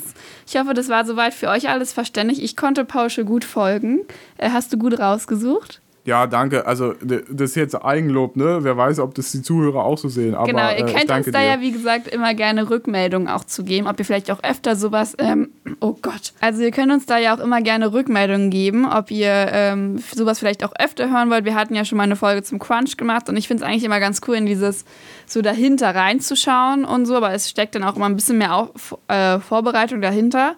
Ich 0.46 0.56
hoffe, 0.56 0.74
das 0.74 0.88
war 0.88 1.04
soweit 1.04 1.34
für 1.34 1.48
euch 1.48 1.68
alles 1.68 1.92
verständlich. 1.92 2.42
Ich 2.42 2.56
konnte 2.56 2.84
Pausche 2.84 3.24
gut 3.24 3.44
folgen. 3.44 4.00
Äh, 4.38 4.50
Hast 4.50 4.72
du 4.72 4.78
gut 4.78 4.98
rausgesucht? 4.98 5.80
Ja, 6.06 6.26
danke. 6.26 6.66
Also 6.66 6.92
das 7.00 7.22
ist 7.28 7.56
jetzt 7.56 7.74
Eigenlob, 7.82 8.36
ne? 8.36 8.58
Wer 8.60 8.76
weiß, 8.76 8.98
ob 8.98 9.14
das 9.14 9.32
die 9.32 9.40
Zuhörer 9.40 9.84
auch 9.84 9.96
so 9.96 10.10
sehen. 10.10 10.34
Aber 10.34 10.46
genau, 10.46 10.68
ihr 10.68 10.86
äh, 10.86 10.92
könnt 10.92 11.10
uns 11.10 11.26
da 11.32 11.38
dir. 11.40 11.46
ja, 11.46 11.60
wie 11.62 11.72
gesagt, 11.72 12.08
immer 12.08 12.34
gerne 12.34 12.68
Rückmeldungen 12.68 13.26
auch 13.26 13.44
zu 13.44 13.64
geben, 13.64 13.86
ob 13.86 13.98
ihr 13.98 14.04
vielleicht 14.04 14.30
auch 14.30 14.42
öfter 14.42 14.76
sowas, 14.76 15.14
ähm, 15.16 15.48
oh 15.80 15.96
Gott. 16.02 16.34
Also 16.40 16.60
ihr 16.60 16.72
könnt 16.72 16.92
uns 16.92 17.06
da 17.06 17.16
ja 17.16 17.34
auch 17.34 17.40
immer 17.40 17.62
gerne 17.62 17.94
Rückmeldungen 17.94 18.50
geben, 18.50 18.84
ob 18.84 19.10
ihr 19.10 19.48
ähm, 19.50 19.98
sowas 20.14 20.40
vielleicht 20.40 20.62
auch 20.62 20.74
öfter 20.78 21.10
hören 21.10 21.30
wollt. 21.30 21.46
Wir 21.46 21.54
hatten 21.54 21.74
ja 21.74 21.86
schon 21.86 21.96
mal 21.96 22.04
eine 22.04 22.16
Folge 22.16 22.42
zum 22.42 22.58
Crunch 22.58 22.98
gemacht 22.98 23.30
und 23.30 23.38
ich 23.38 23.48
finde 23.48 23.64
es 23.64 23.68
eigentlich 23.68 23.84
immer 23.84 24.00
ganz 24.00 24.20
cool, 24.28 24.36
in 24.36 24.44
dieses 24.44 24.84
so 25.24 25.40
dahinter 25.40 25.94
reinzuschauen 25.94 26.84
und 26.84 27.06
so, 27.06 27.16
aber 27.16 27.32
es 27.32 27.48
steckt 27.48 27.76
dann 27.76 27.82
auch 27.82 27.96
immer 27.96 28.06
ein 28.06 28.16
bisschen 28.16 28.36
mehr 28.36 28.54
auf, 28.54 28.98
äh, 29.08 29.38
Vorbereitung 29.38 30.02
dahinter. 30.02 30.56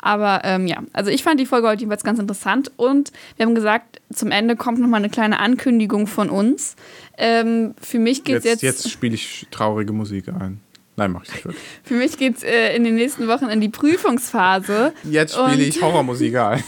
Aber 0.00 0.42
ähm, 0.44 0.66
ja, 0.66 0.82
also 0.92 1.10
ich 1.10 1.22
fand 1.22 1.40
die 1.40 1.46
Folge 1.46 1.68
heute 1.68 1.80
jedenfalls 1.80 2.04
ganz 2.04 2.18
interessant 2.18 2.70
und 2.76 3.12
wir 3.36 3.46
haben 3.46 3.54
gesagt, 3.54 4.00
zum 4.12 4.30
Ende 4.30 4.56
kommt 4.56 4.78
nochmal 4.78 5.00
eine 5.00 5.10
kleine 5.10 5.40
Ankündigung 5.40 6.06
von 6.06 6.30
uns. 6.30 6.76
Ähm, 7.16 7.74
für 7.80 7.98
mich 7.98 8.24
geht 8.24 8.36
Jetzt, 8.36 8.44
es 8.44 8.62
jetzt, 8.62 8.84
jetzt, 8.84 8.90
spiele 8.90 9.14
ich 9.14 9.46
traurige 9.50 9.92
Musik 9.92 10.28
ein. 10.28 10.60
Nein, 10.98 11.12
mach 11.12 11.22
ich 11.22 11.32
nicht 11.32 11.44
wirklich. 11.44 11.64
für 11.84 11.94
mich 11.94 12.18
geht's 12.18 12.42
äh, 12.42 12.74
in 12.74 12.82
den 12.82 12.96
nächsten 12.96 13.28
Wochen 13.28 13.44
in 13.44 13.60
die 13.60 13.68
Prüfungsphase. 13.68 14.92
Jetzt 15.04 15.34
spiele 15.34 15.62
ich 15.62 15.80
Horrormusik 15.80 16.34
ein. 16.36 16.62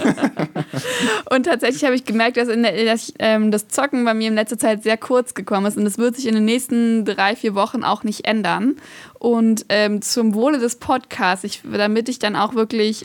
Und 1.31 1.47
tatsächlich 1.47 1.85
habe 1.85 1.97
ich 1.97 2.05
gemerkt, 2.05 2.37
dass, 2.37 2.49
in 2.49 2.63
der, 2.63 2.85
dass 2.85 3.13
ähm, 3.19 3.51
das 3.51 3.67
Zocken 3.67 4.05
bei 4.05 4.15
mir 4.15 4.29
in 4.29 4.37
letzter 4.37 4.57
Zeit 4.57 4.85
sehr 4.85 4.97
kurz 4.97 5.35
gekommen 5.35 5.67
ist. 5.67 5.77
Und 5.77 5.85
das 5.85 5.99
wird 5.99 6.15
sich 6.15 6.27
in 6.27 6.35
den 6.35 6.45
nächsten 6.45 7.05
drei, 7.05 7.35
vier 7.35 7.57
Wochen 7.57 7.83
auch 7.83 8.05
nicht 8.05 8.25
ändern. 8.25 8.77
Und 9.19 9.67
ähm, 9.69 10.01
zum 10.01 10.33
Wohle 10.35 10.61
des 10.61 10.77
Podcasts, 10.77 11.43
ich, 11.43 11.63
damit 11.65 12.09
ich 12.09 12.21
dann 12.21 12.37
auch 12.37 12.55
wirklich 12.55 13.05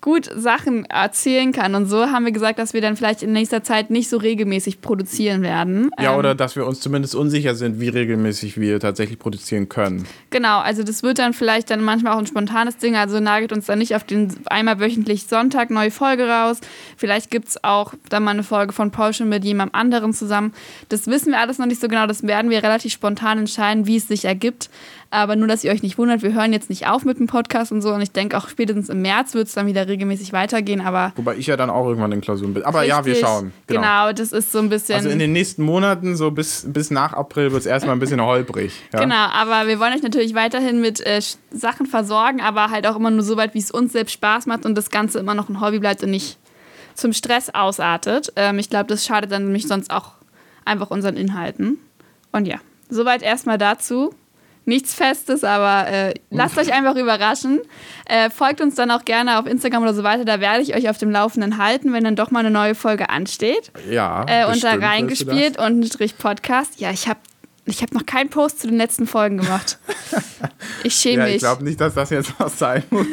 gut 0.00 0.30
Sachen 0.34 0.84
erzählen 0.84 1.50
kann. 1.52 1.74
Und 1.74 1.86
so 1.86 2.06
haben 2.06 2.24
wir 2.24 2.30
gesagt, 2.32 2.58
dass 2.60 2.72
wir 2.72 2.80
dann 2.80 2.96
vielleicht 2.96 3.22
in 3.22 3.32
nächster 3.32 3.64
Zeit 3.64 3.90
nicht 3.90 4.08
so 4.08 4.16
regelmäßig 4.16 4.80
produzieren 4.80 5.42
werden. 5.42 5.90
ja, 5.98 6.12
Ähm, 6.12 6.18
oder 6.18 6.34
dass 6.36 6.54
wir 6.54 6.66
uns 6.66 6.80
zumindest 6.80 7.16
unsicher 7.16 7.56
sind, 7.56 7.80
wie 7.80 7.88
regelmäßig 7.88 8.60
wir 8.60 8.78
tatsächlich 8.78 9.18
produzieren 9.18 9.68
können. 9.68 10.06
Genau, 10.30 10.60
also 10.60 10.84
das 10.84 11.02
wird 11.02 11.18
dann 11.18 11.32
vielleicht 11.32 11.70
dann 11.70 11.82
manchmal 11.82 12.12
auch 12.12 12.18
ein 12.18 12.26
spontanes 12.26 12.76
Ding, 12.76 12.94
also 12.94 13.18
nagelt 13.18 13.52
uns 13.52 13.66
dann 13.66 13.80
nicht 13.80 13.96
auf 13.96 14.04
den 14.04 14.32
einmal 14.46 14.78
wöchentlich 14.78 15.26
Sonntag 15.26 15.70
neue 15.70 15.90
Folge 15.90 16.28
raus. 16.28 16.60
Vielleicht 16.96 17.30
gibt 17.30 17.48
es 17.48 17.64
auch 17.64 17.92
dann 18.08 18.22
mal 18.22 18.30
eine 18.30 18.44
Folge 18.44 18.72
von 18.72 18.92
Porsche 18.92 19.24
mit 19.24 19.44
jemandem 19.44 19.74
anderen 19.74 20.12
zusammen. 20.12 20.52
Das 20.90 21.08
wissen 21.08 21.32
wir 21.32 21.40
alles 21.40 21.58
noch 21.58 21.66
nicht 21.66 21.80
so 21.80 21.88
genau, 21.88 22.06
das 22.06 22.22
werden 22.22 22.50
wir 22.50 22.62
relativ 22.62 22.92
spontan 22.92 23.38
entscheiden, 23.38 23.86
wie 23.86 23.96
es 23.96 24.06
sich 24.06 24.24
ergibt. 24.26 24.70
Aber 25.10 25.36
nur, 25.36 25.48
dass 25.48 25.64
ihr 25.64 25.72
euch 25.72 25.82
nicht 25.82 25.96
wundert, 25.96 26.22
wir 26.22 26.34
hören 26.34 26.52
jetzt 26.52 26.68
nicht 26.68 26.86
auf 26.86 27.06
mit 27.06 27.18
dem 27.18 27.28
Podcast 27.28 27.72
und 27.72 27.80
so 27.80 27.94
und 27.94 28.02
ich 28.02 28.12
denke 28.12 28.36
auch 28.36 28.48
spätestens 28.48 28.90
im 28.90 29.00
März 29.00 29.32
wird 29.32 29.48
es 29.48 29.54
dann 29.54 29.66
wieder 29.66 29.88
regelmäßig 29.88 30.34
weitergehen, 30.34 30.82
aber 30.82 31.12
Wobei 31.16 31.36
ich 31.36 31.46
ja 31.46 31.56
dann 31.56 31.70
auch 31.70 31.86
irgendwann 31.86 32.12
in 32.12 32.20
Klausuren 32.20 32.52
bin. 32.52 32.62
Aber 32.64 32.82
ja, 32.82 33.06
wir 33.06 33.12
richtig, 33.12 33.26
schauen. 33.26 33.52
Genau. 33.68 34.12
das 34.12 34.32
ist 34.32 34.52
so 34.52 34.58
ein 34.58 34.68
bisschen... 34.68 34.96
Also 34.96 35.08
in 35.08 35.18
den 35.18 35.32
nächsten 35.32 35.62
Monaten, 35.62 36.14
so 36.14 36.30
bis, 36.30 36.66
bis 36.68 36.90
nach 36.90 37.14
April, 37.14 37.52
wird 37.52 37.60
es 37.60 37.66
erstmal 37.66 37.96
ein 37.96 38.00
bisschen 38.00 38.20
holprig. 38.20 38.72
Ja? 38.92 39.00
Genau, 39.00 39.14
aber 39.32 39.66
wir 39.66 39.80
wollen 39.80 39.94
euch 39.94 40.02
natürlich 40.02 40.34
weiterhin 40.34 40.82
mit 40.82 41.00
äh, 41.00 41.22
Sachen 41.50 41.86
versorgen, 41.86 42.42
aber 42.42 42.68
halt 42.70 42.86
auch 42.86 42.96
immer 42.96 43.10
nur 43.10 43.22
so 43.22 43.38
weit, 43.38 43.54
wie 43.54 43.60
es 43.60 43.70
uns 43.70 43.92
selbst 43.92 44.12
Spaß 44.12 44.44
macht 44.44 44.66
und 44.66 44.74
das 44.74 44.90
Ganze 44.90 45.20
immer 45.20 45.34
noch 45.34 45.48
ein 45.48 45.62
Hobby 45.62 45.78
bleibt 45.78 46.02
und 46.02 46.10
nicht 46.10 46.36
zum 46.92 47.14
Stress 47.14 47.48
ausartet. 47.48 48.32
Ähm, 48.36 48.58
ich 48.58 48.68
glaube, 48.68 48.88
das 48.88 49.06
schadet 49.06 49.32
dann 49.32 49.44
nämlich 49.44 49.66
sonst 49.66 49.90
auch 49.90 50.12
einfach 50.66 50.90
unseren 50.90 51.16
Inhalten. 51.16 51.78
Und 52.30 52.46
ja, 52.46 52.58
soweit 52.90 53.22
erstmal 53.22 53.56
dazu. 53.56 54.14
Nichts 54.68 54.92
Festes, 54.92 55.44
aber 55.44 55.88
äh, 55.90 56.14
lasst 56.30 56.58
euch 56.58 56.72
einfach 56.74 56.94
überraschen. 56.96 57.60
Äh, 58.04 58.28
folgt 58.28 58.60
uns 58.60 58.74
dann 58.74 58.90
auch 58.90 59.04
gerne 59.06 59.38
auf 59.38 59.46
Instagram 59.46 59.82
oder 59.82 59.94
so 59.94 60.02
weiter. 60.02 60.26
Da 60.26 60.40
werde 60.40 60.60
ich 60.62 60.76
euch 60.76 60.90
auf 60.90 60.98
dem 60.98 61.10
Laufenden 61.10 61.56
halten, 61.56 61.92
wenn 61.94 62.04
dann 62.04 62.16
doch 62.16 62.30
mal 62.30 62.40
eine 62.40 62.50
neue 62.50 62.74
Folge 62.74 63.08
ansteht. 63.08 63.72
Ja. 63.90 64.26
Äh, 64.28 64.44
unter 64.52 64.80
reingespielt 64.80 65.58
und 65.58 65.84
Strich 65.86 66.18
Podcast. 66.18 66.78
Ja, 66.80 66.90
ich 66.90 67.08
habe 67.08 67.18
ich 67.64 67.82
hab 67.82 67.92
noch 67.94 68.04
keinen 68.04 68.28
Post 68.28 68.60
zu 68.60 68.66
den 68.66 68.76
letzten 68.76 69.06
Folgen 69.06 69.38
gemacht. 69.38 69.78
Ich 70.84 70.94
schäme 70.94 71.22
Ja, 71.22 71.26
ich 71.26 71.32
mich. 71.34 71.40
glaube 71.42 71.64
nicht, 71.64 71.80
dass 71.80 71.94
das 71.94 72.10
jetzt 72.10 72.32
was 72.38 72.58
sein 72.58 72.82
muss. 72.90 73.06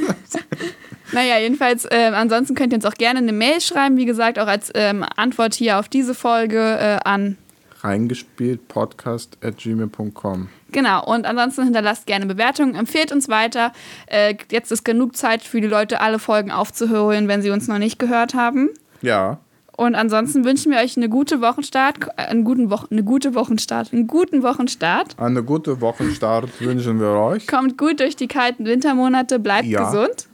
Naja, 1.11 1.37
jedenfalls, 1.39 1.85
äh, 1.85 2.11
ansonsten 2.13 2.55
könnt 2.55 2.73
ihr 2.73 2.77
uns 2.77 2.85
auch 2.85 2.95
gerne 2.95 3.19
eine 3.19 3.31
Mail 3.31 3.61
schreiben, 3.61 3.95
wie 3.95 4.05
gesagt, 4.05 4.39
auch 4.39 4.47
als 4.47 4.71
ähm, 4.75 5.05
Antwort 5.15 5.53
hier 5.53 5.79
auf 5.79 5.87
diese 5.87 6.13
Folge 6.15 6.57
äh, 6.59 6.97
an. 7.07 7.37
Reingespielt 7.81 8.67
podcast 8.67 9.37
at 9.43 9.57
gmail.com. 9.57 10.49
Genau, 10.75 11.05
und 11.05 11.25
ansonsten 11.25 11.63
hinterlasst 11.63 12.05
gerne 12.05 12.25
Bewertungen, 12.25 12.75
empfehlt 12.75 13.13
uns 13.13 13.29
weiter. 13.29 13.71
Äh, 14.07 14.35
jetzt 14.51 14.73
ist 14.73 14.83
genug 14.83 15.15
Zeit 15.15 15.41
für 15.41 15.61
die 15.61 15.67
Leute, 15.67 16.01
alle 16.01 16.19
Folgen 16.19 16.51
aufzuholen, 16.51 17.29
wenn 17.29 17.41
sie 17.41 17.49
uns 17.49 17.69
noch 17.69 17.77
nicht 17.77 17.97
gehört 17.97 18.33
haben. 18.33 18.71
Ja. 19.01 19.39
Und 19.77 19.95
ansonsten 19.95 20.43
wünschen 20.43 20.73
wir 20.73 20.79
euch 20.79 20.97
eine 20.97 21.07
gute 21.07 21.39
Wochenstart, 21.39 22.19
einen 22.19 22.43
guten 22.43 22.69
Wochen, 22.69 22.87
eine 22.91 23.03
gute 23.03 23.35
Wochenstart, 23.35 23.93
einen 23.93 24.07
guten 24.07 24.43
Wochenstart. 24.43 25.17
Eine 25.17 25.43
gute 25.43 25.79
Wochenstart 25.79 26.49
wünschen 26.59 26.99
wir 26.99 27.11
euch. 27.11 27.47
Kommt 27.47 27.77
gut 27.77 28.01
durch 28.01 28.17
die 28.17 28.27
kalten 28.27 28.65
Wintermonate, 28.65 29.39
bleibt 29.39 29.67
Ja. 29.67 29.85
gesund. 29.89 30.27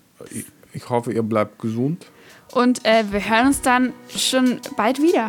Ich 0.73 0.89
hoffe, 0.89 1.13
ihr 1.13 1.21
bleibt 1.23 1.59
gesund. 1.59 2.07
Und 2.51 2.85
äh, 2.85 3.03
wir 3.11 3.27
hören 3.29 3.47
uns 3.47 3.61
dann 3.61 3.93
schon 4.15 4.59
bald 4.75 5.01
wieder. 5.01 5.27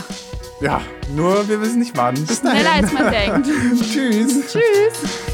Ja, 0.61 0.81
nur 1.15 1.49
wir 1.49 1.61
wissen 1.61 1.79
nicht 1.81 1.97
wann. 1.97 2.15
Bis 2.15 2.43
dahin. 2.43 2.61
Schneller 2.61 2.75
als 2.75 2.93
man 2.93 3.11
denkt. 3.11 3.47
Tschüss. 3.93 4.53
Tschüss. 4.53 5.32